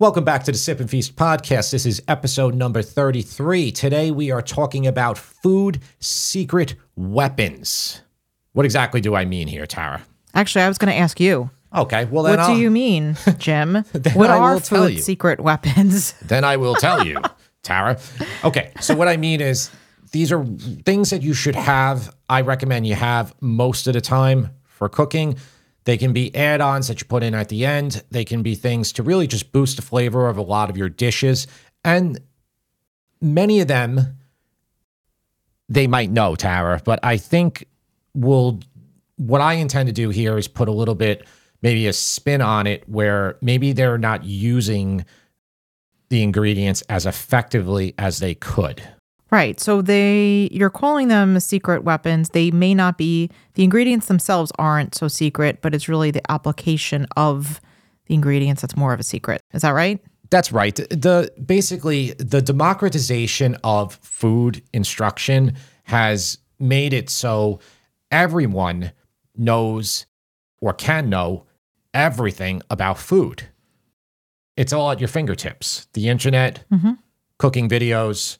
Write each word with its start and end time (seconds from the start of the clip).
Welcome 0.00 0.24
back 0.24 0.42
to 0.44 0.52
the 0.52 0.58
Sip 0.58 0.80
and 0.80 0.90
Feast 0.90 1.14
podcast. 1.16 1.70
This 1.70 1.86
is 1.86 2.02
episode 2.08 2.54
number 2.54 2.82
33. 2.82 3.70
Today 3.70 4.10
we 4.10 4.30
are 4.32 4.42
talking 4.42 4.86
about 4.86 5.16
food 5.16 5.80
secret 6.00 6.74
weapons. 6.96 8.02
What 8.52 8.64
exactly 8.66 9.00
do 9.00 9.14
I 9.14 9.24
mean 9.24 9.46
here, 9.46 9.66
Tara? 9.66 10.02
Actually, 10.34 10.62
I 10.62 10.68
was 10.68 10.78
going 10.78 10.92
to 10.92 10.98
ask 10.98 11.20
you. 11.20 11.48
Okay, 11.74 12.04
well 12.06 12.24
then 12.24 12.32
What 12.32 12.40
I'll, 12.40 12.54
do 12.54 12.60
you 12.60 12.70
mean, 12.72 13.16
Jim? 13.38 13.84
What 14.14 14.30
I 14.30 14.38
are 14.38 14.54
will 14.54 14.60
tell 14.60 14.84
food 14.86 14.94
you. 14.94 15.00
secret 15.00 15.40
weapons? 15.40 16.12
then 16.22 16.42
I 16.44 16.56
will 16.56 16.74
tell 16.74 17.06
you, 17.06 17.20
Tara. 17.62 17.98
Okay, 18.42 18.72
so 18.80 18.96
what 18.96 19.06
I 19.08 19.16
mean 19.16 19.40
is 19.40 19.70
these 20.10 20.32
are 20.32 20.44
things 20.84 21.10
that 21.10 21.22
you 21.22 21.34
should 21.34 21.54
have. 21.56 22.14
I 22.28 22.40
recommend 22.40 22.86
you 22.86 22.94
have 22.96 23.32
most 23.40 23.86
of 23.86 23.94
the 23.94 24.00
time 24.00 24.50
for 24.66 24.88
cooking. 24.88 25.36
They 25.84 25.96
can 25.98 26.12
be 26.12 26.34
add 26.34 26.60
ons 26.60 26.88
that 26.88 27.00
you 27.00 27.06
put 27.06 27.22
in 27.22 27.34
at 27.34 27.48
the 27.48 27.66
end, 27.66 28.02
they 28.10 28.24
can 28.24 28.42
be 28.42 28.54
things 28.54 28.92
to 28.92 29.02
really 29.02 29.26
just 29.26 29.52
boost 29.52 29.76
the 29.76 29.82
flavor 29.82 30.28
of 30.28 30.38
a 30.38 30.42
lot 30.42 30.70
of 30.70 30.76
your 30.76 30.88
dishes. 30.88 31.46
And 31.84 32.18
many 33.20 33.60
of 33.60 33.68
them, 33.68 34.18
they 35.68 35.86
might 35.86 36.10
know, 36.10 36.36
Tara, 36.36 36.80
but 36.84 37.00
I 37.02 37.16
think 37.18 37.66
we'll, 38.14 38.60
what 39.16 39.40
I 39.40 39.54
intend 39.54 39.88
to 39.88 39.92
do 39.92 40.08
here 40.08 40.38
is 40.38 40.48
put 40.48 40.68
a 40.68 40.72
little 40.72 40.94
bit, 40.94 41.26
maybe 41.62 41.86
a 41.86 41.92
spin 41.92 42.40
on 42.40 42.66
it 42.66 42.88
where 42.88 43.36
maybe 43.42 43.72
they're 43.72 43.98
not 43.98 44.24
using 44.24 45.04
the 46.08 46.22
ingredients 46.22 46.82
as 46.88 47.06
effectively 47.06 47.94
as 47.98 48.18
they 48.18 48.34
could. 48.34 48.82
Right. 49.34 49.58
So 49.58 49.82
they 49.82 50.48
you're 50.52 50.70
calling 50.70 51.08
them 51.08 51.40
secret 51.40 51.82
weapons. 51.82 52.28
They 52.28 52.52
may 52.52 52.72
not 52.72 52.96
be 52.96 53.30
the 53.54 53.64
ingredients 53.64 54.06
themselves 54.06 54.52
aren't 54.60 54.94
so 54.94 55.08
secret, 55.08 55.58
but 55.60 55.74
it's 55.74 55.88
really 55.88 56.12
the 56.12 56.22
application 56.30 57.08
of 57.16 57.60
the 58.06 58.14
ingredients 58.14 58.62
that's 58.62 58.76
more 58.76 58.92
of 58.92 59.00
a 59.00 59.02
secret. 59.02 59.40
Is 59.52 59.62
that 59.62 59.70
right? 59.70 60.00
That's 60.30 60.52
right. 60.52 60.76
The 60.76 61.32
basically 61.44 62.12
the 62.12 62.40
democratization 62.40 63.56
of 63.64 63.96
food 63.96 64.62
instruction 64.72 65.56
has 65.82 66.38
made 66.60 66.92
it 66.92 67.10
so 67.10 67.58
everyone 68.12 68.92
knows 69.36 70.06
or 70.60 70.72
can 70.72 71.10
know 71.10 71.44
everything 71.92 72.62
about 72.70 72.98
food. 72.98 73.48
It's 74.56 74.72
all 74.72 74.92
at 74.92 75.00
your 75.00 75.08
fingertips. 75.08 75.88
The 75.94 76.08
internet, 76.08 76.64
mm-hmm. 76.70 76.92
cooking 77.38 77.68
videos, 77.68 78.38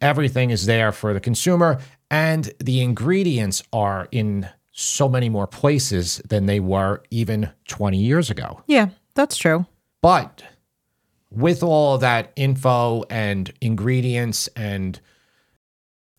everything 0.00 0.50
is 0.50 0.66
there 0.66 0.92
for 0.92 1.12
the 1.12 1.20
consumer 1.20 1.80
and 2.10 2.52
the 2.58 2.80
ingredients 2.80 3.62
are 3.72 4.08
in 4.10 4.48
so 4.72 5.08
many 5.08 5.28
more 5.28 5.46
places 5.46 6.20
than 6.28 6.46
they 6.46 6.60
were 6.60 7.02
even 7.10 7.50
20 7.68 7.98
years 7.98 8.30
ago. 8.30 8.62
Yeah, 8.66 8.88
that's 9.14 9.36
true. 9.36 9.66
But 10.00 10.42
with 11.30 11.62
all 11.62 11.94
of 11.94 12.00
that 12.00 12.32
info 12.36 13.04
and 13.10 13.52
ingredients 13.60 14.48
and 14.56 15.00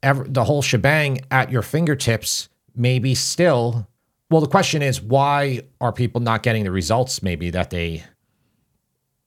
ev- 0.04 0.34
the 0.34 0.44
whole 0.44 0.62
shebang 0.62 1.22
at 1.32 1.52
your 1.52 1.62
fingertips, 1.62 2.50
maybe 2.76 3.16
still, 3.16 3.88
well, 4.30 4.42
the 4.42 4.48
question 4.48 4.82
is 4.82 5.02
why 5.02 5.62
are 5.82 5.92
people 5.92 6.22
not 6.22 6.44
getting 6.44 6.64
the 6.64 6.72
results 6.72 7.22
maybe 7.22 7.50
that 7.50 7.70
they 7.70 8.04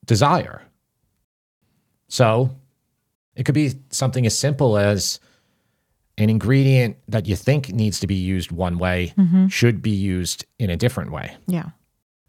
desire? 0.06 0.62
So 2.08 2.54
it 3.36 3.44
could 3.44 3.54
be 3.54 3.72
something 3.90 4.26
as 4.26 4.36
simple 4.38 4.76
as 4.76 5.20
an 6.18 6.30
ingredient 6.30 6.96
that 7.08 7.26
you 7.26 7.34
think 7.36 7.70
needs 7.70 8.00
to 8.00 8.06
be 8.06 8.14
used 8.14 8.52
one 8.52 8.78
way 8.78 9.12
mm-hmm. 9.18 9.48
should 9.48 9.82
be 9.82 9.90
used 9.90 10.44
in 10.58 10.70
a 10.70 10.76
different 10.76 11.10
way. 11.10 11.36
Yeah. 11.46 11.70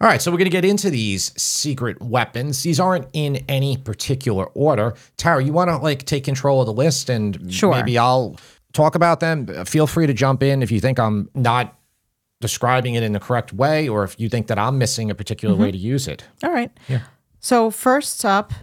All 0.01 0.09
right, 0.09 0.21
so 0.21 0.29
we're 0.29 0.37
going 0.37 0.45
to 0.45 0.51
get 0.51 0.65
into 0.65 0.89
these 0.89 1.31
secret 1.41 2.01
weapons. 2.01 2.63
These 2.63 2.81
aren't 2.81 3.07
in 3.13 3.37
any 3.47 3.77
particular 3.77 4.45
order. 4.47 4.93
Tara, 5.15 5.41
you 5.41 5.53
want 5.53 5.69
to 5.69 5.77
like 5.77 6.03
take 6.03 6.25
control 6.25 6.59
of 6.59 6.65
the 6.65 6.73
list 6.73 7.09
and 7.09 7.53
Sure. 7.53 7.73
maybe 7.73 7.97
I'll 7.97 8.35
talk 8.73 8.95
about 8.95 9.21
them. 9.21 9.47
Feel 9.65 9.87
free 9.87 10.05
to 10.05 10.13
jump 10.13 10.43
in 10.43 10.61
if 10.61 10.69
you 10.69 10.81
think 10.81 10.99
I'm 10.99 11.29
not 11.33 11.79
describing 12.41 12.95
it 12.95 13.03
in 13.03 13.13
the 13.13 13.19
correct 13.19 13.53
way 13.53 13.87
or 13.87 14.03
if 14.03 14.19
you 14.19 14.27
think 14.27 14.47
that 14.47 14.59
I'm 14.59 14.77
missing 14.77 15.09
a 15.09 15.15
particular 15.15 15.53
mm-hmm. 15.53 15.63
way 15.63 15.71
to 15.71 15.77
use 15.77 16.07
it. 16.09 16.25
All 16.43 16.51
right. 16.51 16.71
Yeah. 16.89 17.01
So 17.39 17.71
first 17.71 18.25
up, 18.25 18.53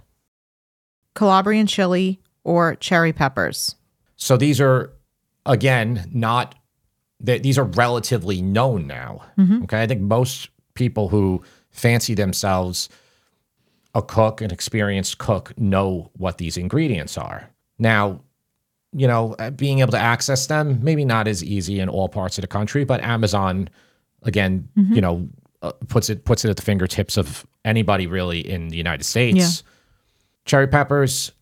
Calabrian 1.15 1.66
chili 1.66 2.21
or 2.44 2.75
cherry 2.76 3.12
peppers. 3.12 3.76
So 4.16 4.36
these 4.36 4.60
are 4.60 4.92
again 5.47 6.08
not 6.12 6.54
that 7.20 7.42
these 7.42 7.58
are 7.58 7.64
relatively 7.64 8.42
known 8.42 8.86
now. 8.86 9.22
Okay, 9.64 9.82
I 9.82 9.86
think 9.86 10.00
most 10.00 10.50
people 10.75 11.08
who 11.08 11.42
fancy 11.70 12.14
themselves 12.14 12.88
a 13.94 14.03
cook, 14.03 14.41
an 14.41 14.50
experienced 14.50 15.19
cook, 15.19 15.53
know 15.58 16.10
what 16.16 16.38
these 16.38 16.56
ingredients 16.56 17.19
are. 17.19 17.50
Now, 17.78 18.22
you 18.92 19.06
know, 19.06 19.34
uh, 19.38 19.50
being 19.50 19.80
able 19.80 19.92
to 19.92 19.98
access 19.98 20.47
them 20.47 20.78
maybe 20.82 21.04
not 21.04 21.28
as 21.28 21.42
easy 21.44 21.80
in 21.80 21.88
all 21.88 22.09
parts 22.09 22.38
of 22.38 22.42
the 22.42 22.48
country, 22.48 22.84
but 22.84 23.00
Amazon, 23.03 23.69
again, 24.22 24.69
you 24.94 25.00
know, 25.00 25.28
uh, 25.62 25.72
puts 25.88 26.10
it 26.10 26.24
puts 26.24 26.44
it 26.44 26.50
at 26.50 26.56
the 26.56 26.62
fingertips 26.62 27.16
of 27.16 27.47
anybody 27.64 28.06
really 28.06 28.41
in 28.41 28.69
the 28.69 28.76
United 28.76 29.04
States. 29.04 29.36
Yeah. 29.36 29.69
Cherry 30.44 30.66
peppers, 30.66 31.32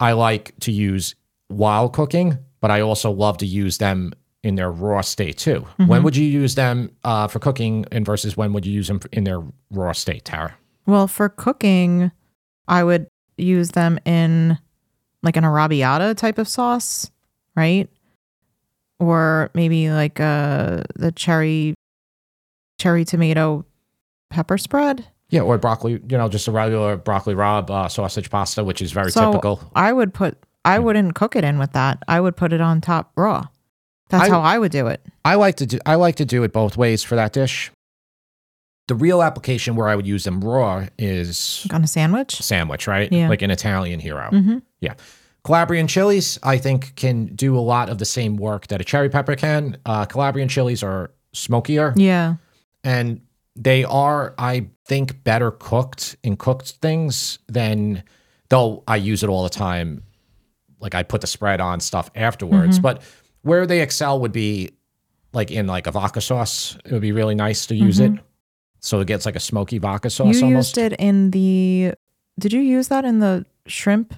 I 0.00 0.12
like 0.12 0.54
to 0.60 0.72
use 0.72 1.14
while 1.48 1.88
cooking, 1.88 2.38
but 2.60 2.70
I 2.70 2.80
also 2.80 3.10
love 3.10 3.36
to 3.38 3.46
use 3.46 3.78
them 3.78 4.12
in 4.42 4.54
their 4.54 4.70
raw 4.70 5.02
state 5.02 5.36
too. 5.36 5.66
When 5.76 6.02
would 6.02 6.16
you 6.16 6.24
use 6.24 6.54
them 6.54 6.90
uh, 7.04 7.28
for 7.28 7.38
cooking, 7.38 7.84
and 7.92 8.06
versus 8.06 8.36
when 8.36 8.54
would 8.54 8.64
you 8.64 8.72
use 8.72 8.88
them 8.88 9.00
in 9.12 9.24
their 9.24 9.42
raw 9.70 9.92
state, 9.92 10.24
Tara? 10.24 10.54
Well, 10.86 11.06
for 11.06 11.28
cooking, 11.28 12.10
I 12.66 12.82
would 12.82 13.06
use 13.36 13.70
them 13.70 13.98
in 14.06 14.58
like 15.22 15.36
an 15.36 15.44
arrabbiata 15.44 16.16
type 16.16 16.38
of 16.38 16.48
sauce, 16.48 17.10
right? 17.54 17.88
Or 18.98 19.50
maybe 19.54 19.90
like 19.90 20.18
uh 20.20 20.82
the 20.96 21.12
cherry 21.12 21.74
cherry 22.78 23.04
tomato 23.04 23.66
pepper 24.30 24.56
spread. 24.56 25.06
Yeah, 25.30 25.42
or 25.42 25.58
broccoli, 25.58 25.92
you 25.92 26.18
know, 26.18 26.28
just 26.28 26.46
a 26.48 26.52
regular 26.52 26.96
broccoli 26.96 27.34
rabe 27.34 27.70
uh, 27.70 27.88
sausage 27.88 28.30
pasta, 28.30 28.62
which 28.64 28.82
is 28.82 28.92
very 28.92 29.10
so 29.10 29.30
typical. 29.32 29.60
I 29.74 29.92
would 29.92 30.12
put 30.12 30.36
I 30.64 30.78
wouldn't 30.78 31.14
cook 31.14 31.36
it 31.36 31.44
in 31.44 31.58
with 31.58 31.72
that. 31.72 32.02
I 32.08 32.20
would 32.20 32.36
put 32.36 32.52
it 32.52 32.60
on 32.60 32.80
top 32.80 33.12
raw. 33.16 33.46
That's 34.08 34.24
I- 34.24 34.30
how 34.30 34.40
I 34.40 34.58
would 34.58 34.72
do 34.72 34.88
it. 34.88 35.00
I 35.24 35.36
like 35.36 35.56
to 35.56 35.66
do 35.66 35.78
I 35.86 35.94
like 35.94 36.16
to 36.16 36.24
do 36.24 36.42
it 36.42 36.52
both 36.52 36.76
ways 36.76 37.02
for 37.02 37.14
that 37.16 37.32
dish. 37.32 37.70
The 38.88 38.94
real 38.96 39.22
application 39.22 39.76
where 39.76 39.86
I 39.88 39.94
would 39.94 40.06
use 40.06 40.24
them 40.24 40.40
raw 40.40 40.86
is 40.98 41.64
On 41.72 41.84
a 41.84 41.86
sandwich. 41.86 42.34
sandwich, 42.42 42.88
right? 42.88 43.10
Yeah. 43.12 43.28
Like 43.28 43.42
an 43.42 43.52
Italian 43.52 44.00
hero. 44.00 44.28
Mm-hmm. 44.32 44.58
Yeah. 44.80 44.94
Calabrian 45.44 45.86
chilies, 45.86 46.38
I 46.42 46.58
think, 46.58 46.96
can 46.96 47.26
do 47.26 47.56
a 47.56 47.60
lot 47.60 47.88
of 47.88 47.98
the 47.98 48.04
same 48.04 48.36
work 48.36 48.66
that 48.66 48.80
a 48.80 48.84
cherry 48.84 49.08
pepper 49.08 49.36
can. 49.36 49.76
Uh, 49.86 50.06
Calabrian 50.06 50.48
chilies 50.48 50.82
are 50.82 51.12
smokier 51.32 51.94
Yeah. 51.96 52.34
and 52.82 53.20
they 53.56 53.84
are, 53.84 54.34
I 54.38 54.66
think, 54.90 55.22
better 55.24 55.50
cooked 55.52 56.16
in 56.22 56.36
cooked 56.36 56.72
things 56.82 57.38
than, 57.48 58.02
though 58.50 58.82
I 58.86 58.96
use 58.96 59.22
it 59.22 59.30
all 59.30 59.44
the 59.44 59.48
time. 59.66 60.02
Like 60.80 60.94
I 60.94 61.02
put 61.04 61.20
the 61.22 61.26
spread 61.26 61.60
on 61.60 61.80
stuff 61.80 62.10
afterwards. 62.14 62.76
Mm-hmm. 62.76 62.82
But 62.82 63.02
where 63.42 63.66
they 63.66 63.80
excel 63.80 64.20
would 64.20 64.32
be 64.32 64.72
like 65.32 65.50
in 65.50 65.66
like 65.66 65.86
a 65.86 65.92
vodka 65.92 66.20
sauce. 66.20 66.76
It 66.84 66.92
would 66.92 67.00
be 67.02 67.12
really 67.12 67.34
nice 67.36 67.66
to 67.66 67.74
use 67.76 68.00
it. 68.00 68.12
So 68.80 69.00
it 69.00 69.06
gets 69.06 69.24
like 69.26 69.36
a 69.36 69.40
smoky 69.40 69.78
vodka 69.78 70.10
sauce 70.10 70.26
Mm-hmm. 70.36 70.38
you 70.46 70.50
almost. 70.52 70.76
used 70.76 70.92
it 70.92 70.98
in 71.00 71.30
the 71.30 71.94
did 72.38 72.52
you 72.52 72.60
use 72.60 72.88
that 72.88 73.04
in 73.04 73.18
the 73.20 73.44
shrimp 73.66 74.12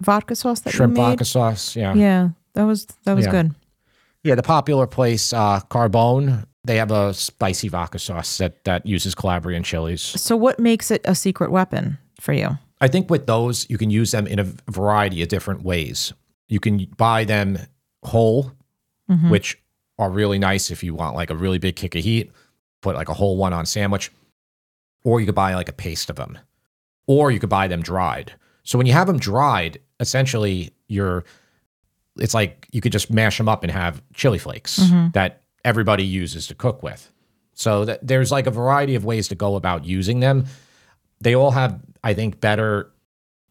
vodka 0.00 0.34
sauce 0.36 0.60
that 0.60 0.72
Shrimp 0.72 0.96
you 0.96 1.02
made? 1.02 1.08
vodka 1.10 1.24
sauce. 1.24 1.76
Yeah. 1.76 1.94
Yeah, 1.94 2.28
that 2.54 2.64
was 2.64 2.86
that 3.04 3.14
was 3.14 3.26
Yeah. 3.26 3.30
good. 3.32 3.54
Yeah, 4.22 4.34
the 4.36 4.42
popular 4.42 4.86
place, 4.86 5.32
uh, 5.32 5.60
Carbone, 5.70 6.46
they 6.66 6.76
have 6.76 6.90
a 6.90 7.14
spicy 7.14 7.68
vodka 7.68 7.98
sauce 7.98 8.38
that 8.38 8.64
that 8.64 8.84
uses 8.86 9.14
Calabrian 9.14 9.62
chilies. 9.62 10.02
So 10.02 10.36
what 10.36 10.58
makes 10.58 10.90
it 10.90 11.00
a 11.04 11.14
secret 11.14 11.50
weapon 11.50 11.98
for 12.20 12.32
you? 12.32 12.58
I 12.80 12.88
think 12.88 13.08
with 13.08 13.26
those, 13.26 13.68
you 13.70 13.78
can 13.78 13.90
use 13.90 14.10
them 14.10 14.26
in 14.26 14.38
a 14.38 14.44
variety 14.70 15.22
of 15.22 15.28
different 15.28 15.62
ways. 15.62 16.12
You 16.48 16.60
can 16.60 16.86
buy 16.96 17.24
them 17.24 17.58
whole, 18.02 18.52
Mhm. 19.10 19.30
which 19.30 19.58
are 19.98 20.10
really 20.10 20.38
nice 20.38 20.70
if 20.70 20.82
you 20.82 20.94
want 20.94 21.16
like 21.16 21.30
a 21.30 21.36
really 21.36 21.58
big 21.58 21.76
kick 21.76 21.94
of 21.94 22.04
heat, 22.04 22.30
put 22.82 22.94
like 22.96 23.08
a 23.08 23.14
whole 23.14 23.36
one 23.36 23.52
on 23.52 23.64
sandwich, 23.64 24.10
or 25.04 25.20
you 25.20 25.26
could 25.26 25.34
buy 25.34 25.54
like 25.54 25.68
a 25.68 25.72
paste 25.72 26.10
of 26.10 26.16
them, 26.16 26.38
or 27.06 27.30
you 27.30 27.38
could 27.40 27.48
buy 27.48 27.66
them 27.68 27.80
dried. 27.80 28.32
So 28.64 28.76
when 28.76 28.86
you 28.86 28.92
have 28.92 29.06
them 29.06 29.18
dried, 29.18 29.78
essentially 30.00 30.72
you're, 30.88 31.24
it's 32.18 32.34
like 32.34 32.66
you 32.72 32.80
could 32.80 32.92
just 32.92 33.10
mash 33.10 33.38
them 33.38 33.48
up 33.48 33.62
and 33.62 33.72
have 33.72 34.02
chili 34.12 34.38
flakes 34.38 34.76
that 35.14 35.42
everybody 35.66 36.04
uses 36.04 36.46
to 36.46 36.54
cook 36.54 36.82
with. 36.82 37.12
So 37.52 37.84
that 37.84 38.06
there's 38.06 38.30
like 38.30 38.46
a 38.46 38.50
variety 38.50 38.94
of 38.94 39.04
ways 39.04 39.28
to 39.28 39.34
go 39.34 39.56
about 39.56 39.84
using 39.84 40.20
them. 40.20 40.46
They 41.20 41.34
all 41.34 41.50
have, 41.50 41.80
I 42.04 42.14
think, 42.14 42.40
better 42.40 42.92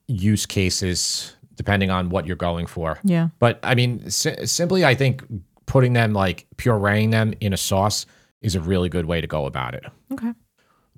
use 0.08 0.46
cases 0.46 1.36
depending 1.56 1.90
on 1.90 2.10
what 2.10 2.26
you're 2.26 2.36
going 2.36 2.68
for. 2.68 3.00
Yeah. 3.04 3.30
But 3.40 3.60
I 3.64 3.76
mean, 3.76 4.10
si- 4.10 4.46
simply, 4.46 4.86
I 4.86 4.96
think 4.96 5.24
putting 5.66 5.94
them 5.94 6.14
like 6.14 6.48
pureeing 6.58 7.12
them 7.12 7.34
in 7.40 7.54
a 7.54 7.58
sauce 7.58 8.06
is 8.42 8.56
a 8.56 8.62
really 8.62 8.90
good 8.90 9.06
way 9.06 9.22
to 9.22 9.28
go 9.28 9.46
about 9.46 9.74
it. 9.74 9.86
Okay. 10.14 10.34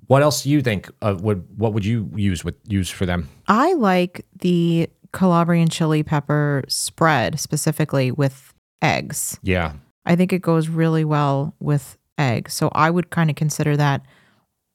What 0.06 0.22
else 0.22 0.42
do 0.42 0.50
you 0.50 0.62
think 0.62 0.90
would 1.02 1.46
what 1.58 1.72
would 1.74 1.84
you 1.84 2.10
use 2.14 2.44
with 2.44 2.56
use 2.66 2.90
for 2.90 3.06
them? 3.06 3.28
I 3.46 3.74
like 3.74 4.26
the 4.40 4.88
Calabrian 5.12 5.68
chili 5.68 6.02
pepper 6.02 6.64
spread 6.68 7.40
specifically 7.40 8.10
with 8.10 8.54
eggs. 8.82 9.38
Yeah. 9.42 9.72
I 10.08 10.16
think 10.16 10.32
it 10.32 10.42
goes 10.42 10.68
really 10.68 11.04
well 11.04 11.54
with 11.60 11.96
eggs. 12.18 12.54
So 12.54 12.70
I 12.74 12.90
would 12.90 13.10
kind 13.10 13.30
of 13.30 13.36
consider 13.36 13.76
that 13.76 14.02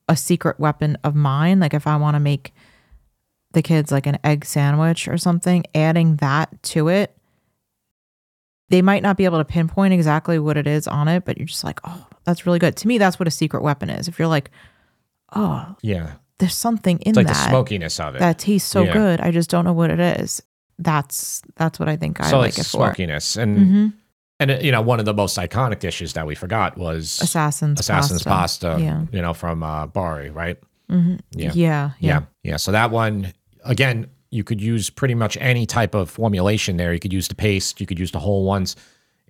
a 0.08 0.16
secret 0.16 0.60
weapon 0.60 0.98
of 1.04 1.16
mine. 1.16 1.60
Like 1.60 1.74
if 1.74 1.88
I 1.88 1.98
want 1.98 2.16
to 2.16 2.20
make 2.22 2.54
the 3.52 3.62
kids 3.62 3.92
like 3.92 4.06
an 4.08 4.20
egg 4.24 4.46
sandwich 4.46 5.08
or 5.08 5.18
something, 5.18 5.64
adding 5.76 6.18
that 6.18 6.62
to 6.64 6.88
it, 6.88 7.18
they 8.70 8.82
might 8.82 9.04
not 9.04 9.18
be 9.18 9.26
able 9.26 9.38
to 9.40 9.46
pinpoint 9.46 9.94
exactly 9.94 10.40
what 10.40 10.58
it 10.58 10.68
is 10.68 10.88
on 10.88 11.08
it, 11.08 11.26
but 11.26 11.38
you're 11.38 11.46
just 11.48 11.64
like, 11.64 11.80
oh, 11.84 12.08
that's 12.24 12.46
really 12.46 12.60
good. 12.60 12.76
To 12.78 12.88
me, 12.88 12.98
that's 12.98 13.20
what 13.20 13.28
a 13.28 13.32
secret 13.32 13.62
weapon 13.62 13.90
is. 13.90 14.08
If 14.08 14.18
you're 14.18 14.28
like, 14.28 14.50
oh, 15.36 15.76
Yeah. 15.82 16.14
there's 16.40 16.56
something 16.56 16.98
in 17.00 17.10
It's 17.10 17.18
like 17.18 17.28
that 17.28 17.34
the 17.46 17.50
smokiness 17.50 18.00
of 18.00 18.16
it. 18.16 18.20
that 18.20 18.40
tastes 18.40 18.70
so 18.70 18.84
Yeah. 18.86 18.94
good. 18.94 19.22
I 19.22 19.32
just 19.32 19.50
don't 19.50 19.66
know 19.66 19.74
what 19.74 19.92
it 19.92 20.00
is. 20.00 20.42
That's 20.80 21.42
that's 21.56 21.80
what 21.80 21.88
I 21.88 21.96
think 21.98 22.20
I 22.22 22.30
so 22.32 22.40
like 22.40 22.50
it's 22.50 22.60
it 22.60 22.64
for. 22.66 22.78
smokiness. 22.88 23.36
And 23.38 23.68
hmm 23.68 23.88
and 24.40 24.52
uh, 24.52 24.60
you 24.62 24.72
know, 24.72 24.82
one 24.82 25.00
of 25.00 25.06
the 25.06 25.14
most 25.14 25.38
iconic 25.38 25.80
dishes 25.80 26.14
that 26.14 26.26
we 26.28 26.36
forgot 26.36 26.78
was 26.78 27.20
Assassin's 27.22 27.80
Assassin's 27.80 28.24
pasta, 28.24 28.78
Yeah. 28.80 29.06
you 29.12 29.22
know, 29.22 29.34
from 29.34 29.64
uh, 29.64 29.88
Bari, 29.88 30.30
right? 30.30 30.58
hmm 30.90 31.16
Yeah. 31.32 31.52
Yeah. 31.54 31.54
Yeah. 31.54 31.92
Yeah. 32.00 32.22
Yeah. 32.44 32.58
So 32.58 32.72
that 32.72 32.92
one, 32.92 33.34
again, 33.64 34.08
you 34.32 34.44
could 34.44 34.62
use 34.62 34.90
pretty 34.90 35.14
much 35.16 35.38
any 35.40 35.66
type 35.66 35.94
of 35.94 36.10
formulation 36.10 36.78
there. 36.78 36.92
You 36.94 37.00
could 37.00 37.14
use 37.14 37.28
the 37.28 37.36
paste, 37.36 37.80
you 37.80 37.86
could 37.88 38.00
use 38.00 38.12
the 38.12 38.20
whole 38.20 38.46
ones. 38.46 38.76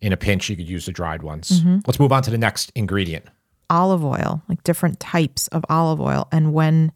In 0.01 0.11
a 0.11 0.17
pinch, 0.17 0.50
you 0.50 0.57
could 0.57 0.67
use 0.67 0.85
the 0.85 0.91
dried 0.91 1.23
ones. 1.23 1.50
Mm-hmm. 1.61 1.79
Let's 1.88 1.97
move 2.00 2.11
on 2.11 2.23
to 2.23 2.31
the 2.31 2.38
next 2.38 2.71
ingredient. 2.75 3.25
Olive 3.69 4.03
oil, 4.03 4.41
like 4.50 4.61
different 4.63 5.00
types 5.00 5.47
of 5.50 5.63
olive 5.69 6.01
oil, 6.01 6.27
and 6.31 6.53
when, 6.53 6.91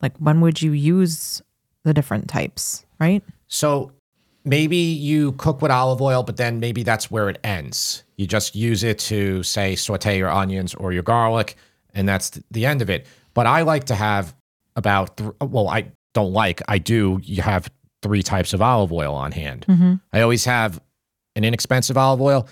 like, 0.00 0.16
when 0.16 0.40
would 0.40 0.62
you 0.62 0.72
use 0.72 1.42
the 1.84 1.92
different 1.92 2.28
types? 2.28 2.86
Right. 2.98 3.22
So 3.48 3.92
maybe 4.46 4.76
you 4.76 5.32
cook 5.32 5.60
with 5.60 5.70
olive 5.70 6.00
oil, 6.00 6.22
but 6.22 6.36
then 6.38 6.60
maybe 6.60 6.82
that's 6.82 7.10
where 7.10 7.28
it 7.28 7.38
ends. 7.44 8.04
You 8.16 8.26
just 8.26 8.54
use 8.54 8.84
it 8.84 8.98
to, 9.00 9.42
say, 9.42 9.76
saute 9.76 10.16
your 10.16 10.30
onions 10.30 10.74
or 10.74 10.92
your 10.92 11.02
garlic, 11.02 11.56
and 11.92 12.08
that's 12.08 12.40
the 12.50 12.64
end 12.64 12.80
of 12.80 12.88
it. 12.88 13.06
But 13.34 13.46
I 13.46 13.62
like 13.62 13.84
to 13.84 13.94
have 13.94 14.34
about, 14.76 15.16
th- 15.18 15.32
well, 15.40 15.68
I 15.68 15.90
don't 16.14 16.32
like, 16.32 16.62
I 16.68 16.78
do, 16.78 17.20
you 17.22 17.42
have 17.42 17.70
three 18.02 18.22
types 18.22 18.54
of 18.54 18.62
olive 18.62 18.92
oil 18.92 19.14
on 19.14 19.32
hand. 19.32 19.66
Mm-hmm. 19.68 19.94
I 20.12 20.20
always 20.22 20.44
have 20.44 20.80
an 21.34 21.44
inexpensive 21.44 21.98
olive 21.98 22.22
oil 22.22 22.48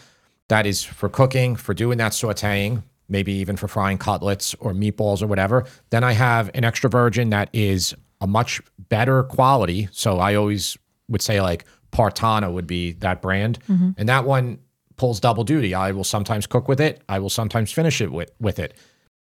that 0.48 0.66
is 0.66 0.82
for 0.82 1.08
cooking, 1.08 1.56
for 1.56 1.72
doing 1.72 1.96
that 1.98 2.12
sauteing, 2.12 2.82
maybe 3.08 3.32
even 3.32 3.56
for 3.56 3.68
frying 3.68 3.98
cutlets 3.98 4.54
or 4.54 4.72
meatballs 4.72 5.22
or 5.22 5.26
whatever. 5.26 5.64
Then 5.90 6.02
I 6.02 6.12
have 6.12 6.50
an 6.54 6.64
extra 6.64 6.90
virgin 6.90 7.30
that 7.30 7.48
is 7.52 7.94
a 8.20 8.26
much 8.26 8.60
better 8.88 9.22
quality. 9.22 9.88
So 9.92 10.18
I 10.18 10.34
always 10.34 10.76
would 11.08 11.22
say 11.22 11.40
like 11.40 11.64
Partanna 11.94 12.52
would 12.52 12.66
be 12.66 12.92
that 12.94 13.22
brand. 13.22 13.58
And 13.96 14.08
that 14.08 14.24
one 14.24 14.58
pulls 14.96 15.20
double 15.20 15.44
duty. 15.44 15.74
I 15.74 15.92
will 15.92 16.04
sometimes 16.04 16.46
cook 16.46 16.68
with 16.68 16.80
it. 16.80 17.02
I 17.08 17.18
will 17.20 17.30
sometimes 17.30 17.72
finish 17.72 18.00
it 18.00 18.12
with, 18.12 18.30
with 18.40 18.58
it. 18.58 18.76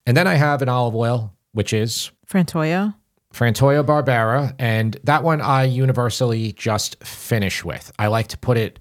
And 0.06 0.16
then 0.16 0.26
I 0.26 0.34
have 0.34 0.62
an 0.62 0.68
olive 0.68 0.94
oil, 0.94 1.34
which 1.52 1.72
is 1.72 2.10
Frantoia. 2.26 2.94
Frantoia 3.32 3.84
Barbera, 3.84 4.54
and 4.58 4.96
that 5.04 5.22
one 5.22 5.40
I 5.40 5.64
universally 5.64 6.52
just 6.52 7.02
finish 7.04 7.64
with. 7.64 7.92
I 7.96 8.08
like 8.08 8.26
to 8.28 8.38
put 8.38 8.56
it 8.56 8.80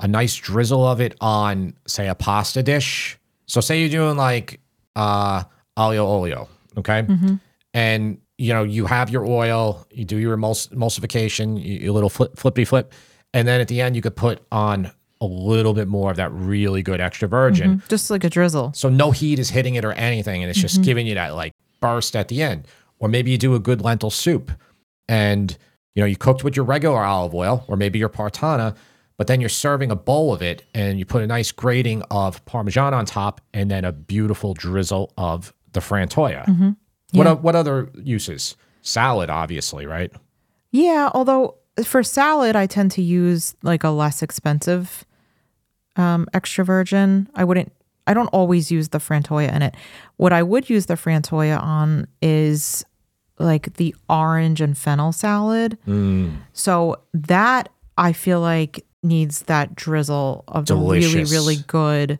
a 0.00 0.06
nice 0.06 0.34
drizzle 0.36 0.86
of 0.86 1.00
it 1.00 1.14
on, 1.20 1.72
say, 1.86 2.06
a 2.06 2.14
pasta 2.14 2.62
dish. 2.62 3.18
So, 3.46 3.62
say 3.62 3.80
you're 3.80 3.88
doing 3.88 4.18
like 4.18 4.60
uh, 4.96 5.44
aglio 5.78 6.04
olio, 6.04 6.48
okay, 6.76 7.06
and 7.72 8.18
you 8.36 8.52
know 8.52 8.64
you 8.64 8.84
have 8.84 9.08
your 9.08 9.24
oil, 9.24 9.86
you 9.90 10.04
do 10.04 10.18
your 10.18 10.36
emulsi- 10.36 10.68
emulsification, 10.74 11.58
your 11.82 11.94
little 11.94 12.10
flip, 12.10 12.36
flippy 12.36 12.66
flip, 12.66 12.92
and 13.36 13.46
then 13.46 13.60
at 13.60 13.68
the 13.68 13.82
end 13.82 13.94
you 13.94 14.00
could 14.00 14.16
put 14.16 14.42
on 14.50 14.90
a 15.20 15.26
little 15.26 15.74
bit 15.74 15.88
more 15.88 16.10
of 16.10 16.16
that 16.16 16.32
really 16.32 16.82
good 16.82 17.00
extra 17.02 17.28
virgin. 17.28 17.76
Mm-hmm. 17.76 17.88
Just 17.88 18.10
like 18.10 18.24
a 18.24 18.30
drizzle. 18.30 18.72
So 18.74 18.88
no 18.88 19.10
heat 19.10 19.38
is 19.38 19.50
hitting 19.50 19.74
it 19.74 19.84
or 19.84 19.92
anything, 19.92 20.42
and 20.42 20.50
it's 20.50 20.58
just 20.58 20.76
mm-hmm. 20.76 20.84
giving 20.84 21.06
you 21.06 21.14
that 21.16 21.34
like 21.34 21.52
burst 21.80 22.16
at 22.16 22.28
the 22.28 22.42
end. 22.42 22.66
Or 22.98 23.08
maybe 23.08 23.30
you 23.30 23.36
do 23.38 23.54
a 23.54 23.58
good 23.58 23.82
lentil 23.82 24.08
soup, 24.10 24.50
and 25.06 25.56
you 25.94 26.02
know 26.02 26.06
you 26.06 26.16
cooked 26.16 26.44
with 26.44 26.56
your 26.56 26.64
regular 26.64 27.04
olive 27.04 27.34
oil, 27.34 27.62
or 27.68 27.76
maybe 27.76 27.98
your 27.98 28.08
partanna, 28.08 28.74
but 29.18 29.26
then 29.26 29.40
you're 29.40 29.50
serving 29.50 29.90
a 29.90 29.96
bowl 29.96 30.32
of 30.32 30.40
it, 30.40 30.64
and 30.72 30.98
you 30.98 31.04
put 31.04 31.22
a 31.22 31.26
nice 31.26 31.52
grating 31.52 32.02
of 32.10 32.42
parmesan 32.46 32.94
on 32.94 33.04
top, 33.04 33.42
and 33.52 33.70
then 33.70 33.84
a 33.84 33.92
beautiful 33.92 34.54
drizzle 34.54 35.12
of 35.18 35.52
the 35.72 35.80
frantoia. 35.80 36.46
Mm-hmm. 36.46 36.70
What 37.12 37.26
Yeah. 37.26 37.32
o- 37.32 37.36
what 37.36 37.54
other 37.54 37.90
uses? 38.02 38.56
Salad, 38.80 39.28
obviously, 39.28 39.84
right? 39.84 40.10
Yeah, 40.72 41.10
although 41.12 41.56
for 41.84 42.02
salad, 42.02 42.56
I 42.56 42.66
tend 42.66 42.90
to 42.92 43.02
use 43.02 43.54
like 43.62 43.84
a 43.84 43.90
less 43.90 44.22
expensive 44.22 45.04
um, 45.96 46.26
extra 46.34 46.64
virgin. 46.64 47.28
I 47.34 47.44
wouldn't. 47.44 47.72
I 48.06 48.14
don't 48.14 48.28
always 48.28 48.70
use 48.70 48.90
the 48.90 48.98
Frantoia 48.98 49.52
in 49.54 49.62
it. 49.62 49.74
What 50.16 50.32
I 50.32 50.42
would 50.42 50.70
use 50.70 50.86
the 50.86 50.94
Frantoia 50.94 51.60
on 51.60 52.06
is 52.22 52.84
like 53.38 53.74
the 53.74 53.94
orange 54.08 54.60
and 54.60 54.78
fennel 54.78 55.12
salad. 55.12 55.76
So 56.52 56.96
that 57.12 57.68
I 57.98 58.12
feel 58.12 58.40
like 58.40 58.84
needs 59.02 59.42
that 59.42 59.74
drizzle 59.74 60.44
of 60.48 60.66
the 60.66 60.74
really, 60.76 61.24
really 61.32 61.56
good 61.66 62.18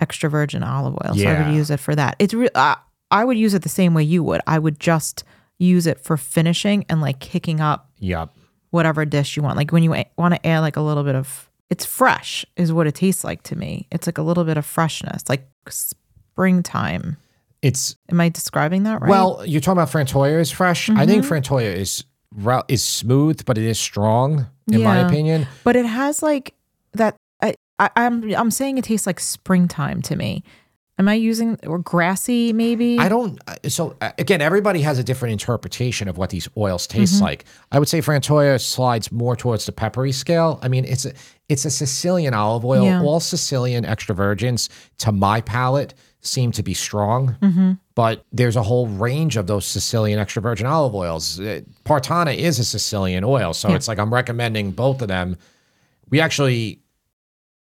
extra 0.00 0.30
virgin 0.30 0.62
olive 0.62 0.94
oil. 1.04 1.14
So 1.14 1.20
I 1.28 1.46
would 1.46 1.54
use 1.54 1.70
it 1.70 1.80
for 1.80 1.94
that. 1.94 2.16
It's 2.18 2.32
re- 2.34 2.48
uh, 2.54 2.76
I 3.10 3.24
would 3.24 3.36
use 3.36 3.52
it 3.54 3.62
the 3.62 3.68
same 3.68 3.92
way 3.92 4.02
you 4.02 4.22
would. 4.22 4.40
I 4.46 4.58
would 4.58 4.80
just 4.80 5.24
use 5.58 5.86
it 5.86 6.00
for 6.00 6.16
finishing 6.16 6.86
and 6.88 7.00
like 7.02 7.20
kicking 7.20 7.60
up 7.60 7.90
Yep. 7.98 8.34
Whatever 8.70 9.04
dish 9.04 9.36
you 9.36 9.42
want. 9.42 9.56
Like 9.56 9.72
when 9.72 9.82
you 9.82 9.90
want 10.16 10.34
to 10.34 10.46
add 10.46 10.60
like 10.60 10.76
a 10.76 10.80
little 10.80 11.04
bit 11.04 11.14
of 11.14 11.50
it's 11.68 11.84
fresh 11.84 12.44
is 12.56 12.72
what 12.72 12.86
it 12.86 12.94
tastes 12.96 13.22
like 13.22 13.42
to 13.44 13.56
me. 13.56 13.86
It's 13.92 14.06
like 14.06 14.18
a 14.18 14.22
little 14.22 14.44
bit 14.44 14.56
of 14.56 14.66
freshness, 14.66 15.22
like 15.28 15.48
springtime. 15.68 17.16
It's 17.62 17.96
Am 18.10 18.20
I 18.20 18.28
describing 18.28 18.84
that 18.84 19.00
right? 19.00 19.10
Well, 19.10 19.44
you're 19.46 19.60
talking 19.60 19.80
about 19.80 19.90
Frantoia 19.90 20.40
is 20.40 20.50
fresh. 20.50 20.90
I 20.90 21.06
think 21.06 21.24
mm-hmm. 21.24 21.32
Frantoia 21.32 21.74
is 21.74 22.04
is 22.68 22.84
smooth, 22.84 23.44
but 23.44 23.58
it 23.58 23.64
is 23.64 23.78
strong 23.78 24.46
in 24.70 24.82
my 24.82 24.98
opinion. 24.98 25.46
but 25.64 25.76
it 25.76 25.86
has 25.86 26.22
like 26.22 26.54
that. 26.92 27.16
I, 27.42 27.54
I 27.78 27.90
I'm 27.96 28.34
I'm 28.34 28.50
saying 28.50 28.78
it 28.78 28.84
tastes 28.84 29.06
like 29.06 29.20
springtime 29.20 30.02
to 30.02 30.16
me. 30.16 30.42
Am 31.00 31.08
I 31.08 31.14
using 31.14 31.58
or 31.66 31.78
grassy 31.78 32.52
maybe? 32.52 32.98
I 32.98 33.08
don't. 33.08 33.40
So 33.68 33.96
uh, 34.02 34.12
again, 34.18 34.42
everybody 34.42 34.82
has 34.82 34.98
a 34.98 35.02
different 35.04 35.32
interpretation 35.32 36.08
of 36.08 36.18
what 36.18 36.28
these 36.28 36.46
oils 36.58 36.86
taste 36.86 37.22
like. 37.22 37.46
I 37.72 37.78
would 37.78 37.88
say 37.88 38.00
Frantoia 38.02 38.60
slides 38.60 39.10
more 39.10 39.34
towards 39.34 39.64
the 39.64 39.72
peppery 39.72 40.12
scale. 40.12 40.58
I 40.62 40.68
mean, 40.68 40.84
it's 40.84 41.06
a 41.06 41.14
it's 41.48 41.64
a 41.64 41.70
Sicilian 41.70 42.34
olive 42.34 42.66
oil. 42.66 42.84
Yeah. 42.84 43.00
All 43.02 43.18
Sicilian 43.18 43.86
extra 43.86 44.14
virgins, 44.14 44.68
to 44.98 45.10
my 45.10 45.40
palate, 45.40 45.94
seem 46.20 46.52
to 46.52 46.62
be 46.62 46.74
strong. 46.74 47.78
But 47.94 48.26
there's 48.30 48.56
a 48.56 48.62
whole 48.62 48.86
range 48.86 49.38
of 49.38 49.46
those 49.46 49.64
Sicilian 49.64 50.18
extra 50.18 50.42
virgin 50.42 50.66
olive 50.66 50.94
oils. 50.94 51.40
Uh, 51.40 51.62
Partanna 51.84 52.36
is 52.36 52.58
a 52.58 52.64
Sicilian 52.64 53.24
oil, 53.24 53.54
so 53.54 53.70
Yeah. 53.70 53.76
it's 53.76 53.88
like 53.88 53.98
I'm 53.98 54.12
recommending 54.12 54.70
both 54.72 55.00
of 55.00 55.08
them. 55.08 55.36
We 56.10 56.20
actually 56.20 56.80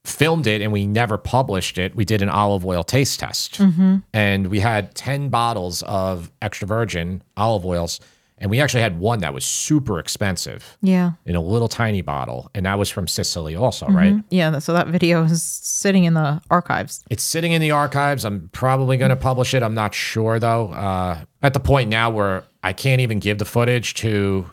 filmed 0.04 0.46
it 0.46 0.62
and 0.62 0.72
we 0.72 0.86
never 0.86 1.18
published 1.18 1.78
it. 1.78 1.94
We 1.94 2.04
did 2.04 2.22
an 2.22 2.28
olive 2.28 2.64
oil 2.64 2.82
taste 2.82 3.20
test. 3.20 3.58
Mm-hmm. 3.58 3.96
And 4.12 4.46
we 4.48 4.60
had 4.60 4.94
10 4.94 5.28
bottles 5.28 5.82
of 5.82 6.30
extra 6.40 6.66
virgin 6.66 7.22
olive 7.36 7.66
oils. 7.66 8.00
And 8.38 8.50
we 8.50 8.58
actually 8.58 8.80
had 8.80 8.98
one 8.98 9.18
that 9.18 9.34
was 9.34 9.44
super 9.44 9.98
expensive 9.98 10.78
yeah. 10.80 11.12
in 11.26 11.36
a 11.36 11.42
little 11.42 11.68
tiny 11.68 12.00
bottle. 12.00 12.50
And 12.54 12.64
that 12.64 12.78
was 12.78 12.88
from 12.88 13.06
Sicily 13.06 13.54
also, 13.54 13.86
right? 13.88 14.14
Yeah. 14.30 14.58
So 14.60 14.72
that 14.72 14.88
video 14.88 15.24
is 15.24 15.42
sitting 15.42 16.04
in 16.04 16.14
the 16.14 16.40
archives. 16.50 17.04
It's 17.10 17.22
sitting 17.22 17.52
in 17.52 17.60
the 17.60 17.72
archives. 17.72 18.24
I'm 18.24 18.48
probably 18.52 18.96
going 18.96 19.10
to 19.10 19.16
publish 19.16 19.52
it. 19.52 19.62
I'm 19.62 19.74
not 19.74 19.92
sure 19.92 20.38
though. 20.38 20.72
Uh, 20.72 21.18
at 21.42 21.52
the 21.52 21.60
point 21.60 21.90
now 21.90 22.08
where 22.08 22.44
I 22.62 22.72
can't 22.72 23.02
even 23.02 23.18
give 23.18 23.36
the 23.36 23.44
footage 23.44 23.92
to 23.94 24.50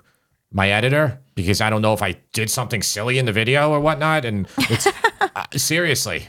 my 0.52 0.70
editor 0.70 1.20
because 1.36 1.62
I 1.62 1.70
don't 1.70 1.82
know 1.82 1.94
if 1.94 2.02
I 2.02 2.18
did 2.34 2.50
something 2.50 2.82
silly 2.82 3.18
in 3.18 3.26
the 3.26 3.32
video 3.32 3.72
or 3.72 3.80
whatnot. 3.80 4.26
And 4.26 4.50
it's 4.58 4.88
uh, 5.20 5.46
seriously, 5.56 6.28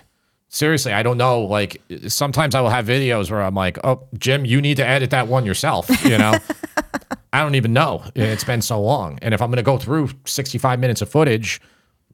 seriously, 0.49 0.92
I 0.92 1.02
don't 1.02 1.18
know. 1.18 1.42
Like 1.42 1.80
sometimes 2.09 2.54
I 2.54 2.61
will 2.61 2.71
have 2.71 2.87
videos 2.87 3.30
where 3.30 3.42
I'm 3.42 3.54
like, 3.54 3.78
oh, 3.85 4.07
Jim, 4.18 4.45
you 4.45 4.61
need 4.61 4.76
to 4.78 4.87
edit 4.87 5.11
that 5.11 5.28
one 5.28 5.45
yourself, 5.47 5.88
you 6.04 6.18
know? 6.18 6.35
I 7.33 7.42
don't 7.42 7.54
even 7.54 7.73
know. 7.73 8.04
It's 8.14 8.45
been 8.45 8.62
so 8.62 8.80
long. 8.80 9.18
And 9.21 9.35
if 9.35 9.42
I'm 9.42 9.49
going 9.49 9.59
to 9.59 9.62
go 9.62 9.76
through 9.76 10.11
65 10.25 10.80
minutes 10.80 11.02
of 11.02 11.11
footage, 11.11 11.61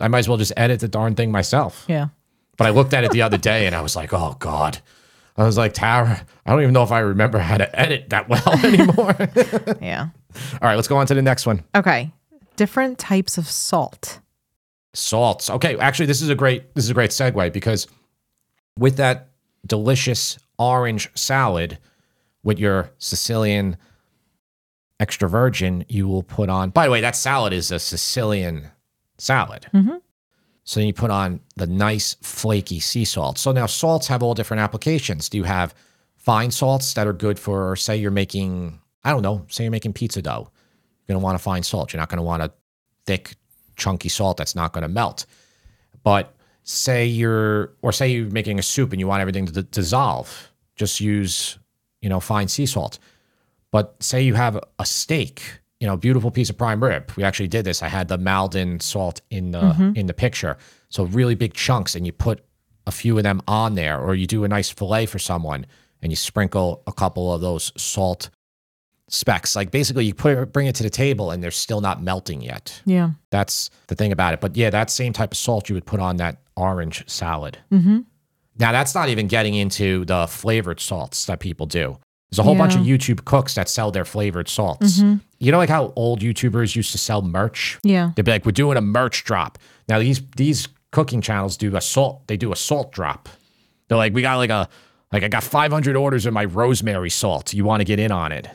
I 0.01 0.09
might 0.09 0.21
as 0.21 0.29
well 0.29 0.39
just 0.39 0.53
edit 0.57 0.81
the 0.81 0.89
darn 0.89 1.15
thing 1.15 1.31
myself. 1.31 1.85
Yeah. 1.89 2.09
But 2.57 2.67
I 2.67 2.71
looked 2.71 2.95
at 2.95 3.05
it 3.05 3.13
the 3.13 3.23
other 3.23 3.39
day 3.39 3.67
and 3.67 3.75
I 3.75 3.81
was 3.81 3.97
like, 3.97 4.13
oh 4.13 4.37
God. 4.39 4.79
I 5.37 5.45
was 5.45 5.57
like, 5.59 5.73
Tara, 5.73 6.25
I 6.47 6.51
don't 6.51 6.63
even 6.63 6.73
know 6.73 6.85
if 6.85 6.93
I 6.93 7.01
remember 7.01 7.39
how 7.39 7.59
to 7.59 7.81
edit 7.81 8.11
that 8.11 8.29
well 8.29 8.49
anymore. 8.65 9.17
Yeah. 9.81 10.09
All 10.53 10.69
right, 10.69 10.77
let's 10.77 10.89
go 10.89 10.97
on 10.97 11.07
to 11.07 11.15
the 11.15 11.23
next 11.23 11.47
one. 11.47 11.65
Okay. 11.75 12.13
Different 12.57 12.99
types 12.99 13.37
of 13.37 13.49
salt. 13.49 14.21
Salts. 14.95 15.51
Okay, 15.51 15.77
actually, 15.79 16.07
this 16.07 16.23
is 16.23 16.29
a 16.31 16.35
great 16.35 16.75
this 16.75 16.85
is 16.85 16.91
a 16.91 16.95
great 16.95 17.11
segue 17.11 17.53
because 17.53 17.87
with 18.79 18.97
that 18.97 19.29
delicious 19.67 20.39
orange 20.59 21.11
salad, 21.17 21.79
with 22.43 22.59
your 22.59 22.91
Sicilian 22.99 23.77
extra 25.01 25.29
virgin, 25.29 25.85
you 25.89 26.07
will 26.09 26.23
put 26.23 26.49
on. 26.49 26.71
By 26.71 26.87
the 26.87 26.91
way, 26.93 27.01
that 27.01 27.17
salad 27.17 27.53
is 27.53 27.71
a 27.73 27.79
Sicilian 27.79 28.69
salad. 29.19 29.67
Mhm. 29.75 30.01
So 30.65 30.81
then 30.81 30.87
you 30.87 30.95
put 30.95 31.11
on 31.11 31.41
the 31.57 31.67
nice 31.67 32.15
flaky 32.23 32.81
sea 32.81 33.05
salt. 33.05 33.39
So 33.39 33.53
now 33.53 33.67
salts 33.67 34.07
have 34.07 34.23
all 34.23 34.35
different 34.35 34.61
applications. 34.63 35.29
Do 35.29 35.37
you 35.37 35.45
have 35.45 35.75
fine 36.17 36.51
salts 36.51 36.95
that 36.95 37.07
are 37.07 37.13
good 37.13 37.39
for, 37.39 37.77
say, 37.77 37.97
you're 37.97 38.11
making, 38.11 38.79
I 39.03 39.11
don't 39.11 39.21
know, 39.23 39.45
say 39.49 39.65
you're 39.65 39.71
making 39.71 39.93
pizza 39.93 40.23
dough. 40.23 40.49
You're 41.07 41.15
going 41.15 41.21
to 41.21 41.25
want 41.25 41.37
a 41.37 41.39
fine 41.39 41.63
salt. 41.63 41.93
You're 41.93 42.01
not 42.01 42.09
going 42.09 42.17
to 42.19 42.23
want 42.23 42.43
a 42.43 42.51
thick, 43.05 43.35
chunky 43.77 44.09
salt 44.09 44.37
that's 44.37 44.55
not 44.55 44.73
going 44.73 44.83
to 44.83 44.89
melt. 44.89 45.27
But 46.03 46.35
say 46.63 47.07
you're, 47.07 47.73
or 47.83 47.93
say 47.93 48.13
you're 48.13 48.31
making 48.31 48.59
a 48.59 48.63
soup 48.63 48.93
and 48.93 49.01
you 49.01 49.07
want 49.07 49.21
everything 49.21 49.47
to 49.47 49.53
d- 49.53 49.69
dissolve, 49.71 50.53
just 50.77 51.01
use, 51.01 51.59
you 52.01 52.09
know, 52.09 52.21
fine 52.21 52.49
sea 52.49 52.67
salt. 52.67 52.99
But 53.71 53.97
say 54.01 54.23
you 54.23 54.35
have 54.35 54.59
a 54.79 54.87
steak, 54.87 55.43
you 55.81 55.87
know, 55.87 55.97
beautiful 55.97 56.31
piece 56.31 56.49
of 56.49 56.57
prime 56.57 56.83
rib. 56.83 57.11
We 57.17 57.25
actually 57.25 57.49
did 57.49 57.65
this. 57.65 57.83
I 57.83 57.89
had 57.89 58.09
the 58.09 58.19
Maldon 58.19 58.81
salt 58.81 59.21
in 59.31 59.51
the 59.51 59.61
mm-hmm. 59.61 59.93
in 59.97 60.07
the 60.07 60.15
picture. 60.15 60.57
So 60.89 61.05
really 61.05 61.35
big 61.35 61.55
chunks, 61.55 61.95
and 61.95 62.07
you 62.07 62.13
put 62.13 62.45
a 62.87 62.93
few 62.93 63.17
of 63.17 63.25
them 63.25 63.43
on 63.49 63.75
there, 63.75 64.01
or 64.01 64.15
you 64.15 64.27
do 64.27 64.45
a 64.45 64.49
nice 64.49 64.71
fillet 64.71 65.07
for 65.07 65.19
someone, 65.19 65.67
and 66.01 66.13
you 66.13 66.17
sprinkle 66.17 66.83
a 66.87 66.93
couple 66.93 67.35
of 67.35 67.41
those 67.41 67.73
salt 67.77 68.31
specks. 69.15 69.55
Like 69.57 69.71
basically, 69.71 70.05
you 70.05 70.15
put 70.15 70.37
it, 70.37 70.53
bring 70.53 70.67
it 70.67 70.75
to 70.77 70.83
the 70.83 70.91
table, 70.91 71.31
and 71.31 71.43
they're 71.43 71.51
still 71.51 71.81
not 71.81 72.03
melting 72.03 72.43
yet. 72.43 72.81
Yeah. 72.85 73.11
That's 73.31 73.71
the 73.87 73.95
thing 73.95 74.13
about 74.13 74.35
it. 74.35 74.41
But 74.41 74.57
yeah, 74.57 74.71
that 74.71 74.91
same 74.91 75.13
type 75.13 75.33
of 75.33 75.39
salt 75.39 75.69
you 75.69 75.75
would 75.75 75.87
put 75.87 76.01
on 76.01 76.17
that 76.19 76.39
orange 76.57 77.09
salad. 77.09 77.59
Mm-hmm. 77.73 78.01
Now, 78.59 78.73
that's 78.73 78.95
not 78.95 79.09
even 79.09 79.27
getting 79.27 79.55
into 79.55 80.05
the 80.05 80.27
flavored 80.27 80.81
salts 80.81 81.25
that 81.27 81.41
people 81.41 81.67
do. 81.67 81.99
There's 82.31 82.39
a 82.39 82.43
whole 82.43 82.57
bunch 82.57 82.75
of 82.75 82.81
YouTube 82.83 83.25
cooks 83.25 83.55
that 83.55 83.69
sell 83.69 83.93
their 83.93 84.05
flavored 84.05 84.49
salts. 84.49 84.99
Mhm. 85.01 85.21
You 85.39 85.53
know, 85.53 85.59
like 85.59 85.69
how 85.69 85.93
old 85.95 86.21
YouTubers 86.21 86.75
used 86.75 86.91
to 86.93 86.99
sell 86.99 87.23
merch? 87.23 87.79
Yeah. 87.85 88.11
They'd 88.17 88.25
be 88.25 88.31
like, 88.33 88.45
"We're 88.45 88.51
doing 88.53 88.77
a 88.77 88.81
merch 88.81 89.25
drop." 89.25 89.59
Now 89.89 90.01
these 90.01 90.21
these 90.37 90.67
cooking 90.91 91.21
channels 91.21 91.57
do 91.57 91.77
a 91.77 91.81
salt. 91.81 92.27
They 92.27 92.37
do 92.37 92.51
a 92.53 92.57
salt 92.57 92.91
drop. 92.93 93.29
They're 93.89 93.99
like, 93.99 94.15
"We 94.15 94.23
got 94.23 94.37
like 94.39 94.51
a 94.51 94.69
like 95.13 95.23
I 95.23 95.29
got 95.29 95.45
500 95.45 95.95
orders 95.95 96.27
of 96.27 96.33
my 96.33 96.45
rosemary 96.45 97.11
salt. 97.11 97.53
You 97.55 97.65
want 97.65 97.81
to 97.83 97.85
get 97.85 98.01
in 98.01 98.11
on 98.11 98.33
it?" 98.33 98.49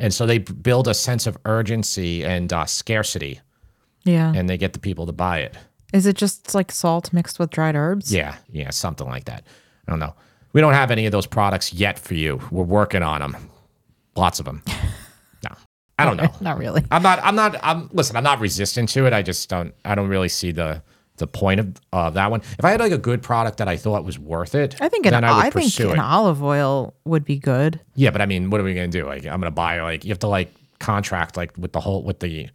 And 0.00 0.12
so 0.14 0.24
they 0.26 0.38
build 0.38 0.88
a 0.88 0.94
sense 0.94 1.26
of 1.26 1.36
urgency 1.44 2.24
and 2.24 2.50
uh, 2.52 2.64
scarcity, 2.64 3.40
Yeah. 4.04 4.32
and 4.34 4.48
they 4.48 4.56
get 4.56 4.72
the 4.72 4.78
people 4.78 5.04
to 5.06 5.12
buy 5.12 5.40
it. 5.40 5.54
Is 5.92 6.06
it 6.06 6.16
just 6.16 6.54
like 6.54 6.72
salt 6.72 7.12
mixed 7.12 7.38
with 7.38 7.50
dried 7.50 7.76
herbs? 7.76 8.12
Yeah, 8.12 8.36
yeah, 8.50 8.70
something 8.70 9.06
like 9.06 9.24
that. 9.26 9.44
I 9.86 9.90
don't 9.92 9.98
know. 10.00 10.14
We 10.54 10.60
don't 10.62 10.72
have 10.72 10.90
any 10.90 11.04
of 11.06 11.12
those 11.12 11.26
products 11.26 11.72
yet 11.74 11.98
for 11.98 12.14
you. 12.14 12.40
We're 12.50 12.64
working 12.64 13.02
on 13.02 13.20
them. 13.20 13.36
Lots 14.16 14.40
of 14.40 14.46
them. 14.46 14.62
No, 15.42 15.54
I 15.98 16.04
don't 16.04 16.16
know. 16.18 16.28
Not 16.40 16.58
really. 16.58 16.84
I'm 16.90 17.02
not. 17.02 17.18
I'm 17.22 17.34
not. 17.34 17.56
I'm 17.62 17.88
listen. 17.92 18.14
I'm 18.16 18.24
not 18.24 18.40
resistant 18.40 18.88
to 18.90 19.06
it. 19.06 19.12
I 19.14 19.22
just 19.22 19.48
don't. 19.48 19.74
I 19.86 19.94
don't 19.94 20.08
really 20.08 20.28
see 20.28 20.50
the 20.52 20.82
the 21.20 21.26
point 21.26 21.60
of 21.60 21.76
uh, 21.92 22.10
that 22.10 22.30
one. 22.30 22.40
If 22.58 22.64
I 22.64 22.72
had 22.72 22.80
like 22.80 22.92
a 22.92 22.98
good 22.98 23.22
product 23.22 23.58
that 23.58 23.68
I 23.68 23.76
thought 23.76 24.04
was 24.04 24.18
worth 24.18 24.54
it, 24.54 24.76
I 24.80 24.88
think 24.88 25.06
an 25.06 25.12
then 25.12 25.24
I 25.24 25.36
would 25.36 25.44
I, 25.46 25.50
think 25.50 25.78
an 25.80 25.90
it. 25.90 25.98
olive 25.98 26.42
oil 26.42 26.94
would 27.04 27.24
be 27.24 27.38
good. 27.38 27.80
Yeah, 27.94 28.10
but 28.10 28.20
I 28.20 28.26
mean, 28.26 28.50
what 28.50 28.60
are 28.60 28.64
we 28.64 28.74
gonna 28.74 28.88
do? 28.88 29.06
Like, 29.06 29.24
I'm 29.24 29.40
gonna 29.40 29.50
buy 29.52 29.80
like 29.80 30.04
you 30.04 30.10
have 30.10 30.18
to 30.20 30.26
like 30.26 30.52
contract 30.80 31.36
like 31.36 31.56
with 31.56 31.72
the 31.72 31.80
whole 31.80 32.02
with 32.02 32.20
the 32.20 32.48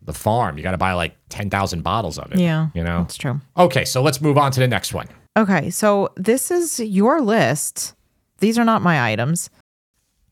the 0.00 0.12
farm. 0.12 0.56
You 0.56 0.62
got 0.62 0.72
to 0.72 0.78
buy 0.78 0.94
like 0.94 1.14
ten 1.28 1.50
thousand 1.50 1.82
bottles 1.82 2.18
of 2.18 2.32
it. 2.32 2.38
Yeah. 2.38 2.68
you 2.74 2.82
know. 2.82 3.00
That's 3.00 3.16
true. 3.16 3.40
Okay, 3.56 3.84
so 3.84 4.02
let's 4.02 4.20
move 4.20 4.38
on 4.38 4.50
to 4.52 4.60
the 4.60 4.68
next 4.68 4.94
one. 4.94 5.06
Okay, 5.36 5.70
so 5.70 6.10
this 6.16 6.50
is 6.50 6.80
your 6.80 7.20
list. 7.20 7.94
These 8.38 8.58
are 8.58 8.64
not 8.64 8.82
my 8.82 9.12
items. 9.12 9.50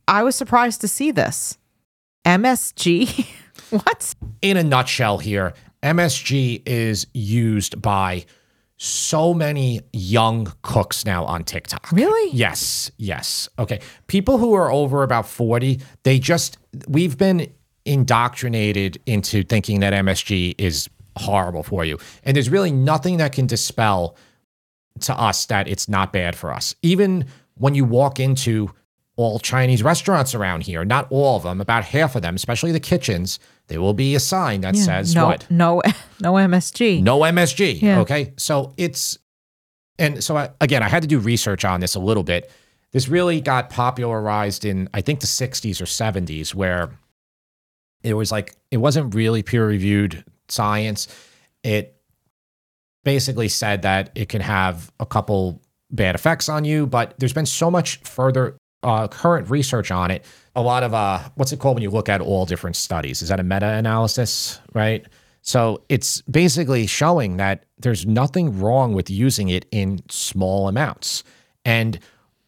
I 0.09 0.23
was 0.23 0.35
surprised 0.35 0.81
to 0.81 0.89
see 0.89 1.11
this. 1.11 1.57
MSG? 2.25 3.27
what? 3.71 4.15
in 4.43 4.57
a 4.57 4.63
nutshell 4.63 5.19
here, 5.19 5.55
MSG 5.83 6.63
is 6.67 7.07
used 7.15 7.81
by 7.81 8.25
so 8.77 9.35
many 9.35 9.83
young 9.93 10.51
cooks 10.63 11.05
now 11.05 11.25
on 11.27 11.45
TikTok. 11.45 11.93
Really? 11.93 12.33
Yes, 12.33 12.91
yes. 12.97 13.49
Okay. 13.59 13.81
People 14.07 14.39
who 14.39 14.55
are 14.55 14.73
over 14.73 15.03
about 15.03 15.29
40, 15.29 15.81
they 16.03 16.19
just, 16.19 16.57
we've 16.89 17.19
been 17.19 17.53
indoctrinated 17.85 18.99
into 19.05 19.43
thinking 19.43 19.81
that 19.81 19.93
MSG 19.93 20.55
is 20.57 20.89
horrible 21.17 21.63
for 21.63 21.85
you. 21.85 21.99
And 22.25 22.35
there's 22.35 22.49
really 22.49 22.73
nothing 22.73 23.19
that 23.19 23.33
can 23.33 23.47
dispel 23.47 24.17
to 25.01 25.15
us 25.15 25.47
that 25.47 25.69
it's 25.69 25.89
not 25.89 26.13
bad 26.13 26.35
for 26.35 26.53
us. 26.53 26.75
Even 26.83 27.27
when 27.57 27.75
you 27.75 27.85
walk 27.85 28.19
into 28.19 28.71
all 29.17 29.39
Chinese 29.39 29.83
restaurants 29.83 30.35
around 30.35 30.63
here, 30.63 30.85
not 30.85 31.07
all 31.11 31.37
of 31.37 31.43
them, 31.43 31.61
about 31.61 31.85
half 31.85 32.17
of 32.17 32.23
them, 32.23 32.35
especially 32.35 32.73
the 32.73 32.81
kitchens, 32.81 33.39
there 33.71 33.81
will 33.81 33.95
be 33.95 34.17
a 34.17 34.21
sign 34.21 34.63
that 34.63 34.77
says 34.77 35.15
no, 35.15 35.27
what? 35.27 35.49
no, 35.49 35.81
no 36.21 36.33
MSG. 36.33 37.03
No 37.03 37.21
MSG. 37.21 37.81
Yeah. 37.81 38.01
Okay. 38.01 38.35
So 38.37 38.75
it's, 38.77 39.17
and 39.97 40.23
so 40.23 40.37
I, 40.37 40.51
again, 40.61 40.83
I 40.83 40.89
had 40.89 41.03
to 41.03 41.09
do 41.09 41.21
research 41.21 41.65
on 41.65 41.79
this 41.79 41.95
a 41.95 42.01
little 42.01 42.25
bit. 42.25 42.51
This 42.91 43.07
really 43.09 43.41
got 43.41 43.71
popularized 43.71 44.65
in, 44.65 44.89
I 44.93 45.03
think, 45.03 45.21
the 45.21 45.29
60s 45.29 45.81
or 45.81 45.85
70s, 45.85 46.53
where 46.53 46.91
it 48.03 48.15
was 48.15 48.33
like, 48.33 48.57
it 48.73 48.79
wasn't 48.79 49.15
really 49.15 49.45
peer 49.45 49.65
reviewed 49.65 50.25
science. 50.49 51.07
It 51.63 51.97
basically 53.05 53.49
said 53.49 53.83
that 53.83 54.11
it 54.17 54.29
can 54.29 54.41
have 54.41 54.91
a 54.99 55.07
couple 55.07 55.63
bad 55.93 56.17
effects 56.17 56.49
on 56.49 56.65
you, 56.65 56.89
but 56.89 57.15
there's 57.19 57.33
been 57.33 57.47
so 57.47 57.71
much 57.71 57.99
further 57.99 58.57
uh, 58.83 59.09
current 59.09 59.51
research 59.51 59.91
on 59.91 60.11
it. 60.11 60.25
A 60.57 60.63
lot 60.63 60.83
of 60.83 60.95
uh, 60.95 61.21
what's 61.35 61.53
it 61.53 61.61
called 61.61 61.77
when 61.77 61.83
you 61.83 61.91
look 61.91 62.09
at 62.09 62.21
all 62.21 62.47
different 62.47 62.77
studies? 62.77 63.23
Is 63.23 63.29
that 63.29 63.41
a 63.41 63.43
meta 63.43 63.69
analysis, 63.69 64.61
right? 64.75 65.07
So 65.43 65.83
it's 65.89 66.21
basically 66.23 66.87
showing 66.87 67.37
that 67.39 67.65
there's 67.79 68.07
nothing 68.07 68.59
wrong 68.61 68.93
with 68.93 69.09
using 69.09 69.49
it 69.49 69.67
in 69.71 70.03
small 70.11 70.69
amounts. 70.69 71.25
And 71.65 71.99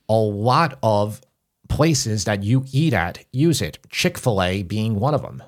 a 0.09 0.15
lot 0.15 0.79
of 0.83 1.21
places 1.69 2.25
that 2.25 2.43
you 2.43 2.65
eat 2.73 2.93
at 2.93 3.25
use 3.33 3.63
it, 3.63 3.79
Chick 3.89 4.19
fil 4.19 4.43
A 4.43 4.63
being 4.63 4.97
one 4.97 5.15
of 5.15 5.23
them. 5.23 5.43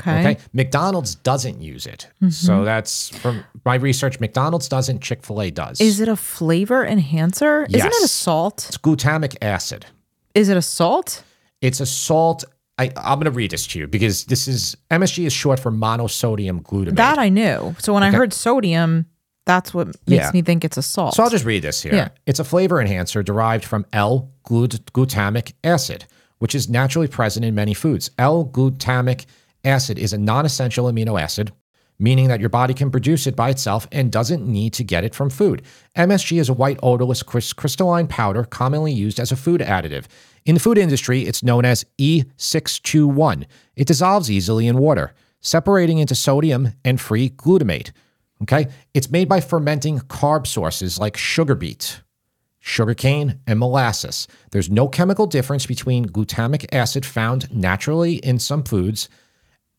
Okay. 0.00 0.20
Okay. 0.20 0.40
McDonald's 0.52 1.14
doesn't 1.16 1.60
use 1.60 1.84
it. 1.86 2.08
So 2.30 2.64
that's 2.64 3.08
from 3.18 3.44
my 3.64 3.74
research. 3.74 4.20
McDonald's 4.20 4.68
doesn't, 4.68 5.02
Chick 5.02 5.24
fil 5.24 5.42
A 5.42 5.50
does. 5.50 5.80
Is 5.80 6.00
it 6.00 6.08
a 6.08 6.16
flavor 6.16 6.84
enhancer? 6.84 7.64
Isn't 7.70 7.86
it 7.86 8.04
a 8.04 8.08
salt? 8.08 8.66
it's 8.68 8.78
glutamic 8.78 9.36
acid. 9.42 9.86
Is 10.34 10.48
it 10.48 10.56
a 10.56 10.62
salt? 10.62 11.22
It's 11.60 11.80
a 11.80 11.86
salt. 11.86 12.44
I, 12.78 12.92
I'm 12.96 13.18
going 13.18 13.24
to 13.24 13.30
read 13.32 13.50
this 13.50 13.66
to 13.68 13.78
you 13.80 13.86
because 13.88 14.24
this 14.26 14.46
is 14.46 14.76
MSG 14.90 15.26
is 15.26 15.32
short 15.32 15.58
for 15.58 15.72
monosodium 15.72 16.62
glutamate. 16.62 16.96
That 16.96 17.18
I 17.18 17.28
knew. 17.28 17.74
So 17.80 17.92
when 17.92 18.02
I 18.04 18.10
heard 18.12 18.32
sodium, 18.32 19.06
that's 19.46 19.74
what 19.74 19.88
makes 20.06 20.24
Yeah. 20.26 20.30
me 20.32 20.42
think 20.42 20.64
it's 20.64 20.76
a 20.76 20.82
salt. 20.82 21.14
So 21.14 21.24
I'll 21.24 21.30
just 21.30 21.44
read 21.44 21.62
this 21.62 21.82
here. 21.82 21.94
Yeah. 21.94 22.08
It's 22.26 22.38
a 22.38 22.44
flavor 22.44 22.80
enhancer 22.80 23.22
derived 23.24 23.64
from 23.64 23.84
L-glutamic 23.92 25.52
acid, 25.64 26.04
which 26.38 26.54
is 26.54 26.68
naturally 26.68 27.08
present 27.08 27.44
in 27.44 27.54
many 27.54 27.74
foods. 27.74 28.10
L-glutamic 28.18 29.26
acid 29.64 29.98
is 29.98 30.12
a 30.12 30.18
non-essential 30.18 30.86
amino 30.86 31.20
acid, 31.20 31.52
meaning 31.98 32.28
that 32.28 32.40
your 32.40 32.48
body 32.48 32.74
can 32.74 32.90
produce 32.90 33.26
it 33.26 33.34
by 33.34 33.50
itself 33.50 33.88
and 33.90 34.12
doesn't 34.12 34.46
need 34.46 34.72
to 34.74 34.84
get 34.84 35.04
it 35.04 35.14
from 35.14 35.30
food. 35.30 35.62
MSG 35.96 36.38
is 36.38 36.48
a 36.48 36.54
white 36.54 36.78
odorless 36.82 37.22
crystalline 37.22 38.06
powder 38.06 38.44
commonly 38.44 38.92
used 38.92 39.18
as 39.18 39.32
a 39.32 39.36
food 39.36 39.60
additive. 39.60 40.06
In 40.46 40.54
the 40.54 40.60
food 40.60 40.78
industry, 40.78 41.22
it's 41.22 41.42
known 41.42 41.64
as 41.64 41.84
E621. 41.98 43.44
It 43.76 43.86
dissolves 43.86 44.30
easily 44.30 44.66
in 44.66 44.78
water, 44.78 45.12
separating 45.40 45.98
into 45.98 46.14
sodium 46.14 46.72
and 46.84 47.00
free 47.00 47.30
glutamate. 47.30 47.90
Okay? 48.42 48.68
It's 48.94 49.10
made 49.10 49.28
by 49.28 49.40
fermenting 49.40 49.98
carb 49.98 50.46
sources 50.46 50.98
like 50.98 51.16
sugar 51.16 51.56
beet, 51.56 52.02
sugarcane, 52.60 53.40
and 53.46 53.58
molasses. 53.58 54.28
There's 54.52 54.70
no 54.70 54.88
chemical 54.88 55.26
difference 55.26 55.66
between 55.66 56.06
glutamic 56.06 56.66
acid 56.72 57.04
found 57.04 57.52
naturally 57.52 58.16
in 58.16 58.38
some 58.38 58.62
foods 58.62 59.08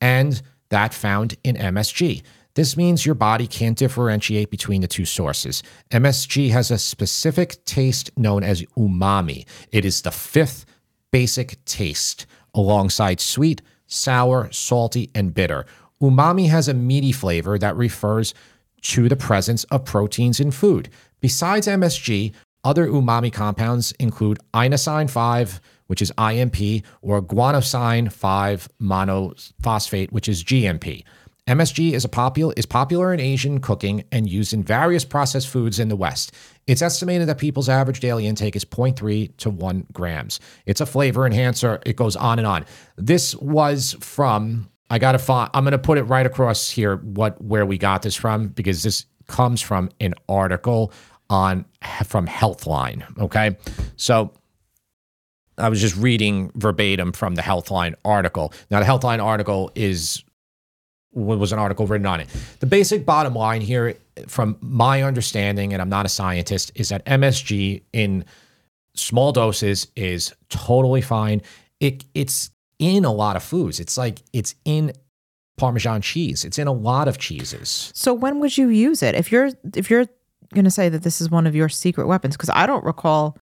and 0.02 0.42
that 0.70 0.94
found 0.94 1.36
in 1.44 1.56
MSG. 1.56 2.24
This 2.56 2.76
means 2.76 3.06
your 3.06 3.16
body 3.16 3.48
can't 3.48 3.78
differentiate 3.78 4.50
between 4.50 4.82
the 4.82 4.88
two 4.88 5.06
sources. 5.06 5.64
MSG 5.92 6.50
has 6.50 6.72
a 6.72 6.78
specific 6.78 7.64
taste 7.66 8.12
known 8.18 8.44
as 8.44 8.64
umami. 8.78 9.46
It 9.72 9.86
is 9.86 10.02
the 10.02 10.12
fifth 10.12 10.66
basic 11.12 11.64
taste 11.66 12.26
alongside 12.54 13.20
sweet, 13.20 13.62
sour, 13.88 14.52
salty, 14.52 15.10
and 15.16 15.34
bitter. 15.34 15.66
Umami 16.02 16.50
has 16.50 16.68
a 16.68 16.74
meaty 16.74 17.12
flavor 17.12 17.58
that 17.58 17.76
refers 17.76 18.34
to 18.82 19.10
the 19.10 19.16
presence 19.16 19.64
of 19.66 19.86
proteins 19.86 20.40
in 20.40 20.52
food. 20.52 20.90
Besides 21.22 21.68
MSG, 21.68 22.34
other 22.64 22.88
umami 22.88 23.32
compounds 23.32 23.94
include 24.00 24.40
inosine 24.54 25.10
5, 25.10 25.62
which 25.90 26.02
is 26.02 26.12
IMP, 26.18 26.84
or 27.02 27.20
guanosine 27.20 28.12
5 28.12 28.70
monophosphate, 28.80 30.12
which 30.12 30.30
is 30.30 30.44
GMP. 30.44 31.04
MSG 31.48 31.94
is 31.94 32.06
a 32.06 32.10
popular 32.10 32.54
is 32.56 32.68
popular 32.68 33.12
in 33.12 33.20
Asian 33.20 33.60
cooking 33.60 34.04
and 34.12 34.30
used 34.30 34.54
in 34.54 34.62
various 34.62 35.04
processed 35.04 35.48
foods 35.48 35.80
in 35.80 35.90
the 35.90 35.96
West. 35.96 36.32
It's 36.68 36.84
estimated 36.84 37.28
that 37.28 37.40
people's 37.40 37.68
average 37.68 38.02
daily 38.02 38.28
intake 38.28 38.56
is 38.56 38.64
0.3 38.64 39.36
to 39.38 39.50
1 39.50 39.88
grams. 39.92 40.40
It's 40.68 40.80
a 40.80 40.86
flavor 40.86 41.26
enhancer. 41.26 41.82
It 41.88 41.96
goes 41.96 42.16
on 42.16 42.38
and 42.38 42.48
on. 42.48 42.66
This 42.98 43.34
was 43.36 43.96
from 44.00 44.70
I 44.92 45.00
got 45.00 45.14
to 45.14 45.20
find 45.20 45.50
I'm 45.56 45.64
going 45.64 45.72
to 45.72 45.80
put 45.80 45.98
it 45.98 46.04
right 46.04 46.26
across 46.26 46.70
here 46.70 46.98
what 46.98 47.44
where 47.44 47.66
we 47.66 47.80
got 47.80 48.04
this 48.04 48.16
from 48.16 48.50
because 48.50 48.84
this 48.84 49.06
comes 49.28 49.60
from 49.60 49.90
an 50.00 50.14
article 50.28 50.94
on 51.32 51.66
from 52.06 52.28
Healthline, 52.28 53.04
okay? 53.20 53.58
So 53.96 54.34
I 55.60 55.70
was 55.70 55.82
just 55.82 55.96
reading 55.96 56.52
verbatim 56.56 57.12
from 57.12 57.36
the 57.36 57.42
Healthline 57.42 57.96
article. 58.06 58.54
Now, 58.72 58.80
the 58.80 58.86
Healthline 58.86 59.24
article 59.24 59.72
is 59.76 60.24
was 61.12 61.52
an 61.52 61.60
article 61.60 61.88
written 61.88 62.06
on 62.06 62.20
it. 62.20 62.28
The 62.60 62.68
basic 62.68 63.06
bottom 63.06 63.34
line 63.34 63.62
here, 63.62 63.96
from 64.28 64.58
my 64.62 65.02
understanding, 65.02 65.74
and 65.74 65.82
I'm 65.82 65.90
not 65.90 66.06
a 66.06 66.10
scientist, 66.10 66.72
is 66.76 66.90
that 66.90 67.04
MSG 67.06 67.82
in 67.94 68.26
small 68.96 69.32
doses 69.32 69.88
is 69.96 70.34
totally 70.50 71.02
fine. 71.02 71.42
It 71.80 72.06
it's 72.14 72.52
in 72.78 73.06
a 73.06 73.12
lot 73.12 73.36
of 73.36 73.44
foods. 73.44 73.80
It's 73.80 73.98
like 73.98 74.20
it's 74.34 74.56
in 74.66 74.94
Parmesan 75.58 76.02
cheese. 76.02 76.46
It's 76.46 76.58
in 76.58 76.68
a 76.68 76.72
lot 76.72 77.08
of 77.08 77.18
cheeses. 77.18 77.92
So 77.94 78.14
when 78.14 78.40
would 78.40 78.58
you 78.58 78.70
use 78.70 79.04
it? 79.04 79.16
If 79.16 79.32
you're 79.32 79.50
if 79.76 79.90
you're 79.90 80.06
going 80.54 80.66
to 80.66 80.72
say 80.72 80.90
that 80.90 81.04
this 81.04 81.22
is 81.22 81.30
one 81.30 81.46
of 81.46 81.56
your 81.56 81.70
secret 81.70 82.08
weapons 82.08 82.36
because 82.36 82.50
I 82.50 82.66
don't 82.66 82.84
recall 82.84 83.38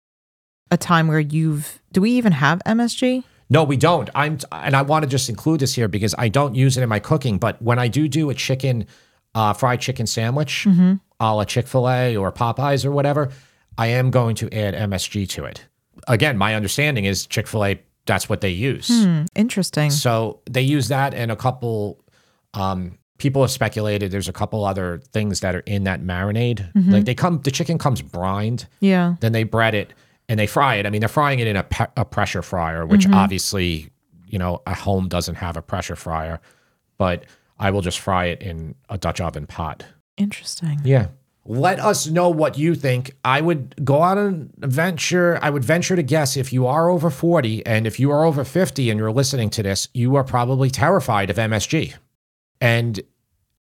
a 0.70 0.76
time 0.76 1.08
where 1.08 1.20
you've 1.20 1.80
do 1.92 2.00
we 2.00 2.10
even 2.12 2.32
have 2.32 2.60
MSG? 2.66 3.24
No, 3.48 3.62
we 3.64 3.76
don't. 3.76 4.10
I'm 4.14 4.38
and 4.52 4.74
I 4.74 4.82
want 4.82 5.04
to 5.04 5.08
just 5.08 5.28
include 5.28 5.60
this 5.60 5.74
here 5.74 5.88
because 5.88 6.14
I 6.18 6.28
don't 6.28 6.54
use 6.54 6.76
it 6.76 6.82
in 6.82 6.88
my 6.88 6.98
cooking, 6.98 7.38
but 7.38 7.60
when 7.62 7.78
I 7.78 7.88
do 7.88 8.08
do 8.08 8.30
a 8.30 8.34
chicken 8.34 8.86
uh, 9.34 9.52
fried 9.52 9.80
chicken 9.80 10.06
sandwich, 10.06 10.64
Mm-hmm. 10.68 10.94
a 11.20 11.34
la 11.34 11.44
Chick 11.44 11.66
Fil 11.68 11.88
A 11.88 12.16
or 12.16 12.32
Popeyes 12.32 12.84
or 12.84 12.90
whatever, 12.90 13.30
I 13.78 13.88
am 13.88 14.10
going 14.10 14.34
to 14.36 14.52
add 14.52 14.74
MSG 14.74 15.28
to 15.30 15.44
it. 15.44 15.64
Again, 16.08 16.36
my 16.38 16.54
understanding 16.54 17.04
is 17.04 17.26
Chick 17.26 17.46
Fil 17.46 17.64
A. 17.64 17.80
That's 18.06 18.28
what 18.28 18.40
they 18.40 18.50
use. 18.50 18.88
Hmm, 18.88 19.22
interesting. 19.34 19.90
So 19.90 20.40
they 20.50 20.62
use 20.62 20.88
that 20.88 21.12
and 21.14 21.30
a 21.32 21.36
couple. 21.36 22.00
Um, 22.54 22.98
people 23.18 23.42
have 23.42 23.50
speculated 23.50 24.10
there's 24.10 24.28
a 24.28 24.32
couple 24.32 24.64
other 24.64 25.00
things 25.12 25.40
that 25.40 25.54
are 25.54 25.60
in 25.60 25.84
that 25.84 26.02
marinade. 26.02 26.72
Mm-hmm. 26.72 26.90
Like 26.90 27.04
they 27.04 27.14
come, 27.14 27.40
the 27.42 27.50
chicken 27.50 27.78
comes 27.78 28.02
brined, 28.02 28.66
Yeah. 28.80 29.16
then 29.20 29.32
they 29.32 29.42
bread 29.44 29.74
it 29.74 29.92
and 30.28 30.38
they 30.38 30.46
fry 30.46 30.76
it. 30.76 30.86
I 30.86 30.90
mean, 30.90 31.00
they're 31.00 31.08
frying 31.08 31.38
it 31.38 31.46
in 31.46 31.56
a, 31.56 31.62
pe- 31.62 31.86
a 31.96 32.04
pressure 32.04 32.42
fryer, 32.42 32.86
which 32.86 33.02
mm-hmm. 33.02 33.14
obviously, 33.14 33.90
you 34.26 34.38
know, 34.38 34.62
a 34.66 34.74
home 34.74 35.08
doesn't 35.08 35.36
have 35.36 35.56
a 35.56 35.62
pressure 35.62 35.96
fryer, 35.96 36.40
but 36.98 37.24
I 37.58 37.70
will 37.70 37.80
just 37.82 38.00
fry 38.00 38.26
it 38.26 38.42
in 38.42 38.74
a 38.88 38.98
Dutch 38.98 39.20
oven 39.20 39.46
pot. 39.46 39.84
Interesting. 40.16 40.80
Yeah. 40.84 41.08
Let 41.48 41.78
us 41.78 42.08
know 42.08 42.28
what 42.28 42.58
you 42.58 42.74
think. 42.74 43.12
I 43.24 43.40
would 43.40 43.84
go 43.84 44.00
on 44.00 44.18
an 44.18 44.52
venture. 44.58 45.38
I 45.40 45.50
would 45.50 45.64
venture 45.64 45.94
to 45.94 46.02
guess 46.02 46.36
if 46.36 46.52
you 46.52 46.66
are 46.66 46.88
over 46.88 47.08
40 47.08 47.64
and 47.64 47.86
if 47.86 48.00
you 48.00 48.10
are 48.10 48.24
over 48.24 48.42
50 48.42 48.90
and 48.90 48.98
you're 48.98 49.12
listening 49.12 49.50
to 49.50 49.62
this, 49.62 49.88
you 49.94 50.16
are 50.16 50.24
probably 50.24 50.70
terrified 50.70 51.30
of 51.30 51.36
MSG. 51.36 51.94
And 52.60 53.00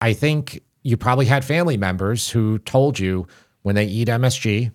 I 0.02 0.12
think 0.12 0.62
you 0.82 0.98
probably 0.98 1.26
had 1.26 1.44
family 1.44 1.78
members 1.78 2.28
who 2.28 2.58
told 2.58 2.98
you 2.98 3.26
when 3.62 3.74
they 3.74 3.86
eat 3.86 4.08
MSG, 4.08 4.72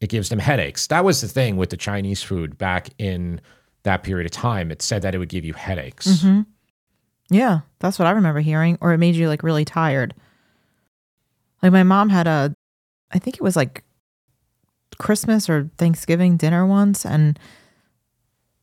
it 0.00 0.08
gives 0.08 0.28
them 0.30 0.38
headaches. 0.38 0.86
That 0.86 1.04
was 1.04 1.20
the 1.20 1.28
thing 1.28 1.56
with 1.56 1.70
the 1.70 1.76
Chinese 1.76 2.22
food 2.22 2.56
back 2.56 2.88
in 2.98 3.40
that 3.82 4.02
period 4.02 4.26
of 4.26 4.32
time. 4.32 4.70
It 4.70 4.82
said 4.82 5.02
that 5.02 5.14
it 5.14 5.18
would 5.18 5.28
give 5.28 5.44
you 5.44 5.52
headaches. 5.52 6.06
Mm-hmm. 6.06 6.40
Yeah, 7.30 7.60
that's 7.78 7.98
what 7.98 8.08
I 8.08 8.12
remember 8.12 8.40
hearing. 8.40 8.78
Or 8.80 8.92
it 8.92 8.98
made 8.98 9.14
you 9.14 9.28
like 9.28 9.42
really 9.42 9.64
tired. 9.64 10.14
Like 11.62 11.72
my 11.72 11.82
mom 11.82 12.08
had 12.08 12.26
a, 12.26 12.54
I 13.12 13.18
think 13.18 13.36
it 13.36 13.42
was 13.42 13.56
like 13.56 13.84
Christmas 14.98 15.48
or 15.48 15.70
Thanksgiving 15.76 16.36
dinner 16.36 16.66
once, 16.66 17.04
and 17.04 17.38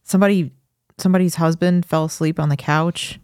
somebody, 0.03 0.51
somebody's 0.97 1.35
husband 1.35 1.85
fell 1.85 2.05
asleep 2.05 2.39
on 2.39 2.49
the 2.49 2.57
couch, 2.57 3.19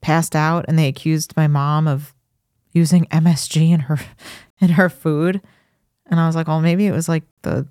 passed 0.00 0.34
out, 0.34 0.64
and 0.68 0.78
they 0.78 0.88
accused 0.88 1.36
my 1.36 1.46
mom 1.46 1.86
of 1.86 2.14
using 2.72 3.06
MSG 3.06 3.70
in 3.70 3.80
her, 3.80 3.98
in 4.60 4.70
her 4.70 4.88
food. 4.88 5.40
And 6.08 6.18
I 6.18 6.26
was 6.26 6.34
like, 6.36 6.48
well, 6.48 6.60
maybe 6.60 6.86
it 6.86 6.92
was 6.92 7.08
like 7.08 7.22
the, 7.42 7.66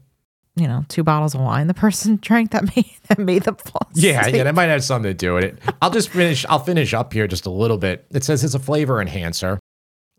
you 0.55 0.67
know, 0.67 0.85
two 0.89 1.03
bottles 1.03 1.33
of 1.35 1.41
wine 1.41 1.67
the 1.67 1.73
person 1.73 2.17
drank 2.21 2.51
that 2.51 2.63
made 2.75 2.91
that 3.07 3.19
made 3.19 3.43
them 3.43 3.55
fall 3.55 3.87
Yeah, 3.93 4.21
asleep. 4.21 4.35
yeah, 4.35 4.43
that 4.43 4.55
might 4.55 4.65
have 4.69 4.83
something 4.83 5.09
to 5.09 5.13
do 5.13 5.33
with 5.35 5.43
it. 5.43 5.59
I'll 5.81 5.89
just 5.91 6.09
finish. 6.09 6.45
I'll 6.47 6.59
finish 6.63 6.93
up 6.93 7.13
here 7.13 7.27
just 7.27 7.45
a 7.45 7.49
little 7.51 7.77
bit. 7.77 8.05
It 8.11 8.23
says 8.23 8.43
it's 8.43 8.53
a 8.53 8.59
flavor 8.59 9.01
enhancer. 9.01 9.59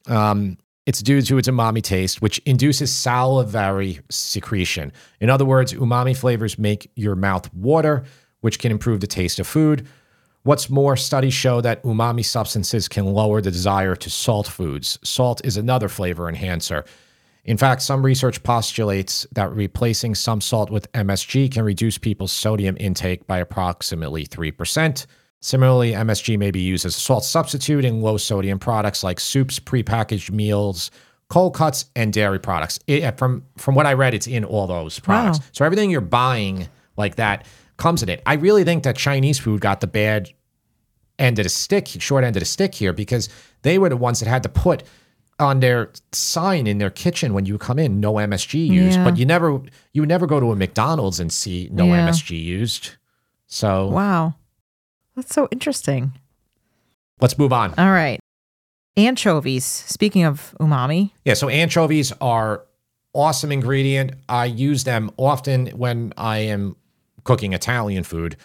Um, 0.07 0.59
it's 0.87 1.03
due 1.03 1.21
to 1.21 1.37
its 1.39 1.49
umami 1.49 1.83
taste, 1.83 2.23
which 2.23 2.39
induces 2.47 2.91
salivary 2.95 4.01
secretion. 4.11 4.91
In 5.21 5.29
other 5.29 5.45
words, 5.45 5.75
umami 5.75 6.17
flavors 6.17 6.59
make 6.59 6.91
your 6.97 7.15
mouth 7.15 7.53
water, 7.53 8.05
which 8.41 8.59
can 8.59 8.71
improve 8.73 9.01
the 9.01 9.07
taste 9.07 9.39
of 9.39 9.47
food. 9.47 9.87
What's 10.45 10.71
more, 10.71 10.97
studies 10.97 11.35
show 11.35 11.61
that 11.61 11.83
umami 11.83 12.25
substances 12.25 12.89
can 12.89 13.05
lower 13.05 13.43
the 13.43 13.51
desire 13.51 13.95
to 13.97 14.09
salt 14.09 14.47
foods. 14.49 14.99
Salt 15.03 15.45
is 15.45 15.59
another 15.59 15.89
flavor 15.89 16.27
enhancer. 16.29 16.85
In 17.45 17.57
fact, 17.57 17.83
some 17.83 18.05
research 18.05 18.43
postulates 18.43 19.27
that 19.33 19.51
replacing 19.53 20.15
some 20.15 20.41
salt 20.41 20.71
with 20.71 20.91
MSG 20.93 21.53
can 21.53 21.65
reduce 21.65 21.97
people's 21.97 22.33
sodium 22.33 22.77
intake 22.79 23.27
by 23.27 23.39
approximately 23.39 24.27
3%. 24.27 25.07
Similarly, 25.41 25.93
MSG 25.93 26.39
may 26.39 26.51
be 26.51 26.61
used 26.61 26.85
as 26.85 26.97
a 26.97 27.01
salt 27.01 27.25
substitute 27.25 27.85
in 27.85 28.03
low 28.03 28.17
sodium 28.17 28.59
products 28.59 29.05
like 29.05 29.21
soups, 29.21 29.61
prepackaged 29.61 30.31
meals, 30.31 30.91
cold 31.29 31.55
cuts, 31.55 31.87
and 31.95 32.13
dairy 32.13 32.41
products. 32.41 32.81
It, 32.87 33.05
uh, 33.05 33.13
from 33.13 33.45
from 33.57 33.75
what 33.75 33.87
I 33.87 33.93
read, 33.93 34.15
it's 34.15 34.27
in 34.27 34.45
all 34.45 34.67
those 34.67 34.99
products. 34.99 35.39
Wow. 35.39 35.45
So 35.53 35.65
everything 35.65 35.91
you're 35.91 36.01
buying 36.01 36.69
like 36.97 37.17
that 37.17 37.47
comes 37.77 38.03
in 38.03 38.09
it. 38.09 38.21
I 38.27 38.35
really 38.35 38.65
think 38.65 38.83
that 38.83 38.97
Chinese 38.97 39.39
food 39.39 39.61
got 39.61 39.81
the 39.81 39.87
bad 39.87 40.29
end 41.19 41.39
of 41.39 41.45
the 41.45 41.51
stick, 41.51 41.87
short 41.87 42.25
end 42.25 42.37
of 42.37 42.41
the 42.41 42.47
stick 42.47 42.75
here, 42.75 42.93
because 42.93 43.29
they 43.63 43.79
were 43.79 43.89
the 43.89 43.97
ones 43.97 44.21
that 44.21 44.29
had 44.29 44.43
to 44.43 44.49
put 44.49 44.83
on 45.41 45.61
their 45.61 45.91
sign 46.13 46.67
in 46.67 46.79
their 46.79 46.91
kitchen 46.91 47.33
when 47.33 47.47
you 47.47 47.59
come 47.59 47.79
in, 47.79 48.01
no 48.01 48.15
MSG 48.15 48.67
used. 48.67 48.99
Yeah. 48.99 49.05
But 49.05 49.17
you 49.17 49.25
never 49.27 49.61
you 49.93 50.03
would 50.03 50.09
never 50.09 50.27
go 50.27 50.41
to 50.41 50.51
a 50.53 50.57
McDonald's 50.57 51.21
and 51.21 51.33
see 51.33 51.69
no 51.73 51.87
Yeah. 51.87 52.09
MSG 52.09 52.43
used. 52.43 52.91
So 53.47 53.89
Wow. 53.89 54.35
That's 55.17 55.35
so 55.35 55.49
interesting. 55.51 56.13
let's 57.21 57.39
move 57.39 57.53
on. 57.53 57.75
All 57.79 57.91
right. 57.91 58.21
Anchovies. 58.97 59.65
Speaking 59.65 60.25
of 60.25 60.55
umami, 60.61 61.13
Yeah, 61.25 61.35
so 61.35 61.49
anchovies 61.49 62.13
are 62.21 62.65
awesome 63.15 63.53
ingredient. 63.53 64.13
I 64.29 64.47
use 64.47 64.85
them 64.85 65.11
often 65.17 65.69
when 65.69 66.13
I 66.17 66.39
am 66.39 66.77
cooking 67.25 67.53
Italian 67.53 68.03
food, 68.05 68.37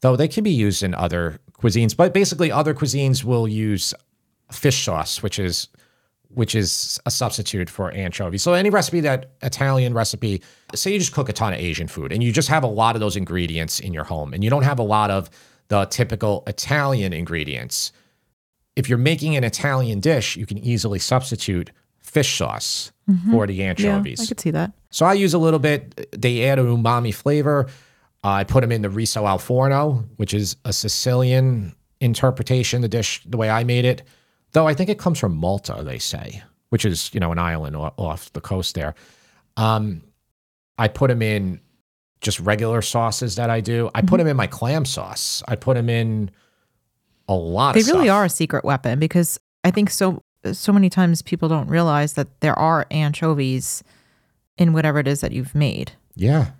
though 0.00 0.16
they 0.16 0.28
can 0.28 0.42
be 0.44 0.50
used 0.50 0.82
in 0.82 0.94
other 0.94 1.38
cuisines. 1.60 1.96
But 1.96 2.12
basically, 2.12 2.50
other 2.50 2.74
cuisines 2.74 3.22
will 3.24 3.46
use 3.46 3.94
fish 4.50 4.84
sauce, 4.84 5.22
which 5.22 5.38
is 5.38 5.68
which 6.34 6.54
is 6.54 7.00
a 7.06 7.10
substitute 7.10 7.70
for 7.70 7.90
anchovy. 7.92 8.38
So 8.38 8.52
any 8.54 8.70
recipe 8.70 9.00
that 9.00 9.30
Italian 9.42 9.94
recipe, 9.94 10.42
say 10.74 10.92
you 10.92 10.98
just 10.98 11.12
cook 11.12 11.28
a 11.28 11.32
ton 11.32 11.52
of 11.52 11.60
Asian 11.60 11.88
food 11.88 12.12
and 12.12 12.22
you 12.22 12.32
just 12.32 12.48
have 12.48 12.64
a 12.64 12.68
lot 12.68 12.96
of 12.96 13.00
those 13.00 13.16
ingredients 13.16 13.80
in 13.80 13.92
your 13.92 14.04
home 14.04 14.34
and 14.34 14.42
you 14.42 14.50
don't 14.50 14.62
have 14.62 14.78
a 14.78 14.82
lot 14.82 15.10
of 15.10 15.30
the 15.68 15.84
typical 15.86 16.42
Italian 16.46 17.12
ingredients. 17.12 17.92
If 18.76 18.88
you're 18.88 18.98
making 18.98 19.36
an 19.36 19.44
Italian 19.44 20.00
dish, 20.00 20.36
you 20.36 20.46
can 20.46 20.58
easily 20.58 20.98
substitute 20.98 21.70
fish 22.00 22.36
sauce 22.36 22.92
mm-hmm. 23.08 23.30
for 23.30 23.46
the 23.46 23.62
anchovies. 23.62 24.20
yeah, 24.20 24.24
I 24.24 24.28
could 24.28 24.40
see 24.40 24.50
that. 24.50 24.72
So 24.90 25.06
I 25.06 25.14
use 25.14 25.34
a 25.34 25.38
little 25.38 25.58
bit. 25.58 26.10
They 26.12 26.44
add 26.44 26.58
an 26.58 26.66
umami 26.66 27.14
flavor. 27.14 27.68
I 28.22 28.44
put 28.44 28.62
them 28.62 28.72
in 28.72 28.82
the 28.82 28.90
riso 28.90 29.26
al 29.26 29.38
forno, 29.38 30.04
which 30.16 30.32
is 30.32 30.56
a 30.64 30.72
Sicilian 30.72 31.74
interpretation. 32.00 32.80
The 32.80 32.88
dish, 32.88 33.22
the 33.26 33.36
way 33.36 33.50
I 33.50 33.64
made 33.64 33.84
it, 33.84 34.02
though 34.54 34.66
I 34.66 34.72
think 34.74 34.88
it 34.90 34.98
comes 34.98 35.18
from 35.18 35.36
Malta. 35.36 35.82
They 35.84 35.98
say, 35.98 36.42
which 36.70 36.84
is 36.86 37.10
you 37.12 37.20
know 37.20 37.30
an 37.30 37.38
island 37.38 37.76
off 37.76 38.32
the 38.32 38.40
coast 38.40 38.74
there. 38.74 38.94
Um, 39.58 40.02
I 40.78 40.88
put 40.88 41.08
them 41.08 41.22
in 41.22 41.60
just 42.20 42.40
regular 42.40 42.80
sauces 42.82 43.36
that 43.36 43.50
I 43.50 43.60
do. 43.60 43.90
I 43.94 44.00
Mm-hmm. 44.00 44.08
put 44.08 44.16
them 44.18 44.26
in 44.26 44.36
my 44.36 44.46
clam 44.46 44.84
sauce. 44.86 45.42
I 45.46 45.54
put 45.56 45.74
them 45.76 45.88
in 45.90 46.30
a 47.28 47.34
lot. 47.34 47.74
They 47.74 47.82
really 47.82 48.06
stuff. 48.06 48.16
are 48.16 48.24
a 48.24 48.30
secret 48.30 48.64
weapon 48.64 48.98
because 48.98 49.38
I 49.62 49.70
think 49.70 49.90
so 49.90 50.22
so 50.52 50.72
many 50.72 50.90
times 50.90 51.22
people 51.22 51.48
don't 51.48 51.68
realize 51.68 52.14
that 52.14 52.40
there 52.40 52.58
are 52.58 52.86
anchovies 52.90 53.82
in 54.58 54.72
whatever 54.72 54.98
it 54.98 55.08
is 55.08 55.20
that 55.20 55.32
you've 55.32 55.54
made. 55.54 55.92
Yeah. 56.16 56.50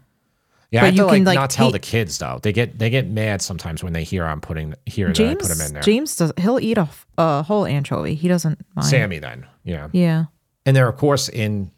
Yeah, 0.75 0.81
But 0.81 0.83
I 0.83 0.87
have 0.87 0.95
you 0.97 1.03
to 1.05 1.09
can, 1.13 1.25
like, 1.25 1.35
not 1.37 1.51
tell 1.51 1.67
take- 1.71 1.81
the 1.81 1.87
kids 1.87 2.19
though. 2.19 2.41
They 2.43 2.53
get 2.53 2.79
they 2.81 2.91
get 2.91 3.07
mad 3.09 3.41
sometimes 3.41 3.85
when 3.85 3.93
they 3.93 4.03
hear 4.03 4.25
I'm 4.25 4.41
putting 4.41 4.75
hear 4.87 5.13
that 5.13 5.21
I 5.21 5.35
put 5.37 5.47
them 5.49 5.61
in 5.61 5.73
there. 5.73 5.83
James 5.83 6.17
does 6.17 6.33
he'll 6.37 6.59
eat 6.59 6.79
a, 6.79 6.89
a 7.17 7.45
whole 7.45 7.65
anchovy. 7.65 8.17
He 8.17 8.27
doesn't 8.27 8.59
mind. 8.75 8.89
Sammy 8.89 9.21
then, 9.21 9.47
yeah. 9.63 9.89
Yeah. 9.93 10.25
And 10.67 10.75
they're 10.77 10.89
of 10.89 10.97
course 10.97 11.29
in 11.29 11.71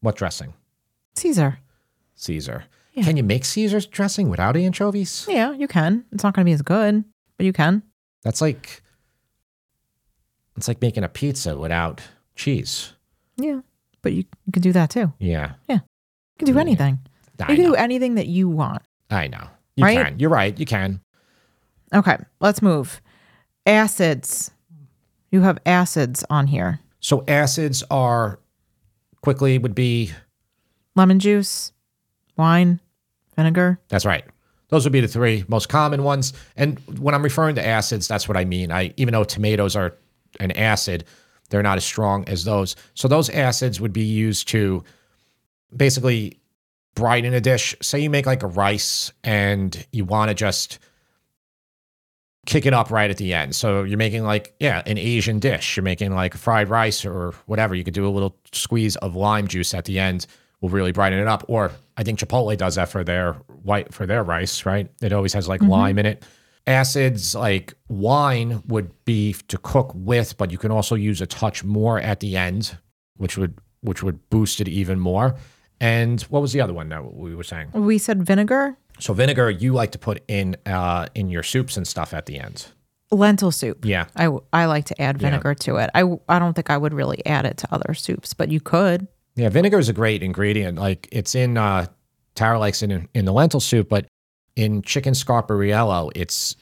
what 0.00 0.16
dressing? 0.16 0.54
Caesar. 1.16 1.58
Caesar. 2.14 2.64
Yeah. 2.94 3.04
Can 3.04 3.16
you 3.18 3.22
make 3.22 3.44
Caesar's 3.44 3.86
dressing 3.86 4.30
without 4.30 4.56
anchovies? 4.56 5.26
Yeah, 5.28 5.52
you 5.52 5.68
can. 5.68 6.04
It's 6.12 6.22
not 6.24 6.32
going 6.34 6.44
to 6.44 6.48
be 6.48 6.52
as 6.54 6.62
good, 6.62 7.04
but 7.36 7.44
you 7.44 7.52
can. 7.52 7.82
That's 8.22 8.40
like 8.40 8.82
It's 10.56 10.68
like 10.68 10.80
making 10.80 11.04
a 11.04 11.08
pizza 11.08 11.56
without 11.58 12.00
cheese. 12.34 12.92
Yeah. 13.36 13.60
But 14.00 14.12
you, 14.12 14.24
you 14.46 14.52
can 14.52 14.62
do 14.62 14.72
that 14.72 14.90
too. 14.90 15.12
Yeah. 15.18 15.54
Yeah. 15.68 15.80
You 15.80 16.38
can 16.38 16.46
do 16.46 16.54
Yeah. 16.54 16.60
anything. 16.60 16.98
I 17.40 17.50
You 17.52 17.56
can 17.56 17.64
know. 17.64 17.70
do 17.70 17.74
anything 17.76 18.14
that 18.16 18.26
you 18.26 18.48
want. 18.48 18.82
I 19.10 19.26
know. 19.28 19.48
You 19.76 19.84
Right? 19.84 19.96
can. 20.06 20.18
You're 20.18 20.30
right. 20.30 20.58
You 20.58 20.66
can. 20.66 21.00
Okay, 21.92 22.16
let's 22.40 22.62
move. 22.62 23.00
Acids. 23.66 24.50
You 25.30 25.40
have 25.42 25.58
acids 25.66 26.24
on 26.30 26.46
here. 26.46 26.80
So 27.00 27.24
acids 27.26 27.82
are 27.90 28.38
quickly 29.22 29.58
would 29.58 29.74
be 29.74 30.12
Lemon 30.96 31.18
juice, 31.18 31.72
wine, 32.36 32.80
vinegar. 33.36 33.80
that's 33.88 34.04
right. 34.04 34.24
Those 34.68 34.84
would 34.84 34.92
be 34.92 35.00
the 35.00 35.08
three 35.08 35.44
most 35.48 35.68
common 35.68 36.02
ones. 36.04 36.32
And 36.56 36.78
when 36.98 37.14
I'm 37.14 37.22
referring 37.22 37.54
to 37.56 37.66
acids, 37.66 38.06
that's 38.08 38.28
what 38.28 38.36
I 38.36 38.44
mean. 38.44 38.70
I 38.72 38.92
even 38.96 39.12
though 39.12 39.24
tomatoes 39.24 39.76
are 39.76 39.94
an 40.40 40.52
acid, 40.52 41.04
they're 41.50 41.62
not 41.62 41.76
as 41.78 41.84
strong 41.84 42.26
as 42.28 42.44
those. 42.44 42.74
So 42.94 43.08
those 43.08 43.28
acids 43.30 43.80
would 43.80 43.92
be 43.92 44.04
used 44.04 44.48
to 44.48 44.82
basically 45.76 46.38
brighten 46.94 47.34
a 47.34 47.40
dish. 47.40 47.74
Say 47.82 48.00
you 48.00 48.10
make 48.10 48.26
like 48.26 48.42
a 48.42 48.48
rice 48.48 49.12
and 49.22 49.86
you 49.92 50.04
want 50.04 50.28
to 50.30 50.34
just 50.34 50.78
kick 52.46 52.66
it 52.66 52.74
up 52.74 52.90
right 52.90 53.10
at 53.10 53.16
the 53.16 53.32
end. 53.32 53.54
So 53.54 53.82
you're 53.82 53.98
making 53.98 54.24
like, 54.24 54.54
yeah, 54.60 54.82
an 54.86 54.98
Asian 54.98 55.38
dish. 55.38 55.76
You're 55.76 55.84
making 55.84 56.14
like 56.14 56.34
fried 56.34 56.68
rice 56.68 57.04
or 57.04 57.32
whatever. 57.46 57.74
You 57.74 57.84
could 57.84 57.94
do 57.94 58.06
a 58.06 58.10
little 58.10 58.36
squeeze 58.52 58.96
of 58.96 59.16
lime 59.16 59.48
juice 59.48 59.74
at 59.74 59.86
the 59.86 59.98
end 59.98 60.26
will 60.64 60.70
really 60.70 60.92
brighten 60.92 61.18
it 61.18 61.28
up. 61.28 61.44
Or 61.46 61.72
I 61.98 62.02
think 62.02 62.18
Chipotle 62.18 62.56
does 62.56 62.76
that 62.76 62.88
for 62.88 63.04
their 63.04 63.34
white 63.62 63.92
for 63.92 64.06
their 64.06 64.22
rice, 64.22 64.64
right? 64.64 64.88
It 65.02 65.12
always 65.12 65.34
has 65.34 65.46
like 65.46 65.60
mm-hmm. 65.60 65.70
lime 65.70 65.98
in 65.98 66.06
it. 66.06 66.24
Acids 66.66 67.34
like 67.34 67.74
wine 67.88 68.62
would 68.68 68.90
be 69.04 69.34
to 69.48 69.58
cook 69.58 69.92
with, 69.94 70.38
but 70.38 70.50
you 70.50 70.56
can 70.56 70.70
also 70.70 70.94
use 70.94 71.20
a 71.20 71.26
touch 71.26 71.62
more 71.62 72.00
at 72.00 72.20
the 72.20 72.36
end, 72.38 72.78
which 73.18 73.36
would 73.36 73.58
which 73.82 74.02
would 74.02 74.30
boost 74.30 74.62
it 74.62 74.68
even 74.68 74.98
more. 74.98 75.36
And 75.80 76.20
what 76.22 76.40
was 76.42 76.52
the 76.52 76.60
other 76.60 76.72
one 76.72 76.88
that 76.90 77.14
we 77.14 77.34
were 77.34 77.42
saying? 77.42 77.70
We 77.72 77.98
said 77.98 78.22
vinegar, 78.24 78.76
So 78.98 79.12
vinegar 79.12 79.50
you 79.50 79.72
like 79.72 79.92
to 79.92 79.98
put 79.98 80.22
in 80.28 80.56
uh 80.66 81.06
in 81.14 81.28
your 81.30 81.42
soups 81.42 81.76
and 81.76 81.86
stuff 81.86 82.14
at 82.14 82.26
the 82.26 82.38
end. 82.38 82.66
lentil 83.10 83.50
soup. 83.52 83.84
Yeah. 83.84 84.06
I, 84.16 84.28
I 84.52 84.64
like 84.66 84.86
to 84.86 85.00
add 85.02 85.20
Yeah. 85.20 85.30
vinegar 85.30 85.54
to 85.54 85.76
it. 85.76 85.90
I, 85.94 86.02
I 86.28 86.38
don't 86.38 86.54
think 86.54 86.70
I 86.70 86.76
would 86.78 86.94
really 86.94 87.24
add 87.26 87.44
it 87.46 87.56
to 87.58 87.68
other 87.72 87.94
soups, 87.94 88.34
but 88.34 88.50
you 88.50 88.60
could. 88.60 89.06
Yeah, 89.36 89.48
vinegar 89.50 89.78
is 89.78 89.88
a 89.88 89.92
great 89.92 90.22
ingredient. 90.22 90.78
Like 90.78 91.08
it's 91.12 91.34
in 91.34 91.56
uh 91.58 91.86
Tara 92.34 92.58
likes 92.58 92.82
it 92.82 92.90
in, 92.90 93.08
in 93.14 93.24
the 93.24 93.32
lentil 93.32 93.60
soup, 93.60 93.88
but 93.88 94.06
in 94.56 94.82
chicken 94.82 95.14
scarpariello, 95.14 96.10
it's 96.16 96.56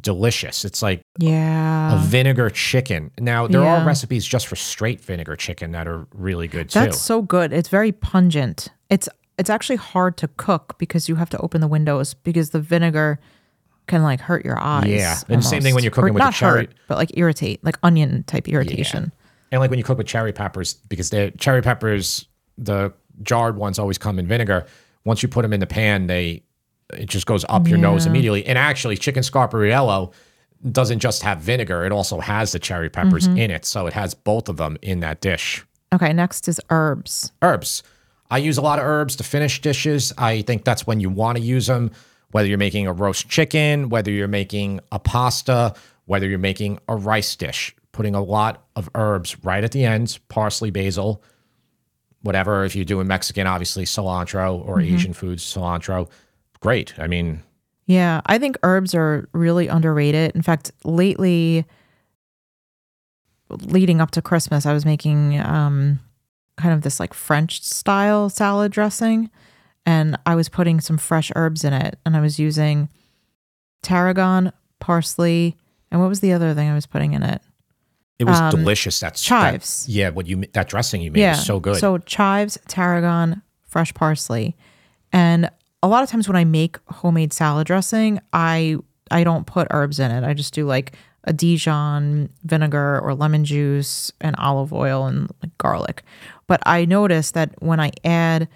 delicious. 0.00 0.64
It's 0.64 0.82
like 0.82 1.02
Yeah. 1.18 1.94
a 1.96 1.98
vinegar 2.06 2.50
chicken. 2.50 3.10
Now 3.18 3.46
there 3.46 3.62
are 3.64 3.84
recipes 3.86 4.24
just 4.26 4.46
for 4.46 4.56
straight 4.56 5.00
vinegar 5.00 5.36
chicken 5.36 5.72
that 5.72 5.86
are 5.88 6.06
really 6.14 6.48
good 6.48 6.68
too. 6.70 6.78
That's 6.80 7.00
so 7.00 7.22
good. 7.22 7.52
It's 7.52 7.68
very 7.68 7.92
pungent. 7.92 8.68
It's 8.90 9.08
it's 9.38 9.50
actually 9.50 9.76
hard 9.76 10.16
to 10.16 10.28
cook 10.36 10.74
because 10.78 11.08
you 11.08 11.14
have 11.14 11.30
to 11.30 11.38
open 11.38 11.60
the 11.60 11.68
windows 11.68 12.12
because 12.14 12.50
the 12.50 12.60
vinegar 12.60 13.20
can 13.86 14.02
like 14.02 14.20
hurt 14.20 14.44
your 14.44 14.58
eyes. 14.60 14.88
Yeah. 14.88 15.16
And 15.28 15.44
same 15.44 15.62
thing 15.62 15.74
when 15.74 15.84
you're 15.84 15.90
cooking 15.92 16.10
Or 16.10 16.12
with 16.14 16.20
the 16.20 16.24
not 16.24 16.34
cherry- 16.34 16.60
hurt, 16.66 16.74
but 16.88 16.98
like 16.98 17.16
irritate, 17.16 17.62
like 17.64 17.78
onion 17.82 18.24
type 18.24 18.48
irritation. 18.48 19.12
and 19.52 19.60
like 19.60 19.70
when 19.70 19.78
you 19.78 19.84
cook 19.84 19.96
with 19.96 20.06
cherry 20.06 20.32
peppers, 20.32 20.74
because 20.88 21.08
the 21.10 21.32
cherry 21.38 21.62
peppers, 21.62 22.26
the 22.58 22.92
jarred 23.22 23.56
ones 23.56 23.78
always 23.78 23.96
come 23.96 24.18
in 24.18 24.26
vinegar. 24.26 24.66
Once 25.04 25.22
you 25.22 25.28
put 25.28 25.42
them 25.42 25.52
in 25.54 25.60
the 25.60 25.66
pan, 25.66 26.06
they 26.06 26.42
it 26.94 27.06
just 27.06 27.26
goes 27.26 27.44
up 27.48 27.68
your 27.68 27.78
nose 27.78 28.06
immediately. 28.06 28.44
And 28.46 28.56
actually, 28.58 28.96
chicken 28.96 29.22
scarpariello 29.22 30.12
doesn't 30.72 30.98
just 30.98 31.22
have 31.22 31.38
vinegar; 31.40 31.84
it 31.84 31.92
also 31.92 32.20
has 32.20 32.52
the 32.52 32.58
cherry 32.58 32.88
peppers 32.90 33.28
Mm-hmm. 33.28 33.38
in 33.38 33.50
it, 33.50 33.64
so 33.64 33.86
it 33.86 33.92
has 33.92 34.14
both 34.14 34.48
of 34.48 34.56
them 34.56 34.76
in 34.82 35.00
that 35.00 35.20
dish. 35.20 35.64
Okay, 35.92 36.12
next 36.12 36.48
is 36.48 36.60
herbs. 36.70 37.32
Herbs. 37.42 37.82
I 38.30 38.38
use 38.38 38.58
a 38.58 38.62
lot 38.62 38.78
of 38.78 38.84
herbs 38.84 39.16
to 39.16 39.24
finish 39.24 39.60
dishes. 39.60 40.12
I 40.18 40.42
think 40.42 40.64
that's 40.64 40.86
when 40.86 41.00
you 41.00 41.08
want 41.08 41.38
to 41.38 41.42
use 41.42 41.66
them, 41.66 41.90
whether 42.32 42.46
you're 42.46 42.58
making 42.58 42.86
a 42.86 42.92
roast 42.92 43.28
chicken, 43.28 43.88
whether 43.88 44.10
you're 44.10 44.28
making 44.28 44.80
a 44.92 44.98
pasta, 44.98 45.74
whether 46.04 46.28
you're 46.28 46.38
making 46.38 46.78
a 46.88 46.96
rice 46.96 47.34
dish. 47.36 47.74
Putting 47.92 48.14
a 48.14 48.22
lot 48.22 48.64
of 48.76 48.90
herbs 48.94 49.42
right 49.42 49.64
at 49.64 49.72
the 49.72 49.84
end, 49.84 50.18
parsley, 50.28 50.70
basil, 50.70 51.22
whatever. 52.22 52.64
If 52.64 52.76
you're 52.76 52.84
doing 52.84 53.06
Mexican, 53.06 53.46
obviously 53.46 53.84
cilantro 53.84 54.64
or 54.66 54.80
Asian 54.80 55.12
foods, 55.14 55.42
cilantro. 55.42 56.08
Great. 56.60 56.98
I 56.98 57.06
mean, 57.06 57.42
Yeah, 57.86 58.20
I 58.26 58.38
think 58.38 58.56
herbs 58.62 58.94
are 58.94 59.28
really 59.32 59.68
underrated. 59.68 60.32
In 60.34 60.42
fact, 60.42 60.72
lately, 60.84 61.64
leading 63.50 64.00
up 64.00 64.10
to 64.12 64.22
Christmas, 64.22 64.66
I 64.66 64.72
was 64.72 64.84
making 64.84 65.38
um, 65.40 66.00
kind 66.56 66.74
of 66.74 66.82
this 66.82 67.00
like 67.00 67.14
French 67.14 67.62
style 67.64 68.28
salad 68.28 68.72
dressing, 68.72 69.30
and 69.86 70.18
I 70.26 70.34
was 70.34 70.48
putting 70.48 70.80
some 70.80 70.98
fresh 70.98 71.32
herbs 71.34 71.64
in 71.64 71.72
it, 71.72 71.98
and 72.04 72.16
I 72.16 72.20
was 72.20 72.38
using 72.38 72.88
tarragon, 73.82 74.52
parsley, 74.80 75.56
and 75.90 76.00
what 76.00 76.08
was 76.08 76.20
the 76.20 76.32
other 76.32 76.52
thing 76.54 76.68
I 76.68 76.74
was 76.74 76.86
putting 76.86 77.14
in 77.14 77.22
it? 77.22 77.40
it 78.18 78.24
was 78.24 78.38
Um, 78.40 78.50
delicious. 78.50 78.98
That's 78.98 79.22
chives. 79.22 79.86
That, 79.86 79.92
yeah, 79.92 80.08
what 80.10 80.26
you 80.26 80.44
that 80.52 80.68
dressing 80.68 81.00
you 81.00 81.12
made 81.12 81.20
yeah, 81.20 81.34
is 81.34 81.46
so 81.46 81.60
good. 81.60 81.76
So 81.76 81.98
chives, 81.98 82.58
tarragon, 82.66 83.42
fresh 83.64 83.94
parsley, 83.94 84.56
and 85.12 85.48
a 85.82 85.88
lot 85.88 86.02
of 86.02 86.10
times 86.10 86.28
when 86.28 86.36
I 86.36 86.44
make 86.44 86.78
homemade 86.88 87.32
salad 87.32 87.66
dressing, 87.66 88.20
I 88.32 88.76
I 89.10 89.24
don't 89.24 89.46
put 89.46 89.68
herbs 89.70 89.98
in 89.98 90.10
it. 90.10 90.24
I 90.24 90.34
just 90.34 90.52
do 90.52 90.66
like 90.66 90.92
a 91.24 91.32
Dijon 91.32 92.30
vinegar 92.44 93.00
or 93.00 93.14
lemon 93.14 93.44
juice 93.44 94.12
and 94.20 94.36
olive 94.38 94.72
oil 94.72 95.06
and 95.06 95.30
like 95.42 95.56
garlic. 95.58 96.02
But 96.46 96.60
I 96.66 96.84
notice 96.84 97.30
that 97.32 97.62
when 97.62 97.80
I 97.80 97.92
add 98.04 98.48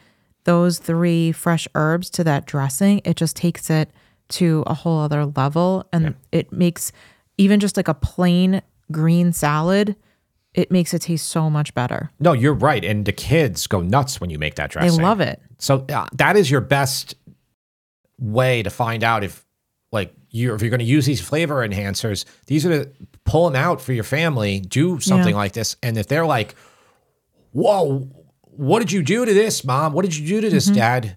those 0.45 0.79
three 0.79 1.33
fresh 1.33 1.69
herbs 1.75 2.11
to 2.11 2.25
that 2.25 2.47
dressing, 2.47 3.01
it 3.05 3.17
just 3.17 3.37
takes 3.37 3.71
it 3.71 3.91
to 4.31 4.65
a 4.67 4.75
whole 4.75 5.01
other 5.01 5.27
level 5.27 5.87
and 5.93 6.15
it 6.33 6.53
makes 6.53 6.93
even 7.39 7.61
just 7.61 7.77
like 7.77 7.89
a 7.89 7.95
plain 7.95 8.63
green 8.91 9.33
salad, 9.33 9.97
it 10.55 10.71
makes 10.71 10.93
it 10.95 11.03
taste 11.03 11.29
so 11.29 11.49
much 11.49 11.75
better. 11.75 12.11
no, 12.21 12.33
you're 12.33 12.53
right. 12.55 12.85
And 12.85 13.05
the 13.07 13.13
kids 13.13 13.67
go 13.67 13.81
nuts 13.81 14.21
when 14.21 14.29
you 14.31 14.39
make 14.39 14.57
that 14.57 14.71
dress. 14.71 14.97
They 14.97 15.03
love 15.03 15.21
it. 15.21 15.41
So 15.59 15.85
uh, 15.89 16.07
that 16.15 16.37
is 16.37 16.51
your 16.51 16.61
best 16.61 17.15
way 18.19 18.63
to 18.63 18.71
find 18.71 19.03
out 19.03 19.25
if, 19.25 19.45
like, 19.93 20.15
you 20.31 20.55
if 20.55 20.61
you're 20.63 20.71
going 20.71 20.81
to 20.81 20.85
use 20.85 21.07
these 21.07 21.21
flavor 21.21 21.67
enhancers. 21.67 22.25
These 22.47 22.65
are 22.67 22.71
the 22.71 22.93
pull 23.25 23.49
them 23.51 23.57
out 23.63 23.81
for 23.81 23.93
your 23.93 24.05
family. 24.05 24.61
Do 24.61 24.99
something 25.01 25.31
Yeah. 25.35 25.37
like 25.37 25.53
this, 25.53 25.77
and 25.83 25.97
if 25.99 26.07
they're 26.09 26.25
like, 26.27 26.55
"Whoa, 27.53 28.09
what 28.41 28.79
did 28.81 28.93
you 28.93 29.03
do 29.03 29.25
to 29.27 29.35
this, 29.35 29.63
mom? 29.65 29.93
What 29.93 30.05
did 30.05 30.17
you 30.17 30.27
do 30.27 30.41
to 30.41 30.49
this, 30.51 30.67
dad?" 30.67 31.17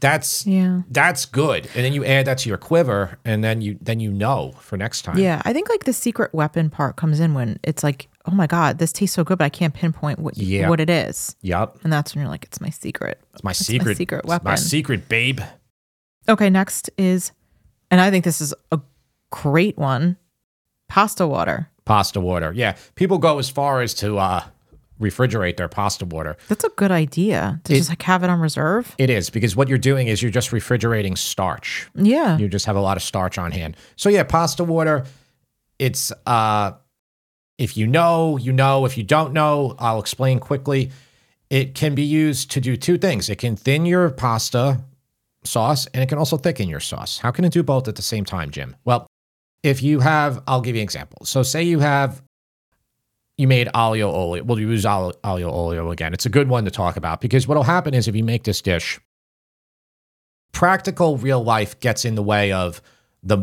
That's 0.00 0.42
Mm-hmm. 0.44 0.50
Yeah. 0.52 0.82
that's 0.90 1.24
good, 1.24 1.66
and 1.74 1.84
then 1.84 1.92
you 1.94 2.04
add 2.04 2.26
that 2.26 2.38
to 2.38 2.48
your 2.48 2.58
quiver, 2.58 3.18
and 3.24 3.42
then 3.42 3.60
you 3.62 3.78
then 3.80 3.98
you 3.98 4.12
know 4.12 4.52
for 4.60 4.76
next 4.76 5.02
time. 5.02 5.18
Yeah. 5.18 5.40
I 5.44 5.52
think 5.52 5.68
like 5.70 5.84
the 5.84 5.92
secret 5.94 6.32
weapon 6.34 6.68
part 6.70 6.96
comes 6.96 7.18
in 7.18 7.32
when 7.34 7.58
it's 7.64 7.82
like, 7.82 8.08
oh 8.26 8.32
my 8.32 8.46
God, 8.46 8.78
this 8.78 8.92
tastes 8.92 9.14
so 9.14 9.24
good, 9.24 9.38
but 9.38 9.44
I 9.44 9.48
can't 9.48 9.72
pinpoint 9.74 10.18
what 10.18 10.36
Yeah. 10.36 10.68
what 10.68 10.80
it 10.80 10.90
is. 10.90 11.36
Yep. 11.42 11.78
And 11.84 11.92
that's 11.92 12.14
when 12.14 12.22
you're 12.22 12.30
like, 12.30 12.44
it's 12.44 12.60
my 12.60 12.70
secret. 12.70 13.20
It's 13.34 13.44
my 13.44 13.48
my 13.50 13.52
secret. 13.52 13.96
secret 13.96 14.18
it's 14.20 14.28
my 14.28 14.34
weapon. 14.34 14.56
secret, 14.56 15.08
babe. 15.08 15.40
Okay, 16.28 16.50
next 16.50 16.90
is 16.98 17.32
and 17.90 18.00
I 18.00 18.10
think 18.10 18.24
this 18.24 18.40
is 18.40 18.52
a 18.72 18.80
great 19.30 19.78
one. 19.78 20.16
Pasta 20.88 21.26
water. 21.26 21.68
Pasta 21.84 22.20
water. 22.20 22.52
Yeah, 22.54 22.76
people 22.96 23.18
go 23.18 23.38
as 23.38 23.48
far 23.48 23.80
as 23.80 23.94
to 23.94 24.18
uh, 24.18 24.42
refrigerate 25.00 25.56
their 25.56 25.68
pasta 25.68 26.04
water. 26.04 26.36
That's 26.48 26.64
a 26.64 26.68
good 26.70 26.90
idea 26.90 27.60
to 27.64 27.72
It- 27.72 27.76
just 27.76 27.88
like 27.90 28.02
have 28.02 28.24
it 28.24 28.30
on 28.30 28.40
reserve. 28.40 28.94
It 28.98 29.08
is 29.10 29.30
because 29.30 29.54
what 29.54 29.68
you're 29.68 29.78
doing 29.78 30.08
is 30.08 30.20
you're 30.22 30.30
just 30.32 30.52
refrigerating 30.52 31.14
starch. 31.16 31.86
Yeah. 31.94 32.38
You 32.38 32.48
just 32.48 32.66
have 32.66 32.74
a 32.76 32.80
lot 32.80 32.96
of 32.96 33.02
starch 33.04 33.38
on 33.38 33.52
hand. 33.52 33.76
So 33.94 34.08
yeah, 34.08 34.24
pasta 34.24 34.64
water. 34.64 35.04
It's 35.78 36.10
uh, 36.26 36.72
if 37.58 37.76
you 37.76 37.86
know, 37.86 38.36
you 38.36 38.52
know. 38.52 38.84
If 38.84 38.96
you 38.96 39.04
don't 39.04 39.32
know, 39.32 39.76
I'll 39.78 40.00
explain 40.00 40.38
quickly. 40.38 40.90
It 41.48 41.74
can 41.74 41.94
be 41.94 42.02
used 42.02 42.50
to 42.52 42.60
do 42.60 42.76
two 42.76 42.98
things. 42.98 43.28
It 43.30 43.36
can 43.36 43.56
thin 43.56 43.86
your 43.86 44.10
pasta 44.10 44.80
sauce, 45.44 45.86
and 45.94 46.02
it 46.02 46.08
can 46.08 46.18
also 46.18 46.36
thicken 46.36 46.68
your 46.68 46.80
sauce. 46.80 47.18
How 47.18 47.30
can 47.30 47.44
it 47.44 47.52
do 47.52 47.62
both 47.62 47.88
at 47.88 47.96
the 47.96 48.02
same 48.02 48.24
time, 48.24 48.50
Jim? 48.50 48.76
Well, 48.84 49.06
if 49.62 49.82
you 49.82 50.00
have, 50.00 50.42
I'll 50.46 50.60
give 50.60 50.74
you 50.74 50.80
an 50.80 50.84
example. 50.84 51.24
So 51.24 51.42
say 51.42 51.62
you 51.62 51.80
have 51.80 52.22
you 53.38 53.46
made 53.46 53.68
olio 53.74 54.10
olio. 54.10 54.42
We'll 54.44 54.58
use 54.58 54.86
olio, 54.86 55.14
olio 55.24 55.90
again. 55.90 56.14
It's 56.14 56.26
a 56.26 56.30
good 56.30 56.48
one 56.48 56.64
to 56.64 56.70
talk 56.70 56.96
about 56.96 57.20
because 57.20 57.46
what'll 57.46 57.62
happen 57.62 57.94
is 57.94 58.08
if 58.08 58.16
you 58.16 58.24
make 58.24 58.44
this 58.44 58.62
dish, 58.62 58.98
practical 60.52 61.18
real 61.18 61.42
life 61.42 61.78
gets 61.80 62.04
in 62.04 62.14
the 62.14 62.22
way 62.22 62.52
of 62.52 62.80
the 63.26 63.38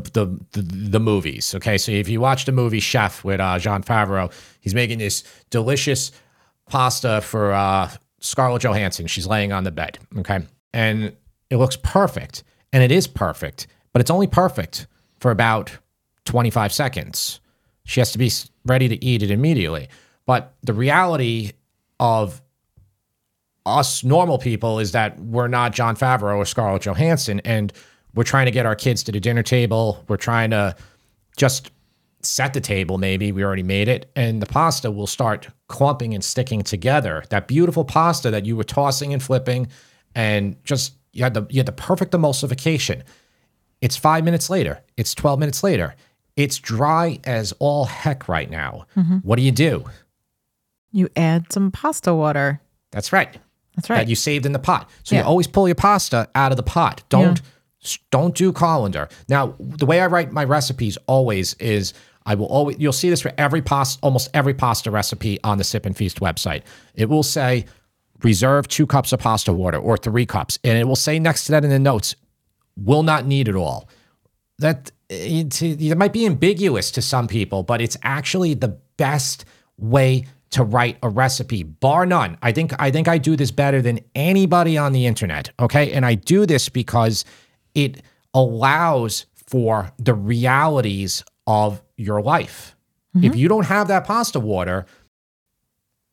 the 0.52 0.62
the, 0.62 1.00
movies. 1.00 1.54
Okay, 1.56 1.78
so 1.78 1.92
if 1.92 2.08
you 2.08 2.22
watch 2.22 2.46
the 2.46 2.52
movie 2.52 2.80
Chef 2.80 3.24
with 3.24 3.40
uh, 3.40 3.60
Jon 3.60 3.84
Favreau, 3.84 4.32
he's 4.62 4.74
making 4.74 5.00
this 5.00 5.24
delicious 5.50 6.12
pasta 6.68 7.22
for 7.22 7.52
uh, 7.52 7.92
Scarlett 8.20 8.62
Johansson. 8.62 9.08
She's 9.08 9.28
laying 9.28 9.52
on 9.52 9.64
the 9.64 9.72
bed. 9.72 10.00
Okay, 10.20 10.40
and 10.74 11.16
it 11.50 11.58
looks 11.58 11.76
perfect, 11.76 12.44
and 12.72 12.82
it 12.82 12.92
is 12.92 13.08
perfect, 13.08 13.68
but 13.92 14.02
it's 14.02 14.12
only 14.12 14.28
perfect 14.28 14.88
for 15.20 15.32
about 15.32 15.78
twenty 16.26 16.50
five 16.50 16.74
seconds. 16.74 17.40
She 17.86 18.00
has 18.00 18.12
to 18.14 18.18
be 18.18 18.32
ready 18.66 18.88
to 18.88 19.04
eat 19.04 19.22
it 19.22 19.32
immediately. 19.32 19.90
But 20.26 20.54
the 20.64 20.74
reality 20.74 21.52
of 22.00 22.42
us 23.66 24.04
normal 24.04 24.38
people 24.38 24.80
is 24.80 24.94
that 24.94 25.20
we're 25.20 25.50
not 25.50 25.74
Jon 25.74 25.98
Favreau 25.98 26.38
or 26.38 26.46
Scarlett 26.46 26.84
Johansson, 26.84 27.42
and 27.42 27.74
we're 28.16 28.24
trying 28.24 28.46
to 28.46 28.52
get 28.52 28.66
our 28.66 28.76
kids 28.76 29.04
to 29.04 29.12
the 29.12 29.20
dinner 29.20 29.44
table. 29.44 30.04
We're 30.08 30.18
trying 30.18 30.52
to 30.52 30.76
just 31.38 31.72
set 32.22 32.54
the 32.54 32.62
table, 32.62 32.98
maybe. 32.98 33.32
We 33.32 33.44
already 33.44 33.64
made 33.64 33.88
it. 33.88 34.12
And 34.16 34.42
the 34.42 34.46
pasta 34.46 34.92
will 34.92 35.08
start 35.08 35.50
clumping 35.68 36.14
and 36.14 36.24
sticking 36.24 36.62
together. 36.62 37.24
That 37.30 37.48
beautiful 37.48 37.84
pasta 37.86 38.32
that 38.32 38.46
you 38.46 38.56
were 38.56 38.64
tossing 38.64 39.14
and 39.14 39.22
flipping, 39.22 39.68
and 40.16 40.56
just 40.64 40.94
you 41.12 41.24
had 41.24 41.34
the 41.34 41.46
you 41.50 41.58
had 41.60 41.66
the 41.66 41.72
perfect 41.72 42.12
emulsification. 42.14 43.02
It's 43.82 43.98
five 43.98 44.24
minutes 44.24 44.50
later. 44.50 44.80
It's 44.96 45.14
12 45.14 45.40
minutes 45.40 45.62
later. 45.64 45.96
It's 46.38 46.58
dry 46.58 47.20
as 47.26 47.54
all 47.60 47.86
heck 47.86 48.30
right 48.30 48.50
now. 48.50 48.86
Mm-hmm. 48.96 49.18
What 49.18 49.36
do 49.36 49.42
you 49.42 49.52
do? 49.52 49.84
You 50.92 51.10
add 51.16 51.52
some 51.52 51.72
pasta 51.72 52.14
water. 52.14 52.62
That's 52.92 53.12
right. 53.12 53.38
That's 53.76 53.90
right. 53.90 53.98
That 53.98 54.08
you 54.08 54.16
saved 54.16 54.46
in 54.46 54.52
the 54.54 54.60
pot. 54.60 54.90
So 55.04 55.16
Yeah. 55.16 55.22
you 55.24 55.28
always 55.28 55.48
pull 55.48 55.68
your 55.68 55.76
pasta 55.76 56.30
out 56.36 56.52
of 56.52 56.58
the 56.58 56.64
pot. 56.64 57.04
Don't 57.10 57.40
s- 57.40 57.42
don't 58.12 58.36
do 58.36 58.52
colander. 58.52 59.10
Now, 59.28 59.56
the 59.60 59.86
way 59.86 60.02
I 60.02 60.08
write 60.08 60.32
my 60.32 60.44
recipes 60.44 60.98
always 61.08 61.54
is 61.56 61.94
I 62.26 62.36
will 62.36 62.48
always 62.48 62.78
you'll 62.80 62.94
see 62.94 63.10
this 63.10 63.22
for 63.22 63.34
every 63.38 63.62
pasta 63.62 64.00
almost 64.02 64.30
every 64.34 64.54
pasta 64.54 64.92
recipe 64.92 65.40
on 65.44 65.58
the 65.58 65.64
Sip 65.64 65.86
and 65.86 65.96
Feast 65.96 66.20
website. 66.20 66.64
It 66.96 67.10
will 67.10 67.24
say 67.24 67.66
reserve 68.22 68.68
2 68.70 68.88
cups 68.88 69.12
of 69.12 69.20
pasta 69.20 69.52
water 69.52 69.78
or 69.78 69.98
3 69.98 70.26
cups 70.26 70.58
and 70.64 70.78
it 70.78 70.88
will 70.88 70.96
say 70.96 71.20
next 71.20 71.46
to 71.46 71.52
that 71.52 71.64
in 71.64 71.70
the 71.70 71.80
notes 71.80 72.16
will 72.78 73.04
not 73.04 73.26
need 73.26 73.48
it 73.48 73.56
all. 73.56 73.90
That 74.60 74.92
it, 75.10 75.62
it 75.62 75.98
might 75.98 76.14
be 76.14 76.26
ambiguous 76.26 76.92
to 76.92 77.02
some 77.02 77.28
people, 77.28 77.64
but 77.64 77.82
it's 77.82 77.98
actually 78.04 78.54
the 78.54 78.80
best 78.98 79.46
way 79.78 80.26
to 80.52 80.64
write 80.64 80.98
a 81.02 81.10
recipe, 81.10 81.64
bar 81.64 82.06
none. 82.06 82.38
I 82.44 82.52
think 82.52 82.74
I 82.80 82.92
think 82.92 83.08
I 83.08 83.18
do 83.18 83.36
this 83.36 83.50
better 83.50 83.82
than 83.82 84.00
anybody 84.14 84.78
on 84.78 84.94
the 84.94 85.08
internet. 85.08 85.50
Okay, 85.60 85.92
and 85.92 86.06
I 86.06 86.14
do 86.14 86.46
this 86.46 86.70
because 86.70 87.26
it 87.76 88.02
allows 88.34 89.26
for 89.48 89.92
the 89.98 90.14
realities 90.14 91.24
of 91.46 91.82
your 91.98 92.22
life. 92.22 92.76
If 93.16 93.22
mm-hmm. 93.22 93.38
you 93.38 93.48
don't 93.48 93.68
have 93.68 93.90
that 93.90 94.06
pasta 94.06 94.40
water, 94.40 94.88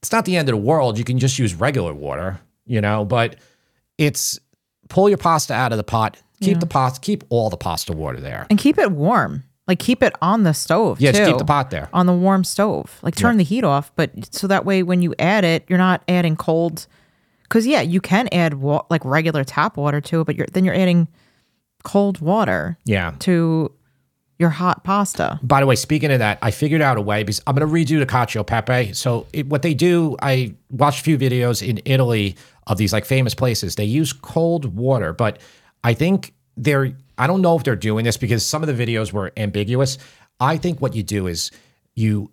it's 0.03 0.13
not 0.13 0.27
the 0.27 0.37
end 0.37 0.49
of 0.49 0.55
the 0.55 0.61
world. 0.61 0.99
You 0.99 1.05
can 1.05 1.19
just 1.19 1.39
use 1.39 1.55
regular 1.55 1.95
water, 1.95 2.41
you 2.67 2.81
know, 2.81 3.07
but 3.07 3.37
it's 3.97 4.39
pull 4.91 5.09
your 5.09 5.19
pasta 5.19 5.55
out 5.55 5.73
of 5.73 5.79
the 5.79 5.85
pot, 5.85 6.19
keep 6.43 6.61
the 6.61 6.67
pasta, 6.67 7.01
keep 7.01 7.25
all 7.31 7.49
the 7.49 7.57
pasta 7.57 7.93
water 7.95 8.21
there. 8.21 8.47
and 8.51 8.59
keep 8.59 8.79
it 8.79 8.91
warm. 8.91 9.45
Like 9.67 9.79
keep 9.79 10.03
it 10.03 10.13
on 10.21 10.43
the 10.43 10.53
stove. 10.53 11.01
Yeah, 11.01 11.13
just 11.13 11.23
too. 11.23 11.31
keep 11.31 11.39
the 11.39 11.45
pot 11.45 11.71
there. 11.71 11.89
on 11.93 12.07
the 12.07 12.13
warm 12.13 12.45
stove. 12.45 12.99
Like 13.03 13.15
turn 13.15 13.37
the 13.37 13.45
heat 13.45 13.63
off, 13.63 13.93
but 13.95 14.11
so 14.35 14.47
that 14.49 14.65
way 14.65 14.83
when 14.83 15.01
you 15.01 15.15
add 15.19 15.45
it, 15.45 15.65
you're 15.69 15.79
not 15.79 16.03
adding 16.09 16.35
cold. 16.35 16.87
Because 17.45 17.67
yeah, 17.67 17.81
you 17.81 18.01
can 18.01 18.29
add 18.33 18.55
wa- 18.55 18.85
like 18.91 19.05
regular 19.05 19.45
tap 19.45 19.77
water 19.77 20.01
to 20.01 20.23
it, 20.23 20.25
but 20.25 20.35
you're 20.35 20.49
then 20.53 20.65
you're 20.65 20.75
adding 20.75 21.07
cold 21.83 22.21
water 22.21 22.79
Yeah. 22.85 23.15
to 23.21 23.73
your 24.39 24.51
hot 24.51 24.85
pasta. 24.85 25.39
By 25.43 25.61
the 25.61 25.67
way, 25.67 25.77
speaking 25.77 26.11
of 26.11 26.19
that, 26.21 26.39
I 26.41 26.51
figured 26.51 26.81
out 26.81 26.97
a 26.97 27.01
way 27.03 27.23
because 27.23 27.43
I'm 27.47 27.55
going 27.55 27.69
to 27.69 27.73
redo 27.73 27.99
the 27.99 28.07
cacio 28.07 28.47
pepe. 28.47 28.95
So 28.95 29.27
it, 29.35 29.47
what 29.49 29.61
they 29.63 29.75
do, 29.75 30.17
I 30.23 30.55
watched 30.71 31.01
a 31.01 31.05
few 31.05 31.19
videos 31.19 31.67
in 31.67 31.81
Italy 31.85 32.37
of 32.67 32.79
these 32.79 32.93
like 32.93 33.05
famous 33.05 33.35
places. 33.35 33.75
They 33.77 33.85
use 33.85 34.13
cold 34.15 34.75
water, 34.77 35.13
but 35.13 35.41
I 35.85 35.95
think 35.95 36.33
they're. 36.57 36.93
I 37.19 37.27
don't 37.27 37.43
know 37.43 37.55
if 37.57 37.65
they're 37.65 37.77
doing 37.77 38.05
this 38.07 38.17
because 38.17 38.47
some 38.47 38.63
of 38.63 38.75
the 38.75 38.87
videos 38.87 39.13
were 39.13 39.31
ambiguous. 39.37 39.99
I 40.41 40.57
think 40.57 40.81
what 40.81 40.95
you 40.95 41.03
do 41.03 41.27
is 41.27 41.51
you. 41.95 42.31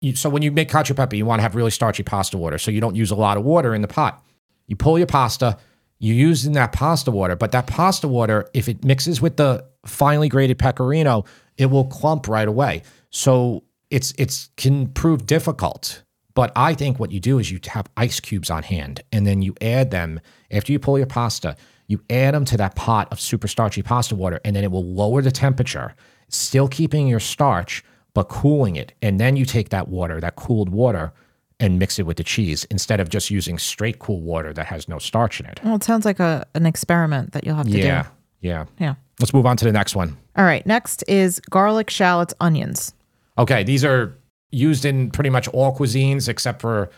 You, 0.00 0.14
so 0.14 0.28
when 0.30 0.42
you 0.42 0.52
make 0.52 0.68
cacio 0.70 0.94
pepe, 0.94 1.16
you 1.16 1.26
want 1.26 1.40
to 1.40 1.42
have 1.42 1.56
really 1.56 1.72
starchy 1.72 2.04
pasta 2.04 2.38
water, 2.38 2.56
so 2.58 2.70
you 2.70 2.80
don't 2.80 2.94
use 2.94 3.10
a 3.10 3.16
lot 3.16 3.36
of 3.36 3.42
water 3.42 3.74
in 3.74 3.82
the 3.82 3.88
pot. 3.88 4.22
You 4.68 4.76
pull 4.76 4.96
your 4.96 5.08
pasta, 5.08 5.58
you 5.98 6.14
use 6.14 6.46
in 6.46 6.52
that 6.52 6.72
pasta 6.72 7.10
water, 7.10 7.36
but 7.36 7.52
that 7.52 7.66
pasta 7.66 8.06
water, 8.06 8.48
if 8.54 8.68
it 8.68 8.84
mixes 8.84 9.20
with 9.20 9.36
the 9.36 9.64
finely 9.84 10.28
grated 10.28 10.58
pecorino, 10.58 11.24
it 11.56 11.66
will 11.66 11.84
clump 11.84 12.28
right 12.28 12.46
away. 12.46 12.82
So 13.10 13.64
it's 13.90 14.14
it's 14.18 14.50
can 14.56 14.88
prove 14.88 15.26
difficult. 15.26 16.02
But 16.34 16.52
I 16.54 16.74
think 16.74 17.00
what 17.00 17.10
you 17.10 17.18
do 17.18 17.40
is 17.40 17.50
you 17.50 17.58
have 17.66 17.88
ice 17.96 18.20
cubes 18.20 18.48
on 18.48 18.62
hand, 18.62 19.02
and 19.10 19.26
then 19.26 19.42
you 19.42 19.54
add 19.60 19.90
them 19.90 20.20
after 20.52 20.70
you 20.70 20.78
pull 20.78 20.96
your 20.96 21.08
pasta. 21.08 21.56
You 21.88 22.00
add 22.10 22.34
them 22.34 22.44
to 22.44 22.56
that 22.58 22.76
pot 22.76 23.08
of 23.10 23.18
super 23.18 23.48
starchy 23.48 23.82
pasta 23.82 24.14
water, 24.14 24.40
and 24.44 24.54
then 24.54 24.62
it 24.62 24.70
will 24.70 24.84
lower 24.84 25.20
the 25.20 25.32
temperature, 25.32 25.96
still 26.28 26.68
keeping 26.68 27.08
your 27.08 27.18
starch, 27.18 27.82
but 28.14 28.28
cooling 28.28 28.76
it. 28.76 28.92
And 29.02 29.18
then 29.18 29.36
you 29.36 29.44
take 29.44 29.70
that 29.70 29.88
water, 29.88 30.20
that 30.20 30.36
cooled 30.36 30.68
water, 30.68 31.12
and 31.60 31.78
mix 31.78 31.98
it 31.98 32.06
with 32.06 32.16
the 32.16 32.24
cheese 32.24 32.64
instead 32.70 33.00
of 33.00 33.08
just 33.08 33.30
using 33.30 33.58
straight 33.58 33.98
cool 33.98 34.20
water 34.20 34.52
that 34.52 34.66
has 34.66 34.88
no 34.88 34.98
starch 34.98 35.40
in 35.40 35.46
it. 35.46 35.60
Well, 35.64 35.74
it 35.76 35.82
sounds 35.84 36.04
like 36.04 36.20
a 36.20 36.46
an 36.54 36.66
experiment 36.66 37.32
that 37.32 37.44
you'll 37.44 37.56
have 37.56 37.66
to 37.66 37.72
Yeah. 37.78 38.02
do. 38.04 38.08
Yeah. 38.40 38.64
Yeah. 38.78 38.94
Let's 39.20 39.34
move 39.34 39.46
on 39.46 39.56
to 39.56 39.64
the 39.64 39.72
next 39.72 39.96
one. 39.96 40.16
All 40.36 40.44
right. 40.44 40.64
Next 40.66 41.02
is 41.08 41.40
garlic, 41.50 41.90
shallots, 41.90 42.32
onions. 42.40 42.94
Okay, 43.36 43.64
these 43.64 43.84
are 43.84 44.16
used 44.52 44.84
in 44.84 45.10
pretty 45.10 45.30
much 45.30 45.48
all 45.48 45.76
cuisines 45.76 46.28
except 46.28 46.60
for 46.60 46.90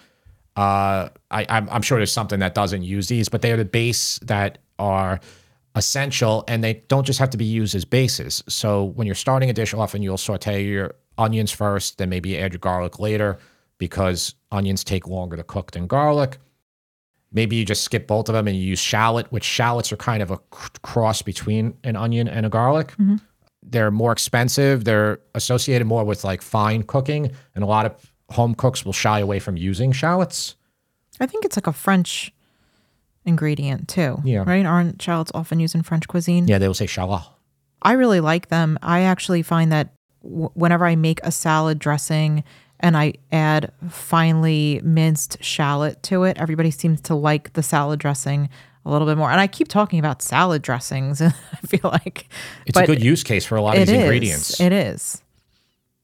uh, 0.56 1.08
I, 1.30 1.46
I'm, 1.48 1.68
I'm 1.70 1.80
sure 1.82 1.96
there's 1.98 2.12
something 2.12 2.40
that 2.40 2.54
doesn't 2.54 2.82
use 2.82 3.08
these, 3.08 3.28
but 3.30 3.40
they 3.40 3.52
are 3.52 3.56
the 3.56 3.64
base 3.64 4.18
that 4.20 4.58
are 4.78 5.20
essential, 5.76 6.44
and 6.48 6.62
they 6.62 6.74
don't 6.88 7.06
just 7.06 7.18
have 7.20 7.30
to 7.30 7.38
be 7.38 7.44
used 7.44 7.74
as 7.74 7.84
bases. 7.84 8.42
So 8.48 8.84
when 8.84 9.06
you're 9.06 9.14
starting 9.14 9.48
a 9.48 9.52
dish, 9.52 9.72
often 9.72 10.02
you'll 10.02 10.18
saute 10.18 10.64
your 10.64 10.96
onions 11.16 11.52
first, 11.52 11.98
then 11.98 12.08
maybe 12.10 12.36
add 12.38 12.52
your 12.52 12.58
garlic 12.58 12.98
later, 12.98 13.38
because 13.78 14.34
onions 14.52 14.84
take 14.84 15.06
longer 15.06 15.36
to 15.36 15.42
cook 15.42 15.70
than 15.72 15.86
garlic. 15.86 16.38
Maybe 17.32 17.56
you 17.56 17.64
just 17.64 17.84
skip 17.84 18.06
both 18.08 18.28
of 18.28 18.34
them 18.34 18.48
and 18.48 18.56
you 18.56 18.62
use 18.62 18.80
shallot, 18.80 19.30
which 19.30 19.44
shallots 19.44 19.92
are 19.92 19.96
kind 19.96 20.22
of 20.22 20.30
a 20.30 20.38
cross 20.82 21.22
between 21.22 21.74
an 21.84 21.94
onion 21.96 22.26
and 22.26 22.44
a 22.44 22.48
garlic 22.48 22.88
mm-hmm. 22.92 23.16
they're 23.62 23.90
more 23.90 24.10
expensive. 24.10 24.84
They're 24.84 25.20
associated 25.34 25.86
more 25.86 26.04
with 26.04 26.24
like 26.24 26.42
fine 26.42 26.82
cooking, 26.82 27.30
and 27.54 27.62
a 27.62 27.66
lot 27.66 27.86
of 27.86 28.12
home 28.30 28.54
cooks 28.54 28.84
will 28.84 28.92
shy 28.92 29.20
away 29.20 29.38
from 29.38 29.56
using 29.56 29.92
shallots. 29.92 30.56
I 31.20 31.26
think 31.26 31.44
it's 31.44 31.56
like 31.56 31.66
a 31.66 31.72
French 31.72 32.32
ingredient 33.24 33.88
too. 33.88 34.18
Yeah. 34.24 34.44
Right? 34.46 34.64
Aren't 34.64 35.00
shallots 35.00 35.30
often 35.34 35.60
used 35.60 35.74
in 35.74 35.82
French 35.82 36.08
cuisine? 36.08 36.48
Yeah, 36.48 36.58
they 36.58 36.66
will 36.66 36.74
say 36.74 36.86
shallot. 36.86 37.22
I 37.82 37.92
really 37.92 38.20
like 38.20 38.48
them. 38.48 38.78
I 38.82 39.02
actually 39.02 39.42
find 39.42 39.70
that 39.72 39.94
w- 40.22 40.50
whenever 40.54 40.86
I 40.86 40.96
make 40.96 41.20
a 41.22 41.32
salad 41.32 41.78
dressing 41.78 42.44
and 42.80 42.96
I 42.96 43.14
add 43.30 43.72
finely 43.88 44.80
minced 44.82 45.42
shallot 45.42 46.02
to 46.04 46.24
it, 46.24 46.36
everybody 46.38 46.70
seems 46.70 47.00
to 47.02 47.14
like 47.14 47.52
the 47.52 47.62
salad 47.62 48.00
dressing 48.00 48.48
a 48.84 48.90
little 48.90 49.06
bit 49.06 49.16
more. 49.18 49.30
And 49.30 49.40
I 49.40 49.46
keep 49.46 49.68
talking 49.68 49.98
about 49.98 50.22
salad 50.22 50.62
dressings, 50.62 51.20
and 51.20 51.34
I 51.52 51.56
feel 51.66 51.90
like 51.90 52.28
It's 52.66 52.78
a 52.78 52.86
good 52.86 53.02
use 53.02 53.22
case 53.22 53.44
for 53.44 53.56
a 53.56 53.62
lot 53.62 53.76
of 53.76 53.86
these 53.86 53.94
is. 53.96 54.02
ingredients. 54.02 54.60
It 54.60 54.72
is. 54.72 55.22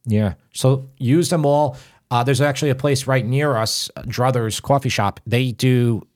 yeah, 0.04 0.34
so 0.52 0.88
use 0.98 1.30
them 1.30 1.44
all. 1.44 1.76
Uh, 2.10 2.22
there's 2.22 2.40
actually 2.40 2.70
a 2.70 2.74
place 2.76 3.06
right 3.08 3.26
near 3.26 3.56
us, 3.56 3.90
Druthers 4.00 4.62
Coffee 4.62 4.88
Shop. 4.88 5.18
They 5.26 5.50
do 5.52 6.06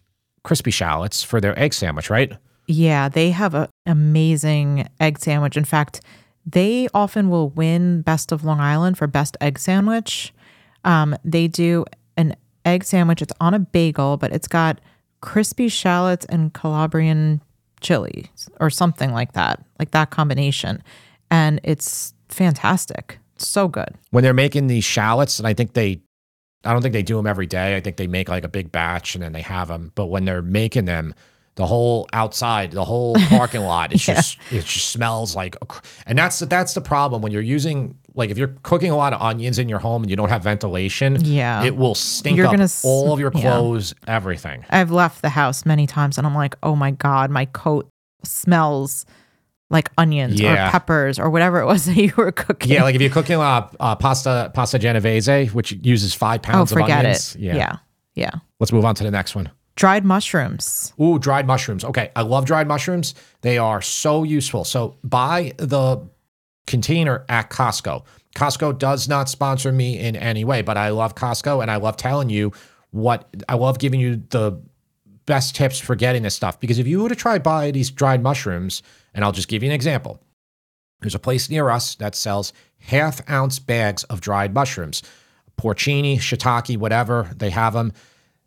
crispy 0.44 0.70
shallots 0.70 1.22
for 1.24 1.40
their 1.40 1.58
egg 1.58 1.74
sandwich, 1.74 2.08
right? 2.10 2.32
Yeah, 2.68 3.08
they 3.08 3.32
have 3.32 3.54
an 3.54 3.66
amazing 3.86 4.88
egg 5.00 5.18
sandwich. 5.18 5.56
In 5.56 5.64
fact, 5.64 6.00
they 6.46 6.86
often 6.94 7.28
will 7.28 7.48
win 7.50 8.02
Best 8.02 8.30
of 8.30 8.44
Long 8.44 8.60
Island 8.60 8.96
for 8.96 9.06
best 9.08 9.36
egg 9.40 9.58
sandwich. 9.58 10.32
Um, 10.84 11.16
they 11.24 11.48
do 11.48 11.84
an 12.16 12.36
egg 12.64 12.84
sandwich. 12.84 13.22
It's 13.22 13.32
on 13.40 13.54
a 13.54 13.58
bagel, 13.58 14.16
but 14.16 14.32
it's 14.32 14.48
got 14.48 14.80
crispy 15.20 15.68
shallots 15.68 16.26
and 16.26 16.52
Calabrian 16.54 17.40
chili 17.80 18.30
or 18.60 18.70
something 18.70 19.12
like 19.12 19.32
that, 19.32 19.64
like 19.78 19.90
that 19.92 20.10
combination. 20.10 20.82
And 21.30 21.60
it's 21.62 22.14
fantastic. 22.28 23.18
It's 23.36 23.46
so 23.46 23.68
good. 23.68 23.94
when 24.10 24.22
they're 24.22 24.34
making 24.34 24.66
these 24.66 24.84
shallots, 24.84 25.38
and 25.38 25.46
I 25.48 25.54
think 25.54 25.72
they, 25.72 26.02
I 26.64 26.72
don't 26.74 26.82
think 26.82 26.92
they 26.92 27.02
do 27.02 27.16
them 27.16 27.26
every 27.26 27.46
day. 27.46 27.74
I 27.74 27.80
think 27.80 27.96
they 27.96 28.06
make 28.06 28.28
like 28.28 28.44
a 28.44 28.48
big 28.48 28.70
batch 28.70 29.14
and 29.14 29.24
then 29.24 29.32
they 29.32 29.40
have 29.40 29.68
them. 29.68 29.92
But 29.94 30.06
when 30.06 30.26
they're 30.26 30.42
making 30.42 30.84
them, 30.84 31.14
the 31.54 31.66
whole 31.66 32.06
outside, 32.12 32.70
the 32.72 32.84
whole 32.84 33.14
parking 33.28 33.62
lot, 33.62 33.92
it's 33.92 34.04
just 34.06 34.38
it 34.50 34.64
just 34.64 34.90
smells 34.90 35.34
like, 35.34 35.56
and 36.06 36.18
that's 36.18 36.38
the, 36.38 36.46
that's 36.46 36.74
the 36.74 36.80
problem 36.80 37.22
when 37.22 37.32
you're 37.32 37.40
using 37.42 37.96
like 38.14 38.30
if 38.30 38.38
you're 38.38 38.54
cooking 38.62 38.90
a 38.90 38.96
lot 38.96 39.12
of 39.12 39.20
onions 39.20 39.58
in 39.58 39.68
your 39.68 39.78
home 39.78 40.02
and 40.02 40.10
you 40.10 40.16
don't 40.16 40.28
have 40.28 40.42
ventilation, 40.42 41.16
Yeah. 41.24 41.62
it 41.64 41.76
will 41.76 41.94
stink 41.94 42.36
You're 42.36 42.46
up 42.46 42.52
gonna 42.52 42.68
all 42.84 43.12
of 43.12 43.20
your 43.20 43.32
yeah. 43.34 43.40
clothes, 43.40 43.94
everything. 44.06 44.64
I've 44.70 44.90
left 44.90 45.22
the 45.22 45.28
house 45.28 45.64
many 45.66 45.86
times 45.86 46.18
and 46.18 46.26
I'm 46.26 46.34
like, 46.34 46.56
oh 46.62 46.74
my 46.76 46.90
God, 46.90 47.30
my 47.30 47.44
coat 47.46 47.88
smells 48.24 49.06
like 49.70 49.90
onions 49.96 50.40
Yeah. 50.40 50.68
or 50.68 50.70
peppers 50.70 51.18
or 51.18 51.30
whatever 51.30 51.60
it 51.60 51.66
was 51.66 51.84
that 51.86 51.96
you 51.96 52.12
were 52.16 52.32
cooking. 52.32 52.72
Yeah, 52.72 52.82
like 52.82 52.94
if 52.94 53.00
you're 53.00 53.10
cooking 53.10 53.36
uh, 53.36 53.68
uh, 53.78 53.96
pasta 53.96 54.50
pasta 54.54 54.78
genovese, 54.78 55.52
which 55.52 55.72
uses 55.82 56.14
five 56.14 56.42
pounds 56.42 56.72
of 56.72 56.78
forget 56.78 57.00
onions. 57.00 57.34
it. 57.36 57.42
Yeah. 57.42 57.76
yeah. 58.14 58.30
Let's 58.58 58.72
move 58.72 58.84
on 58.84 58.94
to 58.96 59.04
the 59.04 59.10
next 59.10 59.34
one. 59.34 59.50
Dried 59.76 60.04
mushrooms. 60.04 60.92
Ooh, 61.00 61.18
dried 61.18 61.46
mushrooms. 61.46 61.84
Okay, 61.84 62.10
I 62.14 62.22
love 62.22 62.44
dried 62.44 62.66
mushrooms. 62.68 63.14
They 63.40 63.56
are 63.56 63.80
so 63.80 64.24
useful. 64.24 64.64
So 64.64 64.96
buy 65.04 65.52
the 65.56 65.98
container 66.66 67.24
at 67.28 67.50
Costco. 67.50 68.04
Costco 68.34 68.78
does 68.78 69.08
not 69.08 69.28
sponsor 69.28 69.72
me 69.72 69.98
in 69.98 70.16
any 70.16 70.44
way, 70.44 70.62
but 70.62 70.76
I 70.76 70.90
love 70.90 71.14
Costco 71.14 71.62
and 71.62 71.70
I 71.70 71.76
love 71.76 71.96
telling 71.96 72.30
you 72.30 72.52
what 72.90 73.34
I 73.48 73.54
love 73.54 73.78
giving 73.78 74.00
you 74.00 74.22
the 74.30 74.60
best 75.26 75.54
tips 75.54 75.78
for 75.78 75.94
getting 75.94 76.22
this 76.22 76.34
stuff. 76.34 76.58
Because 76.60 76.78
if 76.78 76.86
you 76.86 77.02
were 77.02 77.08
to 77.08 77.14
try 77.14 77.38
buy 77.38 77.70
these 77.70 77.90
dried 77.90 78.22
mushrooms, 78.22 78.82
and 79.14 79.24
I'll 79.24 79.32
just 79.32 79.48
give 79.48 79.62
you 79.62 79.68
an 79.68 79.74
example. 79.74 80.20
There's 81.00 81.14
a 81.14 81.20
place 81.20 81.48
near 81.48 81.70
us 81.70 81.94
that 81.96 82.14
sells 82.14 82.52
half 82.78 83.28
ounce 83.28 83.58
bags 83.58 84.04
of 84.04 84.20
dried 84.20 84.54
mushrooms, 84.54 85.02
porcini, 85.58 86.16
shiitake, 86.16 86.76
whatever 86.76 87.30
they 87.36 87.50
have 87.50 87.72
them. 87.72 87.92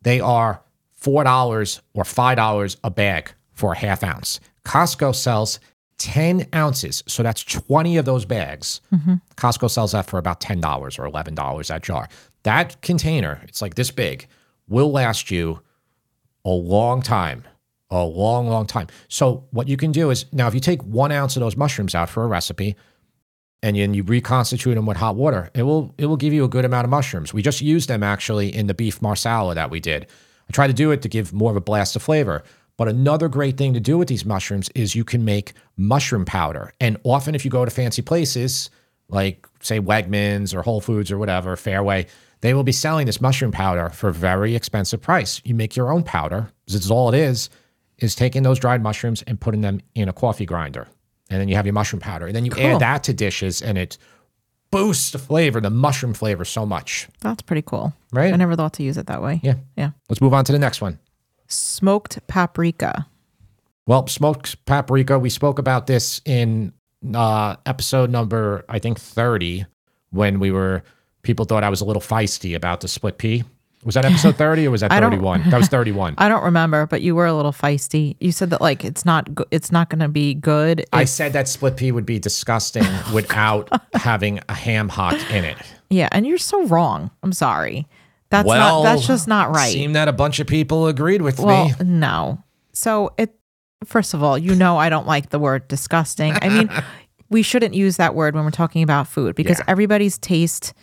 They 0.01 0.19
are 0.19 0.61
four 0.93 1.23
dollars 1.23 1.81
or 1.93 2.05
five 2.05 2.37
dollars 2.37 2.77
a 2.83 2.91
bag 2.91 3.31
for 3.51 3.73
a 3.73 3.77
half 3.77 4.03
ounce. 4.03 4.39
Costco 4.65 5.15
sells 5.15 5.59
10 6.03 6.47
ounces. 6.53 7.01
So 7.07 7.23
that's 7.23 7.41
20 7.45 7.95
of 7.95 8.03
those 8.03 8.25
bags. 8.25 8.81
Mm-hmm. 8.93 9.15
Costco 9.37 9.71
sells 9.71 9.93
that 9.93 10.05
for 10.05 10.17
about 10.17 10.41
$10 10.41 10.59
or 10.99 11.09
$11 11.09 11.67
that 11.67 11.81
jar. 11.81 12.09
That 12.43 12.81
container, 12.81 13.39
it's 13.43 13.61
like 13.61 13.75
this 13.75 13.89
big, 13.89 14.27
will 14.67 14.91
last 14.91 15.31
you 15.31 15.61
a 16.43 16.49
long 16.49 17.01
time. 17.01 17.45
A 17.89 18.03
long, 18.03 18.49
long 18.49 18.65
time. 18.65 18.87
So 19.07 19.45
what 19.51 19.69
you 19.69 19.77
can 19.77 19.93
do 19.93 20.09
is 20.09 20.25
now 20.33 20.47
if 20.47 20.53
you 20.53 20.59
take 20.59 20.81
one 20.83 21.13
ounce 21.13 21.37
of 21.37 21.39
those 21.39 21.55
mushrooms 21.55 21.95
out 21.95 22.09
for 22.09 22.23
a 22.23 22.27
recipe 22.27 22.75
and 23.61 23.77
then 23.77 23.93
you 23.93 24.03
reconstitute 24.03 24.75
them 24.75 24.85
with 24.85 24.97
hot 24.97 25.15
water, 25.15 25.51
it 25.53 25.63
will 25.63 25.93
it 25.97 26.07
will 26.07 26.17
give 26.17 26.33
you 26.33 26.43
a 26.43 26.49
good 26.49 26.65
amount 26.65 26.83
of 26.83 26.89
mushrooms. 26.89 27.33
We 27.33 27.41
just 27.41 27.61
used 27.61 27.87
them 27.87 28.03
actually 28.03 28.53
in 28.53 28.67
the 28.67 28.73
beef 28.73 29.01
marsala 29.01 29.55
that 29.55 29.69
we 29.69 29.79
did. 29.79 30.07
I 30.49 30.51
tried 30.51 30.67
to 30.67 30.73
do 30.73 30.91
it 30.91 31.01
to 31.03 31.07
give 31.07 31.31
more 31.31 31.51
of 31.51 31.55
a 31.55 31.61
blast 31.61 31.95
of 31.95 32.01
flavor. 32.01 32.43
But 32.77 32.87
another 32.87 33.27
great 33.29 33.57
thing 33.57 33.73
to 33.75 33.79
do 33.79 33.97
with 33.97 34.07
these 34.07 34.25
mushrooms 34.25 34.69
is 34.73 34.95
you 34.95 35.03
can 35.03 35.23
make 35.23 35.53
mushroom 35.77 36.25
powder. 36.25 36.73
And 36.79 36.97
often, 37.03 37.35
if 37.35 37.45
you 37.45 37.51
go 37.51 37.65
to 37.65 37.71
fancy 37.71 38.01
places 38.01 38.69
like, 39.09 39.47
say, 39.59 39.79
Wegmans 39.79 40.55
or 40.55 40.63
Whole 40.63 40.81
Foods 40.81 41.11
or 41.11 41.17
whatever, 41.17 41.55
Fairway, 41.55 42.07
they 42.41 42.53
will 42.53 42.63
be 42.63 42.71
selling 42.71 43.05
this 43.05 43.21
mushroom 43.21 43.51
powder 43.51 43.89
for 43.89 44.09
a 44.09 44.13
very 44.13 44.55
expensive 44.55 45.01
price. 45.01 45.39
You 45.45 45.53
make 45.55 45.75
your 45.75 45.91
own 45.93 46.03
powder. 46.03 46.51
This 46.65 46.83
is 46.83 46.89
all 46.91 47.09
it 47.13 47.15
is, 47.17 47.49
is 47.99 48.15
taking 48.15 48.43
those 48.43 48.59
dried 48.59 48.81
mushrooms 48.81 49.21
and 49.27 49.39
putting 49.39 49.61
them 49.61 49.79
in 49.93 50.09
a 50.09 50.13
coffee 50.13 50.45
grinder. 50.45 50.87
And 51.29 51.39
then 51.39 51.47
you 51.47 51.55
have 51.55 51.65
your 51.65 51.73
mushroom 51.73 51.99
powder. 51.99 52.25
And 52.25 52.35
then 52.35 52.43
you 52.43 52.51
Cool. 52.51 52.63
add 52.65 52.79
that 52.81 53.03
to 53.05 53.13
dishes 53.13 53.61
and 53.61 53.77
it 53.77 53.97
boosts 54.71 55.11
the 55.11 55.19
flavor, 55.19 55.61
the 55.61 55.69
mushroom 55.69 56.13
flavor 56.13 56.43
so 56.43 56.65
much. 56.65 57.07
That's 57.21 57.43
pretty 57.43 57.61
cool. 57.61 57.93
Right? 58.11 58.33
I 58.33 58.35
never 58.35 58.55
thought 58.55 58.73
to 58.73 58.83
use 58.83 58.97
it 58.97 59.05
that 59.07 59.21
way. 59.21 59.39
Yeah. 59.43 59.55
Yeah. 59.77 59.91
Let's 60.09 60.21
move 60.21 60.33
on 60.33 60.43
to 60.45 60.51
the 60.51 60.59
next 60.59 60.81
one. 60.81 60.97
Smoked 61.47 62.25
paprika. 62.27 63.07
Well, 63.85 64.07
smoked 64.07 64.63
paprika, 64.65 65.19
we 65.19 65.29
spoke 65.29 65.59
about 65.59 65.87
this 65.87 66.21
in 66.25 66.71
uh, 67.13 67.57
episode 67.65 68.09
number, 68.09 68.63
I 68.69 68.79
think, 68.79 68.99
30, 68.99 69.65
when 70.11 70.39
we 70.39 70.51
were, 70.51 70.83
people 71.23 71.43
thought 71.45 71.63
I 71.63 71.69
was 71.69 71.81
a 71.81 71.85
little 71.85 72.01
feisty 72.01 72.55
about 72.55 72.79
the 72.81 72.87
split 72.87 73.17
pea. 73.17 73.43
Was 73.83 73.95
that 73.95 74.05
episode 74.05 74.35
30 74.37 74.67
or 74.67 74.71
was 74.71 74.79
that 74.81 74.91
31? 74.91 75.49
That 75.49 75.57
was 75.57 75.67
31. 75.67 76.15
I 76.17 76.29
don't 76.29 76.43
remember, 76.45 76.85
but 76.87 77.01
you 77.01 77.13
were 77.15 77.25
a 77.25 77.33
little 77.33 77.51
feisty. 77.51 78.15
You 78.21 78.31
said 78.31 78.49
that 78.51 78.61
like 78.61 78.85
it's 78.85 79.03
not 79.03 79.35
go- 79.35 79.45
it's 79.51 79.73
not 79.73 79.89
going 79.89 79.99
to 79.99 80.07
be 80.07 80.33
good. 80.33 80.85
I 80.93 81.03
said 81.03 81.33
that 81.33 81.49
split 81.49 81.75
pea 81.75 81.91
would 81.91 82.05
be 82.05 82.17
disgusting 82.19 82.85
without 83.13 83.67
having 83.93 84.39
a 84.47 84.53
ham 84.53 84.87
hock 84.87 85.15
in 85.29 85.43
it. 85.43 85.57
yeah, 85.89 86.07
and 86.13 86.25
you're 86.25 86.37
so 86.37 86.65
wrong. 86.67 87.11
I'm 87.23 87.33
sorry. 87.33 87.85
That's 88.33 88.47
well, 88.47 88.81
not 88.81 88.89
that's 88.95 89.05
just 89.05 89.27
not 89.27 89.51
right. 89.55 89.71
Seemed 89.71 89.95
that 89.95 90.07
a 90.07 90.11
bunch 90.11 90.39
of 90.39 90.47
people 90.47 90.87
agreed 90.87 91.21
with 91.21 91.39
well, 91.39 91.67
me. 91.67 91.73
no. 91.83 92.43
So 92.73 93.13
it 93.19 93.35
first 93.85 94.15
of 94.15 94.23
all, 94.23 94.39
you 94.39 94.55
know 94.55 94.75
I 94.77 94.89
don't 94.89 95.05
like 95.05 95.29
the 95.29 95.37
word 95.37 95.67
disgusting. 95.67 96.33
I 96.41 96.49
mean, 96.49 96.67
we 97.29 97.43
shouldn't 97.43 97.75
use 97.75 97.97
that 97.97 98.15
word 98.15 98.33
when 98.33 98.43
we're 98.43 98.49
talking 98.49 98.81
about 98.81 99.07
food 99.07 99.35
because 99.35 99.59
Yeah. 99.59 99.65
everybody's 99.67 100.17
taste 100.17 100.73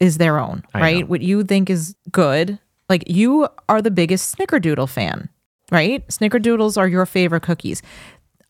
is 0.00 0.18
their 0.18 0.40
own, 0.40 0.64
I 0.74 0.80
right? 0.80 1.00
know. 1.02 1.06
What 1.06 1.22
you 1.22 1.44
think 1.44 1.70
is 1.70 1.94
good, 2.10 2.58
like 2.88 3.04
you 3.06 3.46
are 3.68 3.80
the 3.80 3.92
biggest 3.92 4.36
snickerdoodle 4.36 4.88
fan, 4.88 5.28
right? 5.70 6.04
Snickerdoodles 6.08 6.76
are 6.76 6.88
your 6.88 7.06
favorite 7.06 7.42
cookies. 7.44 7.80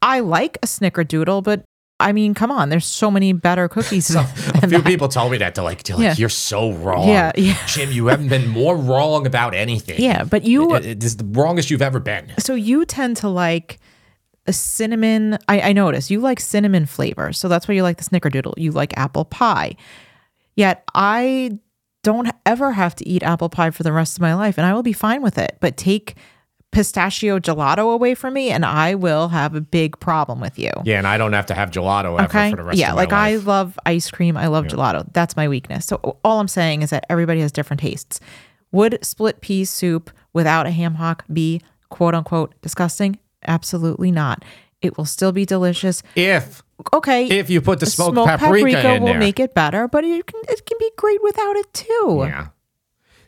I 0.00 0.20
like 0.20 0.56
a 0.62 0.66
snickerdoodle, 0.66 1.42
but 1.44 1.64
I 2.00 2.12
mean, 2.12 2.32
come 2.34 2.50
on, 2.52 2.68
there's 2.68 2.86
so 2.86 3.10
many 3.10 3.32
better 3.32 3.68
cookies. 3.68 4.06
So, 4.12 4.20
a 4.20 4.24
few 4.60 4.68
that. 4.78 4.84
people 4.84 5.08
told 5.08 5.32
me 5.32 5.38
that. 5.38 5.54
They're 5.54 5.64
like, 5.64 5.82
they're 5.82 5.96
like 5.96 6.04
Yeah. 6.04 6.14
you're 6.16 6.28
so 6.28 6.72
wrong. 6.72 7.08
Yeah, 7.08 7.32
yeah. 7.36 7.56
Jim, 7.66 7.90
you 7.90 8.06
haven't 8.06 8.28
been 8.28 8.46
more 8.48 8.76
wrong 8.76 9.26
about 9.26 9.52
anything. 9.54 10.00
Yeah, 10.00 10.22
but 10.24 10.44
you 10.44 10.74
It- 10.76 10.86
it 10.86 11.04
is 11.04 11.16
the 11.16 11.24
wrongest 11.24 11.70
you've 11.70 11.82
ever 11.82 11.98
been. 12.00 12.32
so 12.38 12.54
you 12.54 12.84
tend 12.84 13.16
to 13.18 13.28
like 13.28 13.78
a 14.46 14.52
cinnamon 14.52 15.38
I, 15.48 15.60
I 15.60 15.72
notice 15.74 16.10
you 16.10 16.20
like 16.20 16.40
cinnamon 16.40 16.86
flavor 16.86 17.34
so 17.34 17.48
that's 17.48 17.68
why 17.68 17.74
you 17.74 17.82
like 17.82 17.98
the 17.98 18.04
snickerdoodle 18.04 18.54
you 18.56 18.70
like 18.72 18.96
apple 18.96 19.26
pie 19.26 19.76
yet 20.56 20.84
i 20.94 21.50
don't 22.02 22.30
ever 22.46 22.72
have 22.72 22.94
to 22.96 23.06
eat 23.06 23.22
apple 23.22 23.50
pie 23.50 23.70
for 23.70 23.82
the 23.82 23.92
rest 23.92 24.16
of 24.16 24.22
my 24.22 24.32
life 24.34 24.56
and 24.56 24.66
i 24.66 24.72
will 24.72 24.82
be 24.82 24.94
fine 24.94 25.20
with 25.20 25.36
it 25.36 25.58
but 25.60 25.76
take 25.76 26.14
pistachio 26.70 27.38
gelato 27.38 27.92
away 27.92 28.14
from 28.14 28.34
me 28.34 28.50
and 28.50 28.64
i 28.64 28.94
will 28.94 29.28
have 29.28 29.54
a 29.54 29.60
big 29.60 29.98
problem 30.00 30.38
with 30.38 30.58
you. 30.58 30.70
Yeah, 30.84 30.98
and 30.98 31.06
I 31.06 31.16
don't 31.16 31.32
have 31.32 31.46
to 31.46 31.54
have 31.54 31.70
gelato 31.70 32.18
ever 32.18 32.24
okay? 32.24 32.50
for 32.50 32.56
the 32.56 32.62
rest 32.62 32.78
yeah 32.78 32.92
like 32.92 33.12
i 33.12 33.36
love 33.36 33.78
ice 33.86 34.10
cream. 34.10 34.36
I 34.36 34.48
love 34.48 34.66
gelato. 34.66 35.10
That's 35.12 35.36
my 35.36 35.48
weakness. 35.48 35.86
So 35.86 36.18
all 36.24 36.40
i'm 36.40 36.48
saying 36.48 36.82
is 36.82 36.90
that 36.90 37.06
everybody 37.08 37.40
has 37.40 37.52
different 37.52 37.80
tastes. 37.80 38.20
Would 38.70 38.98
split 39.02 39.40
pea 39.40 39.64
soup 39.64 40.10
without 40.34 40.66
a 40.66 40.70
ham 40.70 40.96
hock 40.96 41.24
be 41.32 41.62
quote 41.88 42.14
unquote 42.14 42.54
disgusting? 42.60 43.18
Absolutely 43.46 44.10
not. 44.10 44.44
It 44.82 44.96
will 44.98 45.06
still 45.06 45.32
be 45.32 45.46
delicious. 45.46 46.02
If 46.14 46.62
okay. 46.92 47.26
if 47.28 47.48
you 47.48 47.60
put 47.60 47.80
the 47.80 47.86
smoked, 47.86 48.14
paprika, 48.14 48.94
in 48.94 49.02
will 49.02 49.08
there. 49.08 49.18
make 49.18 49.40
it 49.40 49.54
better 49.54 49.88
but 49.88 50.04
it 50.04 50.26
can, 50.26 50.40
it 50.48 50.66
can 50.66 50.76
be 50.78 50.90
great 50.96 51.22
without 51.22 51.56
it 51.56 51.72
too. 51.72 52.24
Yeah. 52.26 52.48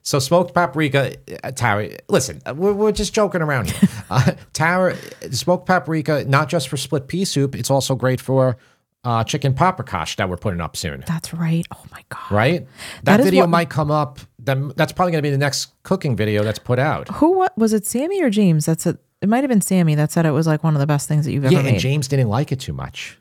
So 0.02 0.18
smoked 0.18 0.54
paprika, 0.54 1.14
uh, 1.44 1.50
Tara. 1.52 1.90
Listen, 2.08 2.40
uh, 2.46 2.54
we're, 2.54 2.72
we're 2.72 2.92
just 2.92 3.12
joking 3.14 3.42
around 3.42 3.70
here. 3.70 3.88
Uh, 4.10 4.32
Tara, 4.52 4.96
smoked 5.30 5.66
paprika, 5.66 6.24
not 6.26 6.48
just 6.48 6.68
for 6.68 6.76
split 6.76 7.06
pea 7.06 7.24
soup, 7.24 7.54
it's 7.54 7.70
also 7.70 7.94
great 7.94 8.20
for 8.20 8.56
uh, 9.04 9.22
chicken 9.22 9.54
paprikash 9.54 10.16
that 10.16 10.28
we're 10.28 10.36
putting 10.36 10.60
up 10.60 10.76
soon. 10.76 11.04
that's 11.06 11.32
right 11.32 11.64
oh 11.72 11.82
my 11.92 12.02
god 12.08 12.30
Right? 12.32 12.66
That, 13.04 13.18
That 13.18 13.24
video 13.24 13.42
what- 13.44 13.50
might 13.50 13.70
come 13.70 13.90
up. 13.90 14.18
Then 14.40 14.72
that's 14.76 14.90
probably 14.92 15.12
going 15.12 15.22
to 15.22 15.26
be 15.26 15.30
the 15.30 15.38
next 15.38 15.72
cooking 15.84 16.16
video 16.16 16.42
that's 16.42 16.58
put 16.58 16.78
out. 16.80 17.08
who 17.08 17.36
what 17.38 17.56
was 17.56 17.72
it 17.72 17.86
sammy 17.86 18.20
or 18.22 18.30
james 18.30 18.66
that's 18.66 18.84
a 18.86 18.98
it 19.22 19.28
might 19.28 19.44
have 19.44 19.48
been 19.48 19.60
sammy 19.60 19.94
that 19.94 20.10
said 20.10 20.26
it 20.26 20.30
was 20.32 20.46
like 20.48 20.64
one 20.64 20.74
of 20.74 20.80
the 20.80 20.86
best 20.88 21.06
things 21.06 21.24
that 21.26 21.32
you've 21.32 21.44
ever 21.44 21.54
Yeah, 21.54 21.60
and 21.60 21.78
James 21.78 22.08
didn't 22.08 22.28
like 22.30 22.50
it 22.52 22.58
too 22.58 22.72
much. 22.72 23.16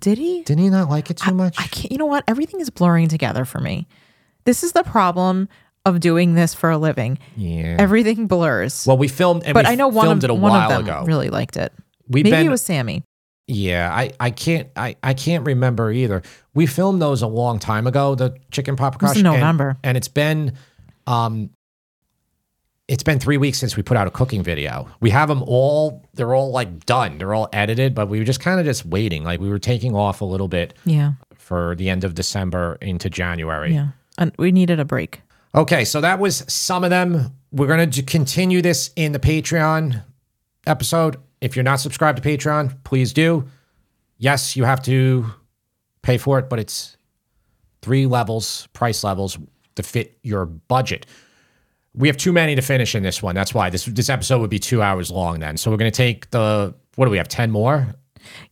did 0.00 0.18
he 0.18 0.42
Didn't 0.42 0.64
he 0.64 0.70
not 0.70 0.88
like 0.90 1.10
it 1.10 1.18
too 1.18 1.32
much? 1.34 1.54
I 1.60 1.68
can't, 1.68 1.92
you 1.92 1.98
know 1.98 2.06
what? 2.06 2.24
Everything 2.26 2.60
is 2.60 2.70
blurring 2.70 3.08
together 3.08 3.44
for 3.44 3.60
me. 3.60 3.86
This 4.46 4.62
is 4.64 4.72
the 4.72 4.82
problem 4.82 5.48
of 5.84 6.00
doing 6.00 6.34
this 6.34 6.54
for 6.54 6.70
a 6.70 6.78
living. 6.78 7.18
yeah. 7.36 7.76
Everything 7.78 8.26
blurs. 8.26 8.86
well, 8.86 8.96
we 8.96 9.08
filmed, 9.08 9.44
and 9.44 9.54
but 9.54 9.66
we 9.66 9.72
I 9.72 9.74
know 9.74 9.88
one 9.88 10.06
filmed 10.06 10.24
of, 10.24 10.30
it 10.30 10.32
a 10.32 10.34
one 10.34 10.52
while 10.52 10.70
of 10.72 10.84
them 10.86 10.96
ago. 10.96 11.04
really 11.06 11.28
liked 11.30 11.56
it. 11.56 11.72
We've 12.08 12.24
Maybe 12.24 12.36
been 12.36 12.46
it 12.46 12.50
was 12.50 12.62
Sammy. 12.62 13.02
Yeah, 13.46 13.94
I, 13.94 14.10
I 14.18 14.30
can't 14.30 14.68
I, 14.74 14.96
I 15.02 15.12
can't 15.12 15.44
remember 15.46 15.92
either. 15.92 16.22
We 16.54 16.66
filmed 16.66 17.02
those 17.02 17.20
a 17.20 17.26
long 17.26 17.58
time 17.58 17.86
ago, 17.86 18.14
the 18.14 18.36
chicken 18.50 18.76
paprikash. 18.76 19.12
in 19.18 19.26
and- 19.26 19.34
November. 19.34 19.76
And, 19.84 19.96
it's 19.98 20.08
been 20.08 20.54
um 21.06 21.50
it's 22.88 23.02
been 23.02 23.18
three 23.18 23.36
weeks 23.38 23.58
since 23.58 23.76
we 23.76 23.82
put 23.82 23.96
out 23.96 24.06
a 24.06 24.10
cooking 24.10 24.42
video. 24.42 24.88
We 25.00 25.10
have 25.10 25.28
them 25.28 25.42
all 25.46 26.04
they're 26.14 26.34
all 26.34 26.50
like 26.52 26.84
done. 26.86 27.18
They're 27.18 27.34
all 27.34 27.48
edited, 27.52 27.94
but 27.94 28.08
we 28.08 28.18
were 28.18 28.24
just 28.24 28.40
kind 28.40 28.60
of 28.60 28.66
just 28.66 28.86
waiting. 28.86 29.24
Like 29.24 29.40
we 29.40 29.48
were 29.50 29.58
taking 29.58 29.94
off 29.94 30.20
a 30.22 30.24
little 30.26 30.48
bit 30.48 30.72
Yeah. 30.86 31.12
for 31.34 31.74
the 31.76 31.88
end 31.90 32.04
of 32.04 32.14
December 32.14 32.78
into 32.80 33.08
January. 33.10 33.74
Yeah. 33.74 33.88
And 34.16 34.32
we 34.38 34.52
needed 34.52 34.80
a 34.80 34.84
break. 34.84 35.20
Okay, 35.54 35.84
so 35.84 36.00
that 36.00 36.18
was 36.18 36.44
some 36.52 36.82
of 36.82 36.90
them. 36.90 37.32
We're 37.52 37.68
going 37.68 37.88
to 37.88 38.02
continue 38.02 38.60
this 38.60 38.90
in 38.96 39.12
the 39.12 39.20
Patreon 39.20 40.02
episode. 40.66 41.16
If 41.40 41.54
you're 41.54 41.62
not 41.62 41.78
subscribed 41.78 42.20
to 42.20 42.28
Patreon, 42.28 42.82
please 42.82 43.12
do. 43.12 43.46
Yes, 44.18 44.56
you 44.56 44.64
have 44.64 44.82
to 44.84 45.26
pay 46.02 46.18
for 46.18 46.40
it, 46.40 46.48
but 46.48 46.58
it's 46.58 46.96
three 47.82 48.06
levels, 48.06 48.66
price 48.72 49.04
levels 49.04 49.38
to 49.76 49.82
fit 49.84 50.18
your 50.22 50.46
budget. 50.46 51.06
We 51.94 52.08
have 52.08 52.16
too 52.16 52.32
many 52.32 52.56
to 52.56 52.62
finish 52.62 52.96
in 52.96 53.04
this 53.04 53.22
one. 53.22 53.36
That's 53.36 53.54
why 53.54 53.70
this 53.70 53.84
this 53.84 54.08
episode 54.08 54.40
would 54.40 54.50
be 54.50 54.58
two 54.58 54.82
hours 54.82 55.10
long 55.10 55.38
then. 55.38 55.56
So 55.56 55.70
we're 55.70 55.76
going 55.76 55.92
to 55.92 55.96
take 55.96 56.30
the 56.30 56.74
what 56.96 57.04
do 57.04 57.12
we 57.12 57.18
have? 57.18 57.28
Ten 57.28 57.52
more? 57.52 57.86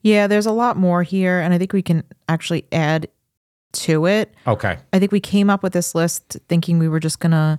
Yeah, 0.03 0.29
there's 0.29 0.47
a 0.47 0.53
lot 0.53 0.77
more 0.77 1.03
here, 1.03 1.41
and 1.41 1.53
I 1.53 1.59
think 1.59 1.73
we 1.73 1.83
can 1.83 2.05
actually 2.29 2.67
add 2.71 3.09
to 3.73 4.07
it. 4.07 4.35
Okay. 4.47 4.79
I 4.93 4.99
think 4.99 5.13
we 5.13 5.21
came 5.21 5.49
up 5.51 5.63
with 5.63 5.73
this 5.73 5.95
list 5.95 6.37
thinking 6.49 6.79
we 6.79 6.89
were 6.89 7.01
just 7.01 7.21
gonna 7.21 7.59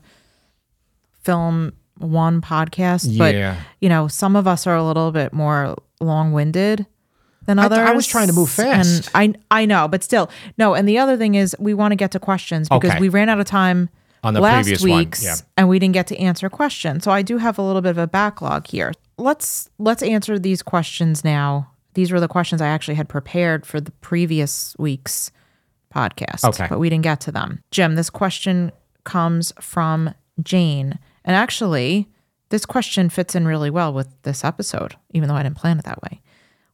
film 1.23 1.73
one 1.97 2.41
podcast, 2.41 3.17
but 3.17 3.35
you 3.79 3.89
know, 3.89 4.07
some 4.07 4.35
of 4.35 4.47
us 4.47 4.67
are 4.67 4.75
a 4.75 4.83
little 4.83 5.11
bit 5.11 5.31
more 5.33 5.75
long-winded 6.01 6.85
than 7.45 7.59
others. 7.59 7.77
th- 7.77 7.89
I 7.89 7.93
was 7.93 8.07
trying 8.07 8.27
to 8.27 8.33
move 8.33 8.49
fast. 8.49 9.09
and 9.13 9.37
I 9.51 9.61
I 9.61 9.65
know, 9.65 9.87
but 9.87 10.03
still, 10.03 10.29
no. 10.57 10.73
And 10.73 10.87
the 10.87 10.97
other 10.97 11.17
thing 11.17 11.35
is, 11.35 11.55
we 11.59 11.73
want 11.73 11.91
to 11.91 11.95
get 11.95 12.11
to 12.11 12.19
questions 12.19 12.67
because 12.69 12.91
Okay. 12.91 12.99
we 12.99 13.09
ran 13.09 13.29
out 13.29 13.39
of 13.39 13.45
time 13.45 13.89
On 14.23 14.33
the 14.33 14.41
last 14.41 14.81
week's, 14.81 15.23
yeah. 15.23 15.35
and 15.57 15.67
we 15.69 15.79
didn't 15.79 15.93
get 15.93 16.07
to 16.07 16.17
answer 16.17 16.49
questions. 16.49 17.03
So 17.03 17.11
I 17.11 17.21
do 17.21 17.37
have 17.37 17.57
a 17.57 17.61
little 17.61 17.81
bit 17.81 17.91
of 17.91 17.97
a 17.97 18.07
backlog 18.07 18.67
here. 18.67 18.91
Let's 19.17 19.69
let's 19.77 20.01
answer 20.03 20.39
these 20.39 20.61
questions 20.63 21.23
now. 21.23 21.69
These 21.93 22.11
were 22.11 22.19
the 22.19 22.27
questions 22.27 22.61
I 22.61 22.67
actually 22.67 22.95
had 22.95 23.07
prepared 23.07 23.65
for 23.67 23.79
the 23.79 23.91
previous 23.91 24.75
week's 24.79 25.31
podcast. 25.93 26.43
Okay. 26.43 26.67
But 26.69 26.79
we 26.79 26.89
didn't 26.89 27.03
get 27.03 27.21
to 27.21 27.31
them. 27.31 27.61
Jim, 27.71 27.95
this 27.95 28.09
question 28.09 28.71
comes 29.03 29.53
from 29.59 30.13
Jane. 30.41 30.97
And 31.25 31.35
actually, 31.35 32.09
this 32.49 32.65
question 32.65 33.09
fits 33.09 33.35
in 33.35 33.47
really 33.47 33.69
well 33.69 33.93
with 33.93 34.09
this 34.23 34.43
episode, 34.43 34.95
even 35.11 35.29
though 35.29 35.35
I 35.35 35.43
didn't 35.43 35.57
plan 35.57 35.79
it 35.79 35.85
that 35.85 36.01
way. 36.01 36.21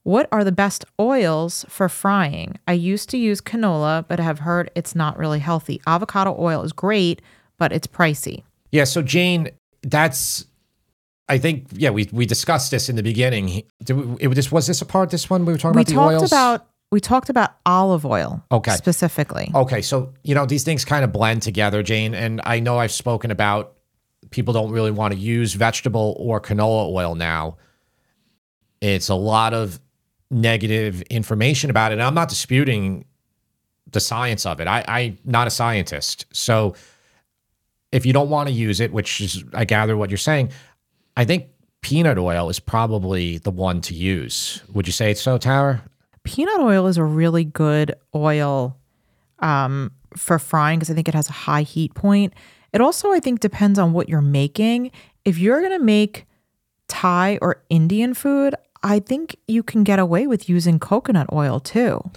What 0.03 0.27
are 0.31 0.43
the 0.43 0.51
best 0.51 0.85
oils 0.99 1.65
for 1.67 1.89
frying? 1.89 2.57
I 2.67 2.73
used 2.73 3.09
to 3.09 3.17
use 3.17 3.41
canola, 3.41 4.05
but 4.07 4.19
have 4.19 4.39
heard 4.39 4.71
it's 4.73 4.95
not 4.95 5.17
really 5.17 5.39
healthy. 5.39 5.81
Avocado 5.85 6.35
oil 6.39 6.63
is 6.63 6.71
great, 6.71 7.21
but 7.57 7.71
it's 7.71 7.85
pricey. 7.85 8.43
Yeah. 8.71 8.85
So 8.85 9.01
Jane, 9.01 9.49
that's. 9.83 10.45
I 11.27 11.37
think 11.37 11.67
yeah 11.73 11.91
we 11.91 12.09
we 12.11 12.25
discussed 12.25 12.71
this 12.71 12.89
in 12.89 12.95
the 12.95 13.03
beginning. 13.03 13.61
Did 13.83 13.93
we, 13.93 14.25
it, 14.25 14.29
this 14.29 14.51
was 14.51 14.65
this 14.65 14.81
a 14.81 14.85
part? 14.85 15.11
This 15.11 15.29
one 15.29 15.45
we 15.45 15.53
were 15.53 15.59
talking 15.59 15.75
we 15.75 15.81
about 15.83 15.87
the 15.87 15.93
talked 15.93 16.13
oils. 16.13 16.31
about 16.31 16.67
we 16.91 16.99
talked 16.99 17.29
about 17.29 17.51
olive 17.65 18.05
oil 18.05 18.43
Okay. 18.51 18.71
specifically. 18.71 19.51
Okay, 19.53 19.81
so 19.81 20.13
you 20.23 20.33
know 20.35 20.45
these 20.45 20.63
things 20.63 20.85
kind 20.85 21.03
of 21.03 21.11
blend 21.11 21.41
together, 21.41 21.83
Jane, 21.83 22.13
and 22.15 22.41
I 22.45 22.59
know 22.59 22.77
I've 22.79 22.91
spoken 22.91 23.31
about 23.31 23.73
people 24.31 24.53
don't 24.53 24.71
really 24.71 24.91
want 24.91 25.13
to 25.13 25.19
use 25.19 25.53
vegetable 25.53 26.15
or 26.19 26.39
canola 26.41 26.91
oil 26.91 27.15
now. 27.15 27.57
It's 28.81 29.09
a 29.09 29.15
lot 29.15 29.53
of 29.53 29.79
negative 30.31 31.01
information 31.03 31.69
about 31.69 31.91
it. 31.91 31.95
And 31.95 32.03
I'm 32.03 32.13
not 32.13 32.29
disputing 32.29 33.05
the 33.91 33.99
science 33.99 34.45
of 34.45 34.59
it. 34.59 34.67
I, 34.67 34.85
I'm 34.87 35.17
not 35.25 35.47
a 35.47 35.49
scientist, 35.49 36.25
so 36.31 36.75
if 37.91 38.05
you 38.05 38.13
don't 38.13 38.29
want 38.29 38.47
to 38.47 38.53
use 38.53 38.79
it, 38.79 38.91
which 38.93 39.19
is 39.21 39.43
I 39.53 39.65
gather 39.65 39.97
what 39.97 40.09
you're 40.11 40.17
saying, 40.17 40.51
I 41.17 41.25
think 41.25 41.47
peanut 41.81 42.17
oil 42.19 42.49
is 42.49 42.59
probably 42.59 43.39
the 43.39 43.49
one 43.51 43.81
to 43.81 43.95
use. 43.95 44.61
Would 44.73 44.85
you 44.85 44.93
say 44.93 45.09
it's 45.11 45.21
so, 45.21 45.37
Tara? 45.39 45.83
Peanut 46.23 46.59
oil 46.59 46.87
is 46.87 46.97
a 46.97 47.03
really 47.03 47.43
good 47.43 47.95
oil 48.13 48.77
um, 49.39 49.91
for 50.15 50.39
frying 50.39 50.79
because 50.79 50.89
I 50.89 50.93
think 50.93 51.07
it 51.07 51.13
has 51.15 51.29
a 51.29 51.33
high 51.33 51.63
heat 51.63 51.93
point. 51.93 52.33
It 52.73 52.81
also, 52.81 53.11
I 53.11 53.19
think, 53.19 53.39
depends 53.39 53.79
on 53.79 53.93
what 53.93 54.09
you're 54.09 54.21
making. 54.21 54.91
If 55.25 55.37
you're 55.37 55.59
going 55.59 55.77
to 55.77 55.83
make 55.83 56.25
Thai 56.87 57.39
or 57.41 57.63
Indian 57.69 58.13
food, 58.13 58.55
I 58.83 58.99
think 58.99 59.35
you 59.47 59.63
can 59.63 59.83
get 59.83 59.99
away 59.99 60.27
with 60.27 60.49
using 60.49 60.79
coconut 60.79 61.27
oil 61.33 61.59
too. 61.59 62.09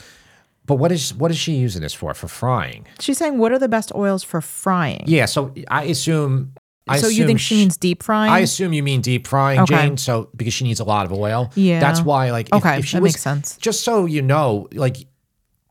But 0.64 0.76
what 0.76 0.92
is 0.92 1.12
what 1.14 1.30
is 1.30 1.38
she 1.38 1.54
using 1.54 1.82
this 1.82 1.92
for? 1.92 2.14
For 2.14 2.28
frying? 2.28 2.86
She's 3.00 3.18
saying, 3.18 3.38
what 3.38 3.50
are 3.52 3.58
the 3.58 3.68
best 3.68 3.92
oils 3.94 4.22
for 4.22 4.40
frying? 4.40 5.02
Yeah, 5.06 5.26
so 5.26 5.52
I 5.68 5.84
assume. 5.84 6.54
I 6.88 6.98
so 6.98 7.08
you 7.08 7.26
think 7.26 7.38
she 7.40 7.54
sh- 7.54 7.58
means 7.58 7.76
deep 7.76 8.02
frying? 8.02 8.32
I 8.32 8.40
assume 8.40 8.72
you 8.72 8.82
mean 8.82 9.00
deep 9.02 9.26
frying, 9.26 9.60
Okay. 9.60 9.74
Jane. 9.86 9.96
So 9.96 10.28
because 10.34 10.52
she 10.54 10.64
needs 10.64 10.80
a 10.80 10.84
lot 10.84 11.06
of 11.06 11.12
oil. 11.12 11.50
Yeah. 11.54 11.78
That's 11.80 12.00
why, 12.02 12.30
like, 12.32 12.48
if, 12.48 12.54
Okay, 12.54 12.78
if 12.78 12.86
she 12.86 12.96
that 12.96 13.02
was, 13.02 13.12
makes 13.14 13.22
sense. 13.22 13.56
Just 13.58 13.84
so 13.84 14.04
you 14.06 14.20
know, 14.22 14.68
like, 14.72 14.96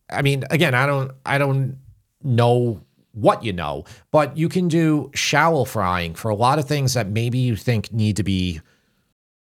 I 0.10 0.22
mean, 0.22 0.46
again, 0.50 0.74
I 0.74 0.86
don't, 0.86 1.12
I 1.26 1.38
don't 1.38 1.78
know 2.24 2.82
what 3.14 3.44
you 3.44 3.52
know, 3.52 3.84
but 4.12 4.38
you 4.38 4.48
can 4.48 4.70
do 4.70 5.12
shallow 5.14 5.66
frying 5.66 6.14
for 6.16 6.30
a 6.30 6.36
lot 6.36 6.60
of 6.60 6.66
things 6.68 6.94
that 6.94 7.08
maybe 7.10 7.40
you 7.40 7.58
think 7.58 7.92
need 7.92 8.16
to 8.16 8.24
be 8.24 8.62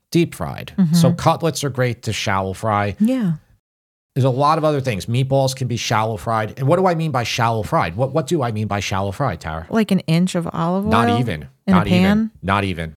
deep 0.09 0.33
fried. 0.33 0.73
Mm-hmm. 0.77 0.95
So 0.95 1.13
cutlets 1.13 1.63
are 1.63 1.69
great 1.69 2.01
to 2.03 2.13
shallow 2.13 2.53
fry. 2.53 2.95
yeah. 2.99 3.33
There's 4.15 4.25
a 4.25 4.29
lot 4.29 4.57
of 4.57 4.65
other 4.65 4.81
things. 4.81 5.05
Meatballs 5.05 5.55
can 5.55 5.67
be 5.69 5.77
shallow 5.77 6.17
fried. 6.17 6.57
And 6.59 6.67
what 6.67 6.77
do 6.77 6.85
I 6.87 6.95
mean 6.95 7.11
by 7.11 7.23
shallow 7.23 7.63
fried? 7.63 7.95
What 7.95 8.11
what 8.13 8.27
do 8.27 8.43
I 8.43 8.51
mean 8.51 8.67
by 8.67 8.79
shallow 8.81 9.11
fried, 9.11 9.39
Tara? 9.39 9.67
Like 9.69 9.91
an 9.91 9.99
inch 10.01 10.35
of 10.35 10.49
olive 10.51 10.85
oil? 10.85 10.91
Not 10.91 11.19
even. 11.19 11.47
in 11.65 11.73
a 11.73 11.77
not 11.77 11.87
even. 11.87 12.31
Not 12.41 12.63
even. 12.65 12.93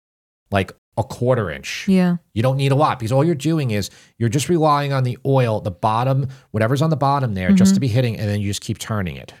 Like 0.49 0.71
a 0.97 1.03
quarter 1.03 1.49
inch. 1.51 1.87
Yeah. 1.87 2.17
You 2.33 2.41
don't 2.43 2.57
need 2.57 2.71
a 2.71 2.75
lot 2.75 2.99
because 2.99 3.11
all 3.11 3.23
you're 3.23 3.35
doing 3.35 3.71
is 3.71 3.89
you're 4.17 4.29
just 4.29 4.49
relying 4.49 4.91
on 4.93 5.03
the 5.03 5.17
oil, 5.25 5.59
the 5.61 5.71
bottom, 5.71 6.27
whatever's 6.51 6.81
on 6.81 6.89
the 6.89 6.95
bottom 6.97 7.33
there, 7.35 7.51
just 7.51 7.73
to 7.75 7.79
be 7.79 7.87
hitting, 7.87 8.17
and 8.19 8.27
then 8.29 8.41
you 8.41 8.49
just 8.49 8.61
keep 8.61 8.77
turning 8.79 9.15
it. 9.15 9.33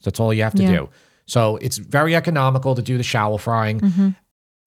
So 0.00 0.10
that's 0.10 0.18
all 0.20 0.32
you 0.34 0.42
have 0.42 0.54
to 0.54 0.62
Mm-hmm. 0.62 0.72
Yeah. 0.72 0.78
do. 0.80 0.88
So 1.26 1.56
it's 1.58 1.78
very 1.78 2.14
economical 2.16 2.74
to 2.74 2.82
do 2.82 2.96
the 2.98 3.02
shallow 3.04 3.36
frying. 3.36 3.80
Mm-hmm. 3.80 4.08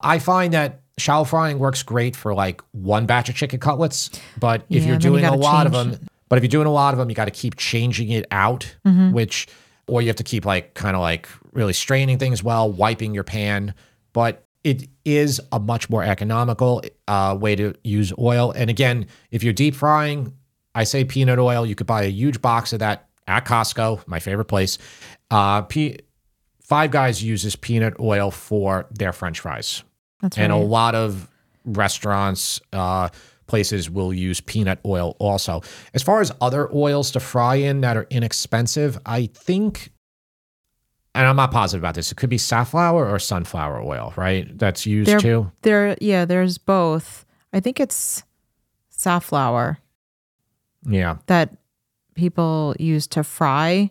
I 0.00 0.18
find 0.18 0.52
that 0.54 0.80
shallow 0.98 1.24
frying 1.24 1.58
works 1.58 1.82
great 1.82 2.16
for 2.16 2.34
like 2.34 2.62
one 2.72 3.04
batch 3.06 3.28
of 3.28 3.34
chicken 3.34 3.60
cutlets, 3.60 4.10
but 4.40 4.62
if 4.70 4.82
Yeah, 4.82 4.88
you're 4.88 4.98
then 4.98 5.12
you 5.12 5.18
doing 5.20 5.24
a 5.26 5.36
lot 5.36 5.66
of 5.66 5.72
them, 5.72 5.98
but 6.28 6.36
if 6.38 6.44
you're 6.44 6.48
doing 6.50 6.66
a 6.66 6.72
lot 6.72 6.94
of 6.94 6.98
them, 6.98 7.08
you 7.08 7.14
got 7.16 7.26
to 7.26 7.30
keep 7.30 7.56
changing 7.56 8.10
it 8.10 8.26
out, 8.30 8.76
Mm-hmm. 8.86 9.12
which 9.12 9.46
or 9.88 10.02
you 10.02 10.08
have 10.08 10.16
to 10.16 10.24
keep 10.24 10.44
like 10.44 10.74
kind 10.74 10.96
of 10.96 11.02
like 11.02 11.28
really 11.52 11.72
straining 11.72 12.18
things 12.18 12.42
well, 12.42 12.70
wiping 12.70 13.14
your 13.14 13.22
pan, 13.22 13.72
but 14.12 14.44
it 14.64 14.88
is 15.04 15.40
a 15.52 15.60
much 15.60 15.88
more 15.88 16.02
economical 16.02 16.82
uh, 17.06 17.36
way 17.40 17.54
to 17.54 17.72
use 17.84 18.12
oil. 18.18 18.50
And 18.56 18.68
again, 18.68 19.06
if 19.30 19.44
you're 19.44 19.52
deep 19.52 19.76
frying, 19.76 20.34
I 20.74 20.82
say 20.82 21.04
peanut 21.04 21.38
oil. 21.38 21.64
You 21.64 21.76
could 21.76 21.86
buy 21.86 22.02
a 22.02 22.08
huge 22.10 22.42
box 22.42 22.72
of 22.72 22.80
that 22.80 23.06
at 23.28 23.44
Costco, 23.44 24.06
my 24.08 24.18
favorite 24.18 24.46
place. 24.46 24.76
Uh, 25.30 25.62
P- 25.62 26.00
Five 26.60 26.90
Guys 26.90 27.22
uses 27.22 27.54
peanut 27.54 27.94
oil 28.00 28.32
for 28.32 28.86
their 28.90 29.12
French 29.12 29.38
fries, 29.38 29.84
That's 30.20 30.36
and 30.36 30.52
right. 30.52 30.60
a 30.60 30.64
lot 30.64 30.96
of 30.96 31.30
restaurants, 31.64 32.60
uh, 32.72 33.08
places 33.46 33.88
will 33.90 34.12
use 34.12 34.40
peanut 34.40 34.78
oil 34.84 35.16
also. 35.18 35.62
As 35.94 36.02
far 36.02 36.20
as 36.20 36.32
other 36.40 36.68
oils 36.74 37.10
to 37.12 37.20
fry 37.20 37.56
in 37.56 37.80
that 37.82 37.96
are 37.96 38.06
inexpensive, 38.10 38.98
I 39.06 39.26
think, 39.26 39.90
and 41.14 41.26
I'm 41.26 41.36
not 41.36 41.50
positive 41.52 41.82
about 41.82 41.94
this, 41.94 42.10
it 42.12 42.16
could 42.16 42.30
be 42.30 42.38
safflower 42.38 43.08
or 43.08 43.18
sunflower 43.18 43.82
oil, 43.82 44.12
right? 44.16 44.56
That's 44.58 44.84
used 44.86 45.08
They're- 45.10 45.20
too. 45.20 45.52
There, 45.62 45.96
yeah, 46.00 46.24
there's 46.24 46.58
both. 46.58 47.24
I 47.52 47.60
think 47.60 47.80
it's 47.80 48.22
safflower 48.90 49.78
Yeah. 50.88 51.16
that 51.26 51.56
people 52.14 52.74
use 52.78 53.06
to 53.08 53.22
fry. 53.24 53.90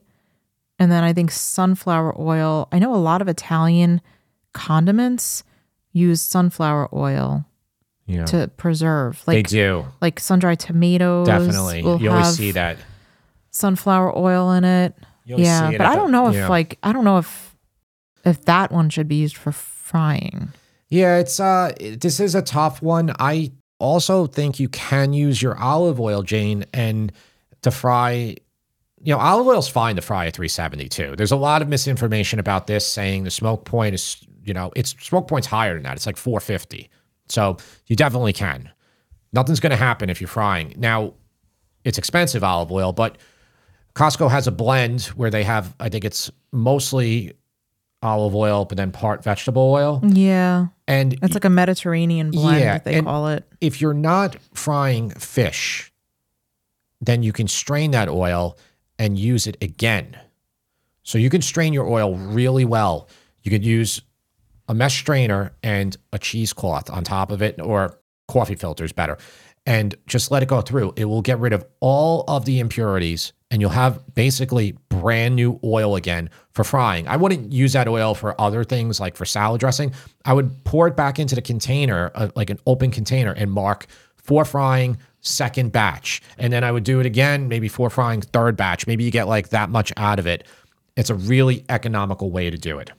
And 0.78 0.92
then 0.92 1.04
I 1.04 1.14
think 1.14 1.32
sunflower 1.32 2.20
oil. 2.20 2.68
I 2.72 2.80
know 2.80 2.94
a 2.94 2.98
lot 2.98 3.22
of 3.22 3.28
Italian 3.30 4.02
condiments 4.54 5.44
use 5.94 6.22
sunflower 6.22 6.90
oil 6.94 7.46
Yeah. 8.08 8.26
to 8.26 8.48
preserve. 8.56 9.22
Like, 9.26 9.36
they 9.36 9.42
do. 9.44 9.86
like 10.02 10.20
sun 10.20 10.40
dried 10.40 10.60
tomatoes. 10.60 11.28
Definitely. 11.28 11.82
You 11.82 12.12
always 12.12 12.36
see 12.36 12.52
that. 12.52 12.78
sunflower 13.52 14.18
oil 14.18 14.52
in 14.52 14.64
it. 14.64 14.96
You 15.24 15.36
always 15.36 15.48
Yeah, 15.48 15.70
see 15.70 15.76
it 15.76 15.78
but 15.80 15.88
I 15.88 15.96
don't 15.96 16.12
know 16.12 16.28
if 16.30 16.36
yeah. 16.36 16.48
like 16.48 16.78
I 16.84 16.94
don't 16.94 17.04
know 17.06 17.18
if 17.18 17.56
if 18.24 18.46
that 18.46 18.72
one 18.72 18.90
should 18.90 19.08
be 19.08 19.16
used 19.16 19.38
for 19.38 19.52
frying. 19.52 20.50
Yeah, 20.90 21.18
it's 21.18 21.40
uh 21.40 21.72
this 21.80 22.20
is 22.20 22.36
a 22.36 22.42
tough 22.42 22.82
one. 22.82 23.12
I 23.20 23.52
also 23.80 24.28
think 24.28 24.60
you 24.60 24.70
can 24.70 25.14
use 25.14 25.42
your 25.42 25.58
olive 25.58 26.00
oil, 26.00 26.22
Jane, 26.22 26.66
and 26.74 27.12
to 27.64 27.72
fry 27.72 28.36
you 29.02 29.14
know, 29.14 29.20
olive 29.20 29.46
oil's 29.46 29.68
fine 29.68 29.96
to 29.96 30.02
fry 30.02 30.26
at 30.26 30.34
372. 30.36 31.16
There's 31.16 31.32
a 31.32 31.36
lot 31.36 31.62
of 31.62 31.68
misinformation 31.68 32.40
about 32.40 32.66
this 32.66 32.88
saying 32.88 33.24
the 33.24 33.30
smoke 33.30 33.64
point 33.64 33.94
is, 33.94 34.26
you 34.44 34.52
know, 34.54 34.72
its 34.76 34.96
smoke 35.00 35.28
point's 35.28 35.46
higher 35.46 35.76
than 35.76 35.84
that. 35.84 35.96
It's 35.96 36.08
like 36.08 36.18
450. 36.18 36.90
So 37.28 37.58
you 37.88 37.96
definitely 37.96 38.34
can. 38.34 38.70
Nothing's 39.34 39.60
going 39.60 39.72
to 39.72 39.76
happen 39.78 40.10
if 40.10 40.22
you're 40.22 40.28
frying. 40.28 40.74
Now, 40.78 41.14
it's 41.84 41.98
expensive 41.98 42.44
olive 42.44 42.72
oil, 42.72 42.94
but 42.94 43.18
Costco 43.96 44.30
has 44.30 44.48
a 44.48 44.52
blend 44.52 45.04
where 45.16 45.30
they 45.30 45.44
have, 45.44 45.76
I 45.80 45.90
think 45.90 46.06
it's 46.06 46.32
mostly 46.52 47.34
olive 48.02 48.36
oil, 48.36 48.66
but 48.66 48.78
then 48.78 48.92
part 48.92 49.24
vegetable 49.24 49.72
oil. 49.72 50.02
Yeah, 50.04 50.68
And 50.88 51.14
it's 51.22 51.34
like 51.34 51.46
a 51.46 51.50
Mediterranean 51.50 52.32
blend. 52.32 52.60
Yeah, 52.60 52.78
they 52.80 53.02
call 53.02 53.28
it. 53.30 53.46
if 53.62 53.82
you're 53.82 53.94
not 53.94 54.36
frying 54.54 55.10
fish, 55.12 55.92
then 57.02 57.24
you 57.24 57.34
can 57.34 57.48
strain 57.48 57.92
that 57.92 58.08
oil 58.10 58.58
and 59.00 59.18
use 59.18 59.48
it 59.48 59.58
again. 59.62 60.18
So 61.04 61.18
you 61.18 61.30
can 61.30 61.42
strain 61.42 61.74
your 61.74 61.88
oil 61.88 62.16
really 62.16 62.66
well. 62.66 63.10
You 63.44 63.52
could 63.52 63.66
use 63.66 64.02
a 64.68 64.74
mesh 64.74 64.98
strainer 65.00 65.54
and 65.64 65.96
a 66.14 66.20
cheesecloth 66.20 66.90
on 66.90 67.04
top 67.04 67.32
of 67.32 67.42
it, 67.42 67.60
or 67.62 68.00
coffee 68.28 68.56
filters 68.56 68.92
better, 68.92 69.18
and 69.66 69.96
just 70.08 70.32
let 70.32 70.44
it 70.44 70.50
go 70.50 70.62
through. 70.62 70.94
It 70.96 71.06
will 71.06 71.22
get 71.22 71.40
rid 71.40 71.54
of 71.54 71.66
all 71.80 72.24
of 72.28 72.46
the 72.46 72.60
impurities, 72.60 73.34
and 73.52 73.62
you'll 73.62 73.72
have 73.72 74.04
basically 74.14 74.78
brand 74.90 75.36
new 75.36 75.60
oil 75.64 75.96
again 75.96 76.30
for 76.54 76.64
frying. 76.64 77.08
I 77.08 77.18
wouldn't 77.18 77.52
use 77.52 77.74
that 77.74 77.88
oil 77.88 78.16
for 78.16 78.40
other 78.40 78.64
things 78.64 79.00
like 79.00 79.16
for 79.16 79.26
salad 79.26 79.60
dressing. 79.60 79.94
I 80.24 80.34
would 80.34 80.64
pour 80.64 80.88
it 80.88 80.96
back 80.96 81.20
into 81.20 81.36
the 81.36 81.42
container, 81.42 82.12
uh, 82.16 82.30
like 82.36 82.50
an 82.50 82.60
open 82.66 82.92
container, 82.92 83.32
and 83.32 83.52
mark 83.52 83.88
for 84.16 84.46
frying, 84.46 84.98
second 85.22 85.72
batch. 85.72 86.22
And 86.38 86.52
then 86.52 86.64
I 86.64 86.72
would 86.72 86.84
do 86.84 87.00
it 87.00 87.06
again, 87.06 87.48
maybe 87.48 87.68
for 87.68 87.90
frying, 87.90 88.22
third 88.22 88.58
batch. 88.58 88.88
Maybe 88.88 89.04
you 89.04 89.12
get 89.12 89.28
like 89.28 89.50
that 89.50 89.70
much 89.70 89.94
out 89.98 90.18
of 90.18 90.26
it. 90.26 90.48
It's 90.96 91.10
a 91.10 91.16
really 91.16 91.66
economical 91.70 92.32
way 92.32 92.50
to 92.50 92.58
do 92.58 92.80
it. 92.80 92.92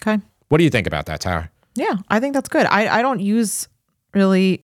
Okay. 0.00 0.20
What 0.52 0.58
do 0.58 0.64
you 0.64 0.70
think 0.70 0.86
about 0.86 1.06
that, 1.06 1.22
Tara? 1.22 1.50
Yeah, 1.76 1.94
I 2.10 2.20
think 2.20 2.34
that's 2.34 2.50
good. 2.50 2.66
I, 2.66 2.98
I 2.98 3.00
don't 3.00 3.20
use 3.20 3.68
really. 4.12 4.62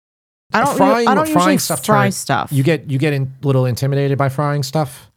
I 0.55 0.65
don't. 0.65 0.77
Frying- 0.79 0.93
Frying, 1.05 1.09
I 1.09 1.15
don't 1.15 1.27
frying 1.29 1.37
usually 1.51 1.59
stuff 1.59 1.85
fry 1.85 2.05
turn- 2.07 2.13
stuff. 2.13 2.49
You 2.51 2.63
get 2.63 2.91
you 2.91 2.97
get 2.99 3.13
in, 3.13 3.31
a 3.43 3.47
little 3.47 3.67
intimidated 3.67 4.17
by 4.17 4.31
frying 4.31 4.63
stuff. 4.63 5.11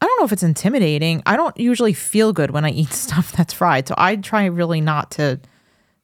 I 0.00 0.06
don't 0.06 0.18
know 0.18 0.24
if 0.24 0.32
it's 0.32 0.42
intimidating. 0.42 1.22
I 1.26 1.36
don't 1.36 1.54
usually 1.60 1.92
feel 1.92 2.32
good 2.32 2.50
when 2.50 2.64
I 2.64 2.70
eat 2.70 2.88
stuff 2.94 3.32
that's 3.32 3.52
fried, 3.52 3.88
so 3.88 3.94
I 3.98 4.16
try 4.16 4.46
really 4.46 4.80
not 4.80 5.10
to 5.12 5.38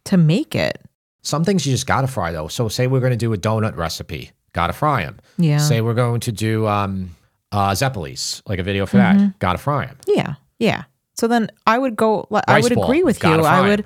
to 0.05 0.17
make 0.19 0.55
it. 0.55 0.79
Some 1.23 1.43
things 1.43 1.65
you 1.65 1.73
just 1.73 1.87
gotta 1.87 2.07
fry 2.07 2.33
though. 2.33 2.49
So 2.49 2.69
say 2.69 2.89
we're 2.89 3.01
gonna 3.01 3.17
do 3.17 3.33
a 3.33 3.39
donut 3.39 3.79
recipe, 3.79 4.33
gotta 4.53 4.75
fry 4.75 5.07
them. 5.07 5.21
Yeah. 5.39 5.57
Say 5.57 5.81
we're 5.81 5.95
going 5.95 6.21
to 6.21 6.33
do 6.33 6.67
um, 6.67 7.17
uh, 7.51 7.71
Zeppoles, 7.75 8.43
like 8.47 8.59
a 8.59 8.63
video 8.63 8.85
for 8.85 8.99
Mm-hmm. 8.99 9.19
that, 9.21 9.39
gotta 9.39 9.57
fry 9.59 9.87
them. 9.87 9.97
Yeah. 10.07 10.35
Yeah. 10.59 10.85
So 11.23 11.29
then 11.29 11.53
I 11.69 11.79
would 11.79 11.95
go. 11.95 12.27
I 12.33 12.55
Rice 12.55 12.65
would 12.65 12.75
ball, 12.75 12.83
agree 12.87 13.05
with 13.05 13.21
gotta 13.21 13.43
you. 13.43 13.47
I 13.47 13.59
find. 13.59 13.69
would. 13.69 13.85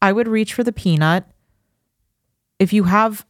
I 0.00 0.10
would 0.10 0.26
reach 0.26 0.54
for 0.54 0.64
the 0.64 0.72
peanut. 0.72 1.26
If 2.58 2.72
you 2.72 2.84
have, 2.84 3.26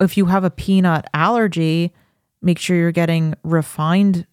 if 0.00 0.16
you 0.16 0.24
have 0.24 0.44
a 0.44 0.50
peanut 0.50 1.04
allergy, 1.12 1.92
make 2.40 2.58
sure 2.58 2.78
you're 2.78 2.90
getting 2.90 3.34
refined 3.44 4.26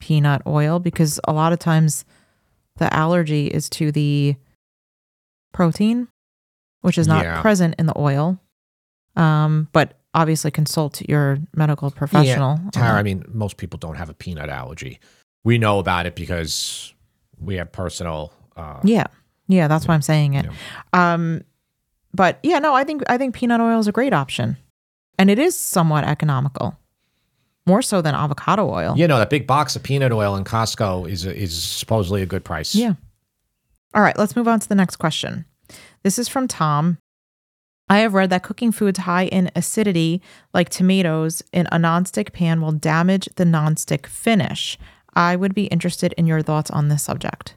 peanut 0.00 0.40
oil 0.46 0.78
because 0.78 1.20
a 1.28 1.34
lot 1.34 1.52
of 1.52 1.58
times 1.58 2.06
the 2.78 2.90
allergy 2.94 3.48
is 3.48 3.68
to 3.68 3.92
the 3.92 4.34
protein, 5.52 6.08
which 6.80 6.96
is 6.96 7.06
not 7.06 7.24
Yeah. 7.24 7.42
present 7.42 7.74
in 7.78 7.84
the 7.84 7.98
oil. 7.98 8.40
Um, 9.16 9.68
but 9.74 9.98
obviously 10.14 10.50
consult 10.50 11.02
your 11.06 11.40
medical 11.54 11.90
professional. 11.90 12.52
on 12.52 12.70
Tara, 12.70 12.92
I 12.92 12.96
that. 12.96 13.04
mean, 13.04 13.24
most 13.28 13.58
people 13.58 13.78
don't 13.78 13.96
have 13.96 14.08
a 14.08 14.14
peanut 14.14 14.48
allergy. 14.48 14.98
We 15.44 15.58
know 15.58 15.78
about 15.78 16.06
it 16.06 16.14
because 16.14 16.94
we 17.40 17.56
have 17.56 17.70
personal. 17.72 18.32
Uh, 18.56 18.80
Yeah. 18.84 19.06
Yeah, 19.46 19.66
that's 19.68 19.88
why 19.88 19.94
I'm 19.94 20.02
saying 20.02 20.34
it. 20.34 20.46
Um 20.92 21.42
but 22.14 22.38
yeah, 22.42 22.58
no, 22.58 22.74
I 22.74 22.84
think 22.84 23.02
I 23.08 23.18
think 23.18 23.34
peanut 23.34 23.60
oil 23.60 23.78
is 23.78 23.86
a 23.88 23.92
great 23.92 24.12
option. 24.12 24.56
And 25.18 25.30
it 25.30 25.38
is 25.38 25.56
somewhat 25.56 26.04
economical. 26.04 26.76
More 27.66 27.82
so 27.82 28.00
than 28.00 28.14
avocado 28.14 28.68
oil. 28.70 28.94
You 28.96 29.06
know, 29.08 29.18
that 29.18 29.28
big 29.30 29.46
box 29.46 29.76
of 29.76 29.82
peanut 29.82 30.12
oil 30.12 30.36
in 30.36 30.44
Costco 30.44 31.08
is 31.08 31.24
is 31.26 31.62
supposedly 31.62 32.22
a 32.22 32.26
good 32.26 32.44
price. 32.44 32.74
Yeah. 32.74 32.94
All 33.94 34.02
right, 34.02 34.16
let's 34.18 34.36
move 34.36 34.48
on 34.48 34.60
to 34.60 34.68
the 34.68 34.74
next 34.74 34.96
question. 34.96 35.44
This 36.02 36.18
is 36.18 36.28
from 36.28 36.46
Tom. 36.48 36.98
I 37.90 37.98
have 38.00 38.12
read 38.12 38.28
that 38.30 38.42
cooking 38.42 38.70
foods 38.70 38.98
high 39.00 39.24
in 39.26 39.50
acidity, 39.56 40.20
like 40.52 40.68
tomatoes, 40.68 41.42
in 41.52 41.66
a 41.72 41.76
nonstick 41.78 42.32
pan 42.34 42.60
will 42.60 42.72
damage 42.72 43.28
the 43.36 43.44
nonstick 43.44 44.06
finish. 44.06 44.78
I 45.18 45.34
would 45.34 45.52
be 45.52 45.64
interested 45.64 46.14
in 46.16 46.28
your 46.28 46.42
thoughts 46.42 46.70
on 46.70 46.88
this 46.88 47.02
subject. 47.02 47.56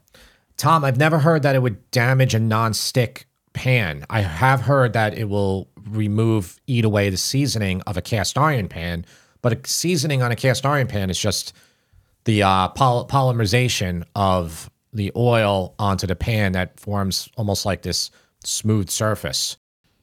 Tom, 0.57 0.83
I've 0.83 0.97
never 0.97 1.19
heard 1.19 1.43
that 1.43 1.53
it 1.53 1.61
would 1.61 1.91
damage 1.91 2.33
a 2.33 2.39
non-stick 2.39 3.27
pan. 3.53 4.03
I 4.09 4.21
have 4.21 4.61
heard 4.61 4.93
that 4.93 5.15
it 5.15 5.25
will 5.25 5.69
remove, 5.87 6.59
eat 6.65 6.85
away 6.85 7.11
the 7.11 7.17
seasoning 7.17 7.81
of 7.81 7.97
a 7.97 8.01
cast 8.01 8.35
iron 8.35 8.67
pan, 8.67 9.05
but 9.43 9.53
a 9.53 9.69
seasoning 9.69 10.23
on 10.23 10.31
a 10.31 10.35
cast 10.35 10.65
iron 10.65 10.87
pan 10.87 11.11
is 11.11 11.19
just 11.19 11.53
the 12.25 12.41
uh, 12.41 12.69
poly- 12.69 13.05
polymerization 13.05 14.05
of 14.15 14.71
the 14.91 15.11
oil 15.15 15.75
onto 15.77 16.07
the 16.07 16.15
pan 16.15 16.53
that 16.53 16.79
forms 16.79 17.29
almost 17.37 17.63
like 17.63 17.83
this 17.83 18.09
smooth 18.43 18.89
surface. 18.89 19.57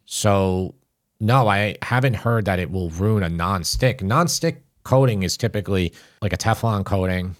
So, 0.04 0.76
no, 1.18 1.48
I 1.48 1.76
haven't 1.82 2.14
heard 2.14 2.44
that 2.44 2.60
it 2.60 2.70
will 2.70 2.90
ruin 2.90 3.24
a 3.24 3.28
non-stick. 3.28 4.00
Non-stick 4.00 4.62
coating 4.84 5.24
is 5.24 5.36
typically 5.36 5.92
like 6.22 6.32
a 6.32 6.36
Teflon 6.36 6.84
coating, 6.84 7.34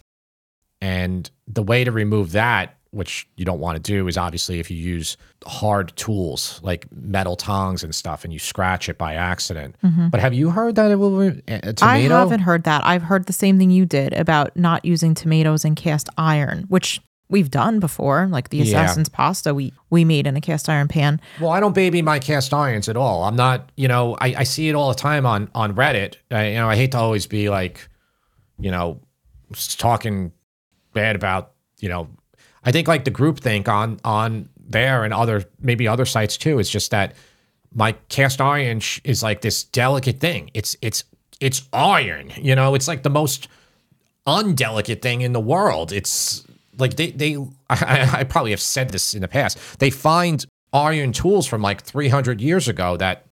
and 0.80 1.30
the 1.46 1.62
way 1.62 1.84
to 1.84 1.90
remove 1.92 2.32
that, 2.32 2.76
which 2.90 3.28
you 3.36 3.44
don't 3.44 3.60
want 3.60 3.76
to 3.76 3.82
do, 3.82 4.08
is 4.08 4.16
obviously 4.16 4.60
if 4.60 4.70
you 4.70 4.76
use 4.76 5.16
hard 5.46 5.92
tools 5.96 6.58
like 6.62 6.86
metal 6.92 7.36
tongs 7.36 7.84
and 7.84 7.94
stuff, 7.94 8.24
and 8.24 8.32
you 8.32 8.38
scratch 8.38 8.88
it 8.88 8.96
by 8.96 9.14
accident. 9.14 9.76
Mm-hmm. 9.84 10.08
But 10.08 10.20
have 10.20 10.32
you 10.34 10.50
heard 10.50 10.74
that 10.76 10.90
it 10.90 10.96
will 10.96 11.16
re- 11.16 11.42
uh, 11.48 11.58
a 11.64 11.68
a 11.70 11.72
tomato? 11.74 12.14
I 12.16 12.18
haven't 12.20 12.40
heard 12.40 12.64
that. 12.64 12.84
I've 12.86 13.02
heard 13.02 13.26
the 13.26 13.32
same 13.32 13.58
thing 13.58 13.70
you 13.70 13.84
did 13.86 14.12
about 14.14 14.56
not 14.56 14.84
using 14.84 15.14
tomatoes 15.14 15.64
in 15.64 15.74
cast 15.74 16.08
iron, 16.16 16.64
which 16.68 17.00
we've 17.30 17.50
done 17.50 17.78
before, 17.78 18.26
like 18.30 18.48
the 18.48 18.56
Yeah. 18.56 18.64
assassin's 18.64 19.10
pasta 19.10 19.52
we 19.54 19.74
we 19.90 20.02
made 20.02 20.26
in 20.26 20.34
a 20.34 20.40
cast 20.40 20.66
iron 20.70 20.88
pan. 20.88 21.20
Well, 21.40 21.50
I 21.50 21.60
don't 21.60 21.74
baby 21.74 22.00
my 22.00 22.18
cast 22.18 22.54
irons 22.54 22.88
at 22.88 22.96
all. 22.96 23.24
I'm 23.24 23.36
not, 23.36 23.70
you 23.76 23.86
know, 23.86 24.16
I, 24.18 24.34
I 24.38 24.44
see 24.44 24.70
it 24.70 24.74
all 24.74 24.88
the 24.88 24.94
time 24.94 25.26
on 25.26 25.50
on 25.54 25.74
Reddit. 25.74 26.14
I, 26.30 26.48
you 26.48 26.54
know, 26.54 26.70
I 26.70 26.76
hate 26.76 26.92
to 26.92 26.98
always 26.98 27.26
be 27.26 27.50
like, 27.50 27.86
you 28.58 28.70
know, 28.70 29.00
talking 29.76 30.32
bad 30.98 31.14
about, 31.14 31.52
you 31.78 31.88
know, 31.88 32.08
I 32.64 32.72
think 32.72 32.88
like 32.88 33.04
the 33.04 33.12
group 33.12 33.38
think 33.38 33.68
on 33.68 34.00
on 34.04 34.48
there 34.58 35.04
and 35.04 35.14
other 35.14 35.44
maybe 35.60 35.86
other 35.86 36.04
sites 36.04 36.36
too. 36.36 36.58
is 36.58 36.68
just 36.68 36.90
that 36.90 37.14
my 37.72 37.92
cast 38.08 38.40
iron 38.40 38.80
sh- 38.80 39.00
is 39.04 39.22
like 39.22 39.40
this 39.40 39.62
delicate 39.62 40.18
thing. 40.18 40.50
It's 40.54 40.76
it's 40.82 41.04
it's 41.40 41.62
iron. 41.72 42.32
You 42.36 42.56
know, 42.56 42.74
it's 42.74 42.88
like 42.88 43.04
the 43.04 43.10
most 43.10 43.48
undelicate 44.26 45.00
thing 45.00 45.20
in 45.20 45.32
the 45.32 45.40
world. 45.40 45.92
It's 45.92 46.44
like 46.78 46.96
they 46.96 47.12
they 47.12 47.36
I, 47.70 48.20
I 48.20 48.24
probably 48.24 48.50
have 48.50 48.60
said 48.60 48.90
this 48.90 49.14
in 49.14 49.22
the 49.22 49.28
past. 49.28 49.78
They 49.78 49.90
find 49.90 50.44
iron 50.72 51.12
tools 51.12 51.46
from 51.46 51.62
like 51.62 51.82
300 51.82 52.40
years 52.40 52.68
ago 52.68 52.96
that 52.96 53.24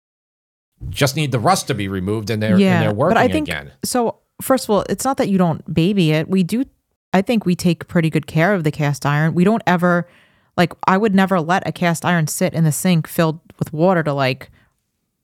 just 0.88 1.16
need 1.16 1.32
the 1.32 1.40
rust 1.40 1.66
to 1.66 1.74
be 1.74 1.88
removed 1.88 2.30
and 2.30 2.40
they're 2.40 2.52
and 2.52 2.82
they're 2.82 2.94
working 2.94 3.16
but 3.16 3.20
I 3.20 3.28
think 3.28 3.48
again. 3.48 3.72
so. 3.84 4.20
First 4.42 4.64
of 4.64 4.70
all, 4.70 4.84
it's 4.90 5.06
not 5.06 5.16
that 5.16 5.30
you 5.30 5.38
don't 5.38 5.64
baby 5.72 6.12
it. 6.12 6.28
We 6.28 6.42
do. 6.42 6.66
I 7.12 7.22
think 7.22 7.46
we 7.46 7.54
take 7.54 7.88
pretty 7.88 8.10
good 8.10 8.26
care 8.26 8.54
of 8.54 8.64
the 8.64 8.70
cast 8.70 9.06
iron. 9.06 9.34
We 9.34 9.44
don't 9.44 9.62
ever 9.66 10.08
like. 10.56 10.72
I 10.86 10.96
would 10.96 11.14
never 11.14 11.40
let 11.40 11.66
a 11.66 11.72
cast 11.72 12.04
iron 12.04 12.26
sit 12.26 12.54
in 12.54 12.64
the 12.64 12.72
sink 12.72 13.06
filled 13.06 13.40
with 13.58 13.72
water 13.72 14.02
to 14.02 14.12
like 14.12 14.50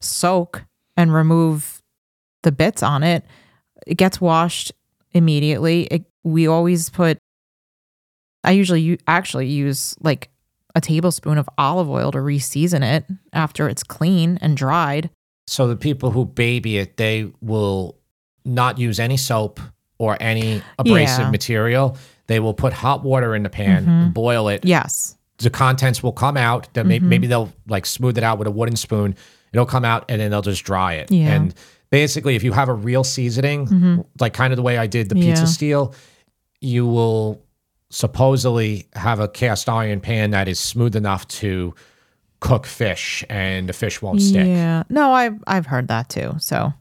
soak 0.00 0.64
and 0.96 1.12
remove 1.12 1.82
the 2.42 2.52
bits 2.52 2.82
on 2.82 3.02
it. 3.02 3.24
It 3.86 3.96
gets 3.96 4.20
washed 4.20 4.72
immediately. 5.12 5.84
It, 5.84 6.04
we 6.24 6.46
always 6.46 6.88
put. 6.88 7.18
I 8.44 8.52
usually 8.52 8.98
actually 9.06 9.48
use 9.48 9.94
like 10.00 10.30
a 10.74 10.80
tablespoon 10.80 11.38
of 11.38 11.48
olive 11.58 11.88
oil 11.88 12.10
to 12.12 12.18
reseason 12.18 12.82
it 12.82 13.04
after 13.32 13.68
it's 13.68 13.82
clean 13.82 14.38
and 14.40 14.56
dried. 14.56 15.10
So 15.46 15.68
the 15.68 15.76
people 15.76 16.10
who 16.12 16.24
baby 16.24 16.78
it, 16.78 16.96
they 16.96 17.30
will 17.40 17.98
not 18.44 18.78
use 18.78 18.98
any 18.98 19.16
soap 19.16 19.60
or 20.02 20.16
any 20.20 20.60
abrasive 20.80 21.26
Yeah. 21.26 21.30
material. 21.30 21.96
They 22.26 22.40
will 22.40 22.54
put 22.54 22.72
hot 22.72 23.04
water 23.04 23.34
in 23.36 23.44
the 23.44 23.48
pan, 23.50 23.86
Mhm. 23.86 24.14
boil 24.14 24.48
it. 24.48 24.64
Yes. 24.64 25.14
The 25.38 25.48
contents 25.50 26.02
will 26.02 26.12
come 26.12 26.36
out. 26.36 26.68
Then 26.72 26.88
may- 26.88 26.98
Mhm. 26.98 27.02
Maybe 27.04 27.26
they'll 27.28 27.52
like 27.68 27.86
smooth 27.86 28.18
it 28.18 28.24
out 28.24 28.38
with 28.38 28.48
a 28.48 28.50
wooden 28.50 28.74
spoon. 28.76 29.14
It'll 29.52 29.64
come 29.66 29.84
out 29.84 30.04
and 30.08 30.20
then 30.20 30.30
they'll 30.30 30.42
just 30.42 30.64
dry 30.64 30.94
it. 30.94 31.10
Yeah. 31.12 31.28
And 31.34 31.54
basically, 31.90 32.34
if 32.36 32.42
you 32.42 32.52
have 32.52 32.68
a 32.68 32.74
real 32.74 33.04
seasoning, 33.04 33.66
Mhm. 33.68 34.04
like 34.20 34.32
kind 34.32 34.52
of 34.52 34.56
the 34.56 34.62
way 34.62 34.76
I 34.78 34.86
did 34.88 35.08
the 35.08 35.14
pizza 35.14 35.42
Yeah. 35.42 35.48
steel, 35.48 35.94
you 36.60 36.86
will 36.86 37.40
supposedly 37.90 38.86
have 38.94 39.20
a 39.20 39.28
cast 39.28 39.68
iron 39.68 40.00
pan 40.00 40.30
that 40.30 40.48
is 40.48 40.58
smooth 40.58 40.96
enough 40.96 41.28
to 41.28 41.74
cook 42.40 42.66
fish 42.66 43.24
and 43.30 43.68
the 43.68 43.72
fish 43.72 44.02
won't 44.02 44.20
stick. 44.22 44.46
Yeah. 44.46 44.82
No, 44.88 45.12
I've 45.12 45.36
I've 45.46 45.66
heard 45.66 45.86
that 45.88 46.08
too. 46.08 46.34
So 46.38 46.72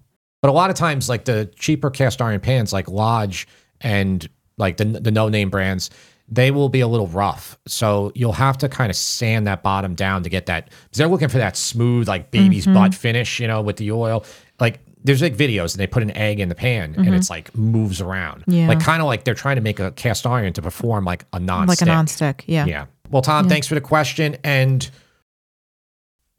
But 0.41 0.49
a 0.49 0.53
lot 0.53 0.69
of 0.69 0.75
times, 0.75 1.07
like 1.09 1.25
the 1.25 1.51
cheaper 1.55 1.89
cast 1.89 2.21
iron 2.21 2.39
pans, 2.39 2.73
like 2.73 2.87
Lodge 2.89 3.47
and 3.79 4.27
like 4.57 4.77
the 4.77 4.85
the 4.85 5.11
no 5.11 5.29
name 5.29 5.49
brands, 5.49 5.89
they 6.27 6.49
will 6.51 6.69
be 6.69 6.79
a 6.79 6.87
little 6.87 7.07
rough. 7.07 7.57
So 7.67 8.11
you'll 8.15 8.33
have 8.33 8.57
to 8.59 8.69
kind 8.69 8.89
of 8.89 8.95
sand 8.95 9.45
that 9.47 9.61
bottom 9.63 9.93
down 9.95 10.23
to 10.23 10.29
get 10.29 10.47
that. 10.47 10.65
Because 10.65 10.97
they're 10.97 11.07
looking 11.07 11.27
for 11.29 11.37
that 11.39 11.57
smooth, 11.57 12.07
like 12.07 12.31
baby's 12.31 12.65
Mm-hmm. 12.65 12.73
butt 12.73 12.95
finish, 12.95 13.39
you 13.39 13.47
know, 13.47 13.61
with 13.61 13.77
the 13.77 13.91
oil. 13.91 14.25
Like 14.59 14.79
there's 15.03 15.21
like 15.21 15.35
videos 15.35 15.73
and 15.73 15.79
they 15.79 15.87
put 15.87 16.03
an 16.03 16.11
egg 16.17 16.39
in 16.39 16.47
the 16.49 16.55
pan 16.55 16.93
and 16.95 17.13
it's 17.15 17.29
like 17.29 17.55
moves 17.55 18.01
around. 18.01 18.41
Mm-hmm. 18.41 18.51
Yeah. 18.51 18.67
Like 18.67 18.79
kind 18.79 19.01
of 19.01 19.07
like 19.07 19.23
they're 19.23 19.33
trying 19.35 19.55
to 19.57 19.61
make 19.61 19.79
a 19.79 19.91
cast 19.91 20.25
iron 20.27 20.53
to 20.53 20.61
perform 20.61 21.05
like 21.05 21.25
a 21.33 21.39
non 21.39 21.67
like 21.67 21.81
a 21.81 21.85
nonstick. 21.85 22.41
Yeah. 22.47 22.65
yeah. 22.65 22.85
Well, 23.09 23.21
Tom, 23.23 23.45
Yeah. 23.45 23.49
thanks 23.49 23.67
for 23.67 23.75
the 23.75 23.81
question. 23.81 24.37
And 24.43 24.89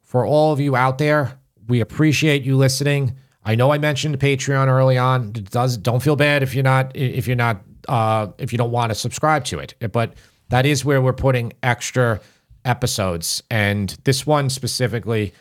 for 0.01 0.25
all 0.25 0.53
of 0.53 0.59
you 0.59 0.75
out 0.75 0.97
there, 0.97 1.37
we 1.67 1.81
appreciate 1.81 2.43
you 2.43 2.57
listening. 2.57 3.15
I 3.45 3.55
know 3.55 3.71
I 3.71 3.77
mentioned 3.77 4.17
Patreon 4.19 4.67
early 4.67 4.97
on. 4.97 5.29
It 5.35 5.51
does 5.51 5.77
don't 5.77 6.01
feel 6.01 6.15
bad 6.15 6.43
if 6.43 6.53
you're 6.53 6.63
not 6.63 6.95
if 6.95 7.27
you're 7.27 7.35
not 7.35 7.61
uh, 7.87 8.27
if 8.37 8.51
you 8.51 8.57
don't 8.57 8.71
want 8.71 8.91
to 8.91 8.95
subscribe 8.95 9.43
to 9.45 9.59
it. 9.59 9.75
But 9.91 10.13
that 10.49 10.65
is 10.65 10.85
where 10.85 11.01
we're 11.01 11.13
putting 11.13 11.53
extra 11.61 12.21
episodes. 12.65 13.43
And 13.49 13.97
this 14.03 14.25
one 14.25 14.49
specifically, 14.49 15.33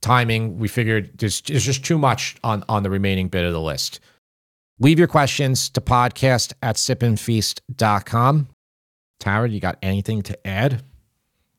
timing, 0.00 0.58
we 0.58 0.68
figured 0.68 1.10
there's, 1.18 1.40
there's 1.42 1.64
just 1.64 1.84
too 1.84 1.98
much 1.98 2.36
on 2.42 2.64
on 2.68 2.82
the 2.82 2.90
remaining 2.90 3.28
bit 3.28 3.44
of 3.44 3.52
the 3.52 3.60
list. 3.60 4.00
Leave 4.78 4.98
your 4.98 5.08
questions 5.08 5.68
to 5.68 5.80
podcast 5.80 6.54
at 6.62 6.76
sipandfeast.com. 6.76 8.48
Tara, 9.18 9.48
you 9.50 9.60
got 9.60 9.76
anything 9.82 10.22
to 10.22 10.46
add? 10.46 10.82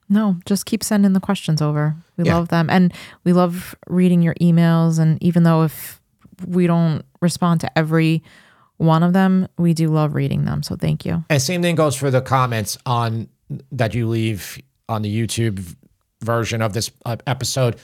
No, 0.09 0.37
just 0.45 0.65
keep 0.65 0.83
sending 0.83 1.13
the 1.13 1.19
questions 1.19 1.61
over. 1.61 1.95
We 2.21 2.29
Yeah. 2.29 2.37
love 2.37 2.49
them. 2.49 2.69
And 2.69 2.93
we 3.23 3.33
love 3.33 3.75
reading 3.87 4.21
your 4.21 4.35
emails. 4.35 4.99
And 4.99 5.21
even 5.21 5.43
though 5.43 5.63
if 5.63 6.01
we 6.47 6.67
don't 6.67 7.03
respond 7.21 7.61
to 7.61 7.77
every 7.77 8.23
one 8.77 9.03
of 9.03 9.13
them, 9.13 9.47
we 9.57 9.73
do 9.73 9.89
love 9.89 10.15
reading 10.15 10.45
them. 10.45 10.63
So 10.63 10.75
thank 10.75 11.05
you. 11.05 11.23
And 11.29 11.41
same 11.41 11.61
thing 11.61 11.75
goes 11.75 11.95
for 11.95 12.09
the 12.09 12.21
comments 12.21 12.77
on 12.85 13.27
that 13.71 13.93
you 13.93 14.07
leave 14.07 14.59
on 14.89 15.01
the 15.03 15.15
YouTube 15.27 15.75
version 16.21 16.61
of 16.61 16.73
this 16.73 16.89
uh, 17.05 17.17
episode. 17.27 17.75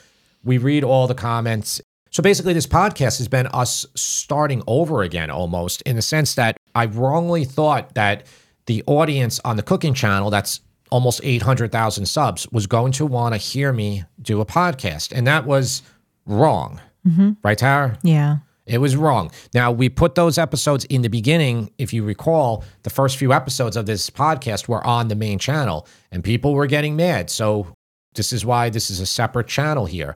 We 0.43 0.57
read 0.57 0.83
all 0.83 1.07
the 1.07 1.13
comments. 1.15 1.81
So 2.09 2.23
basically, 2.23 2.53
this 2.53 2.65
podcast 2.67 3.17
has 3.19 3.27
been 3.27 3.47
us 3.47 3.85
starting 3.95 4.63
over 4.65 5.03
again 5.03 5.29
almost 5.29 5.81
in 5.83 5.95
the 5.95 6.01
sense 6.01 6.35
that 6.35 6.57
I 6.73 6.85
wrongly 6.85 7.43
thought 7.45 7.93
that 7.95 8.25
the 8.65 8.83
audience 8.87 9.39
on 9.45 9.55
the 9.57 9.63
cooking 9.63 9.93
channel, 9.93 10.29
that's 10.29 10.61
almost 10.89 11.21
800,000 11.23 12.05
subs, 12.05 12.47
was 12.51 12.67
going 12.67 12.91
to 12.93 13.05
want 13.05 13.33
to 13.33 13.37
hear 13.37 13.73
me 13.73 14.03
do 14.21 14.41
a 14.41 14.45
podcast. 14.45 15.11
And 15.15 15.27
that 15.27 15.45
was 15.45 15.81
wrong. 16.25 16.81
Mm-hmm. 17.07 17.31
Right, 17.43 17.57
Tara? 17.57 17.97
Yeah. 18.03 18.37
It 18.65 18.79
was 18.79 18.97
wrong. 18.97 19.31
Now, 19.53 19.71
we 19.71 19.87
put 19.87 20.15
those 20.15 20.37
episodes 20.37 20.83
in 20.85 21.01
the 21.01 21.09
beginning. 21.09 21.71
If 21.77 21.93
you 21.93 22.03
recall, 22.03 22.65
the 22.83 22.89
first 22.89 23.17
few 23.17 23.31
episodes 23.31 23.77
of 23.77 23.85
this 23.85 24.09
podcast 24.09 24.67
were 24.67 24.85
on 24.85 25.07
the 25.07 25.15
main 25.15 25.39
channel 25.39 25.87
and 26.11 26.23
people 26.23 26.53
were 26.53 26.67
getting 26.67 26.95
mad. 26.95 27.29
So, 27.29 27.67
this 28.15 28.33
is 28.33 28.43
why 28.43 28.69
this 28.69 28.89
is 28.89 28.99
a 28.99 29.05
separate 29.05 29.47
channel 29.47 29.85
here. 29.85 30.15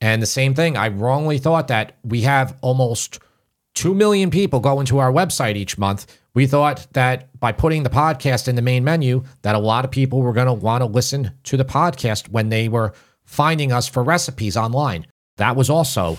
And 0.00 0.22
the 0.22 0.26
same 0.26 0.54
thing, 0.54 0.76
I 0.76 0.88
wrongly 0.88 1.38
thought 1.38 1.68
that 1.68 1.96
we 2.02 2.22
have 2.22 2.56
almost 2.62 3.20
2 3.74 3.94
million 3.94 4.30
people 4.30 4.60
going 4.60 4.86
to 4.86 4.98
our 4.98 5.12
website 5.12 5.56
each 5.56 5.78
month. 5.78 6.06
We 6.34 6.46
thought 6.46 6.86
that 6.92 7.38
by 7.40 7.52
putting 7.52 7.82
the 7.82 7.90
podcast 7.90 8.46
in 8.48 8.54
the 8.56 8.62
main 8.62 8.84
menu, 8.84 9.24
that 9.42 9.54
a 9.54 9.58
lot 9.58 9.84
of 9.84 9.90
people 9.90 10.20
were 10.22 10.32
going 10.32 10.46
to 10.46 10.52
want 10.52 10.82
to 10.82 10.86
listen 10.86 11.32
to 11.44 11.56
the 11.56 11.64
podcast 11.64 12.28
when 12.28 12.48
they 12.48 12.68
were 12.68 12.92
finding 13.24 13.72
us 13.72 13.88
for 13.88 14.02
recipes 14.02 14.56
online. 14.56 15.06
That 15.36 15.56
was 15.56 15.70
also 15.70 16.18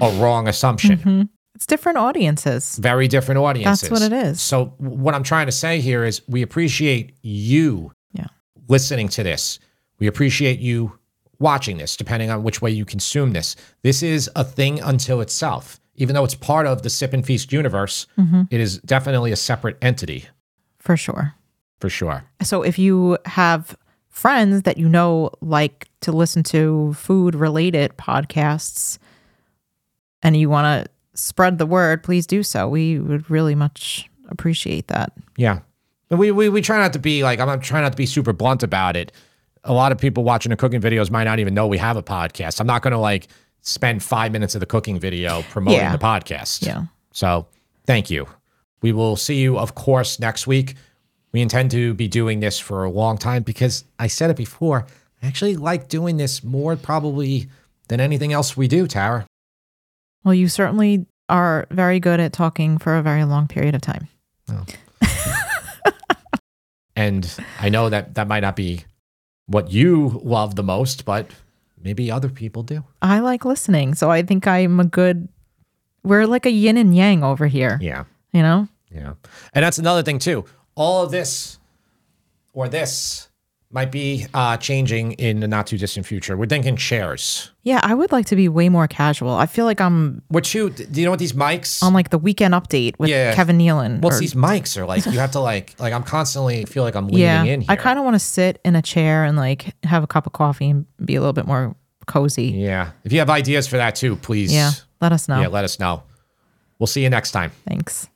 a 0.00 0.10
wrong 0.12 0.48
assumption. 0.48 0.98
Mm-hmm. 0.98 1.22
It's 1.54 1.66
different 1.66 1.98
audiences. 1.98 2.76
Very 2.78 3.08
different 3.08 3.38
audiences. 3.38 3.88
That's 3.88 4.00
what 4.00 4.02
it 4.02 4.12
is. 4.12 4.40
So 4.40 4.74
what 4.78 5.14
I'm 5.14 5.22
trying 5.22 5.46
to 5.46 5.52
say 5.52 5.80
here 5.80 6.04
is 6.04 6.22
we 6.28 6.42
appreciate 6.42 7.16
you 7.22 7.92
Yeah. 8.14 8.26
listening 8.68 9.08
to 9.08 9.22
this. 9.22 9.58
We 9.98 10.06
appreciate 10.06 10.60
you 10.60 10.98
watching 11.38 11.76
this, 11.76 11.96
depending 11.96 12.30
on 12.30 12.42
which 12.42 12.62
way 12.62 12.70
you 12.70 12.84
consume 12.84 13.32
this. 13.32 13.54
This 13.82 14.02
is 14.02 14.30
a 14.34 14.44
thing 14.44 14.82
unto 14.82 15.20
itself. 15.20 15.78
Even 16.02 16.16
though 16.16 16.24
it's 16.24 16.34
part 16.34 16.66
of 16.66 16.82
the 16.82 16.90
Sip 16.90 17.12
and 17.12 17.24
Feast 17.24 17.52
universe, 17.52 18.08
mm-hmm. 18.18 18.42
it 18.50 18.60
is 18.60 18.78
definitely 18.78 19.30
a 19.30 19.36
separate 19.36 19.76
entity 19.80 20.26
For 20.80 20.96
sure. 20.96 21.34
for 21.78 21.88
sure. 21.88 22.24
So 22.42 22.62
if 22.62 22.76
you 22.76 23.18
have 23.24 23.76
friends 24.08 24.62
that 24.62 24.78
you 24.78 24.88
know 24.88 25.30
like 25.40 25.88
to 26.00 26.10
listen 26.10 26.42
to 26.42 26.92
food 26.94 27.36
related 27.36 27.96
podcasts 27.96 28.98
and 30.24 30.36
you 30.36 30.50
want 30.50 30.84
to 30.84 30.90
spread 31.14 31.58
the 31.58 31.66
word, 31.66 32.02
please 32.02 32.26
do 32.26 32.42
so. 32.42 32.68
We 32.68 32.98
would 32.98 33.30
really 33.30 33.54
much 33.54 34.10
appreciate 34.28 34.88
that. 34.88 35.12
Yeah. 35.36 35.60
But 36.08 36.16
we, 36.18 36.32
we, 36.32 36.48
we 36.48 36.62
try 36.62 36.78
not 36.78 36.92
to 36.94 36.98
be 36.98 37.22
like, 37.22 37.38
I'm 37.38 37.46
not 37.46 37.62
trying 37.62 37.84
not 37.84 37.92
to 37.92 37.96
be 37.96 38.06
super 38.06 38.32
blunt 38.32 38.64
about 38.64 38.96
it. 38.96 39.12
A 39.62 39.72
lot 39.72 39.92
of 39.92 39.98
people 39.98 40.24
watching 40.24 40.50
the 40.50 40.56
cooking 40.56 40.80
videos 40.80 41.12
might 41.12 41.24
not 41.24 41.38
even 41.38 41.54
know 41.54 41.68
we 41.68 41.78
have 41.78 41.96
a 41.96 42.02
podcast. 42.02 42.60
I'm 42.60 42.66
not 42.66 42.82
going 42.82 42.92
to 42.92 42.98
like 42.98 43.28
spend 43.62 44.02
five 44.02 44.32
minutes 44.32 44.54
of 44.54 44.60
the 44.60 44.66
cooking 44.66 44.98
video 44.98 45.42
promoting 45.50 45.80
Yeah. 45.80 45.92
the 45.96 45.98
podcast. 46.04 46.66
Yeah. 46.66 46.84
So 47.12 47.46
thank 47.86 48.10
you. 48.10 48.26
We 48.82 48.92
will 48.92 49.16
see 49.16 49.40
you, 49.40 49.58
of 49.58 49.74
course, 49.74 50.18
next 50.20 50.46
week. 50.46 50.74
We 51.32 51.40
intend 51.40 51.70
to 51.70 51.94
be 51.94 52.08
doing 52.08 52.40
this 52.40 52.58
for 52.58 52.84
a 52.84 52.90
long 52.90 53.16
time 53.16 53.42
because 53.42 53.84
I 53.98 54.08
said 54.08 54.30
it 54.30 54.36
before. 54.36 54.86
I 55.22 55.26
actually 55.26 55.56
like 55.56 55.88
doing 55.88 56.16
this 56.16 56.42
more 56.44 56.76
probably 56.76 57.48
than 57.88 58.00
anything 58.00 58.32
else 58.32 58.56
we 58.56 58.68
do, 58.68 58.86
Tara. 58.86 59.26
Well, 60.24 60.34
you 60.34 60.48
certainly 60.48 61.06
are 61.28 61.66
very 61.70 62.00
good 62.00 62.20
at 62.20 62.32
talking 62.32 62.76
for 62.78 62.96
a 62.96 63.02
very 63.02 63.24
long 63.24 63.46
period 63.48 63.74
of 63.74 63.80
time. 63.80 64.08
Oh. 64.50 64.64
And 66.94 67.34
I 67.58 67.70
know 67.70 67.88
that 67.88 68.16
that 68.16 68.28
might 68.28 68.40
not 68.40 68.54
be 68.54 68.84
what 69.46 69.72
you 69.72 70.20
love 70.22 70.56
the 70.56 70.62
most, 70.62 71.04
but 71.06 71.26
maybe 71.82 72.10
other 72.10 72.28
people 72.28 72.62
do. 72.62 72.84
I 73.00 73.18
like 73.20 73.44
listening. 73.44 73.94
So 73.94 74.10
I 74.10 74.22
think 74.22 74.46
I'm 74.46 74.80
a 74.80 74.84
good, 74.84 75.28
we're 76.04 76.26
like 76.26 76.46
a 76.46 76.50
yin 76.50 76.76
and 76.76 76.94
yang 76.96 77.22
over 77.24 77.46
here, 77.46 77.78
Yeah. 77.82 78.04
you 78.32 78.42
know? 78.42 78.68
Yeah. 78.90 79.14
And 79.54 79.64
that's 79.64 79.78
another 79.78 80.02
thing, 80.02 80.18
too. 80.18 80.44
All 80.74 81.02
of 81.04 81.10
this 81.10 81.58
or 82.52 82.68
this 82.68 83.28
might 83.72 83.90
be 83.90 84.26
uh, 84.34 84.56
changing 84.58 85.12
in 85.12 85.40
the 85.40 85.48
not 85.48 85.66
too 85.66 85.78
distant 85.78 86.04
future. 86.06 86.36
We're 86.36 86.46
thinking 86.46 86.76
chairs. 86.76 87.50
Yeah, 87.62 87.80
I 87.82 87.94
would 87.94 88.12
like 88.12 88.26
to 88.26 88.36
be 88.36 88.48
way 88.48 88.68
more 88.68 88.86
casual. 88.86 89.30
I 89.30 89.46
feel 89.46 89.64
like 89.64 89.80
I'm 89.80 90.22
What 90.28 90.52
you, 90.52 90.68
do 90.70 91.00
you 91.00 91.06
know 91.06 91.10
what 91.10 91.18
these 91.18 91.32
mics? 91.32 91.82
on 91.82 91.94
like 91.94 92.10
the 92.10 92.18
weekend 92.18 92.52
update 92.54 92.98
with 92.98 93.08
Yeah. 93.08 93.34
Kevin 93.34 93.56
Nealon. 93.58 94.00
What's 94.02 94.16
or- 94.18 94.20
these 94.20 94.34
mics 94.34 94.76
are 94.76 94.84
like? 94.84 95.06
You 95.06 95.12
have 95.12 95.30
to 95.32 95.40
like, 95.40 95.74
like 95.78 95.92
I'm 95.94 96.02
constantly 96.02 96.64
feel 96.66 96.82
like 96.84 96.94
I'm 96.94 97.06
leaning 97.06 97.22
yeah, 97.22 97.42
in 97.44 97.60
here. 97.62 97.70
I 97.70 97.76
kind 97.76 97.98
of 97.98 98.04
want 98.04 98.14
to 98.14 98.20
sit 98.20 98.60
in 98.64 98.76
a 98.76 98.82
chair 98.82 99.24
and 99.24 99.36
like 99.36 99.74
have 99.84 100.04
a 100.04 100.06
cup 100.06 100.26
of 100.26 100.32
coffee 100.32 100.68
and 100.70 100.86
be 101.04 101.14
a 101.16 101.20
little 101.20 101.32
bit 101.32 101.46
more 101.46 101.74
cozy. 102.06 102.48
Yeah. 102.48 102.90
If 103.04 103.12
you 103.12 103.20
have 103.20 103.30
ideas 103.30 103.66
for 103.66 103.78
that 103.78 103.94
too, 103.96 104.16
please. 104.16 104.52
Yeah, 104.52 104.72
let 105.00 105.12
us 105.12 105.28
know. 105.28 105.40
Yeah, 105.40 105.48
let 105.48 105.64
us 105.64 105.78
know. 105.78 106.02
We'll 106.78 106.88
see 106.88 107.02
you 107.02 107.10
next 107.10 107.30
time. 107.30 107.52
Thanks. 107.66 108.08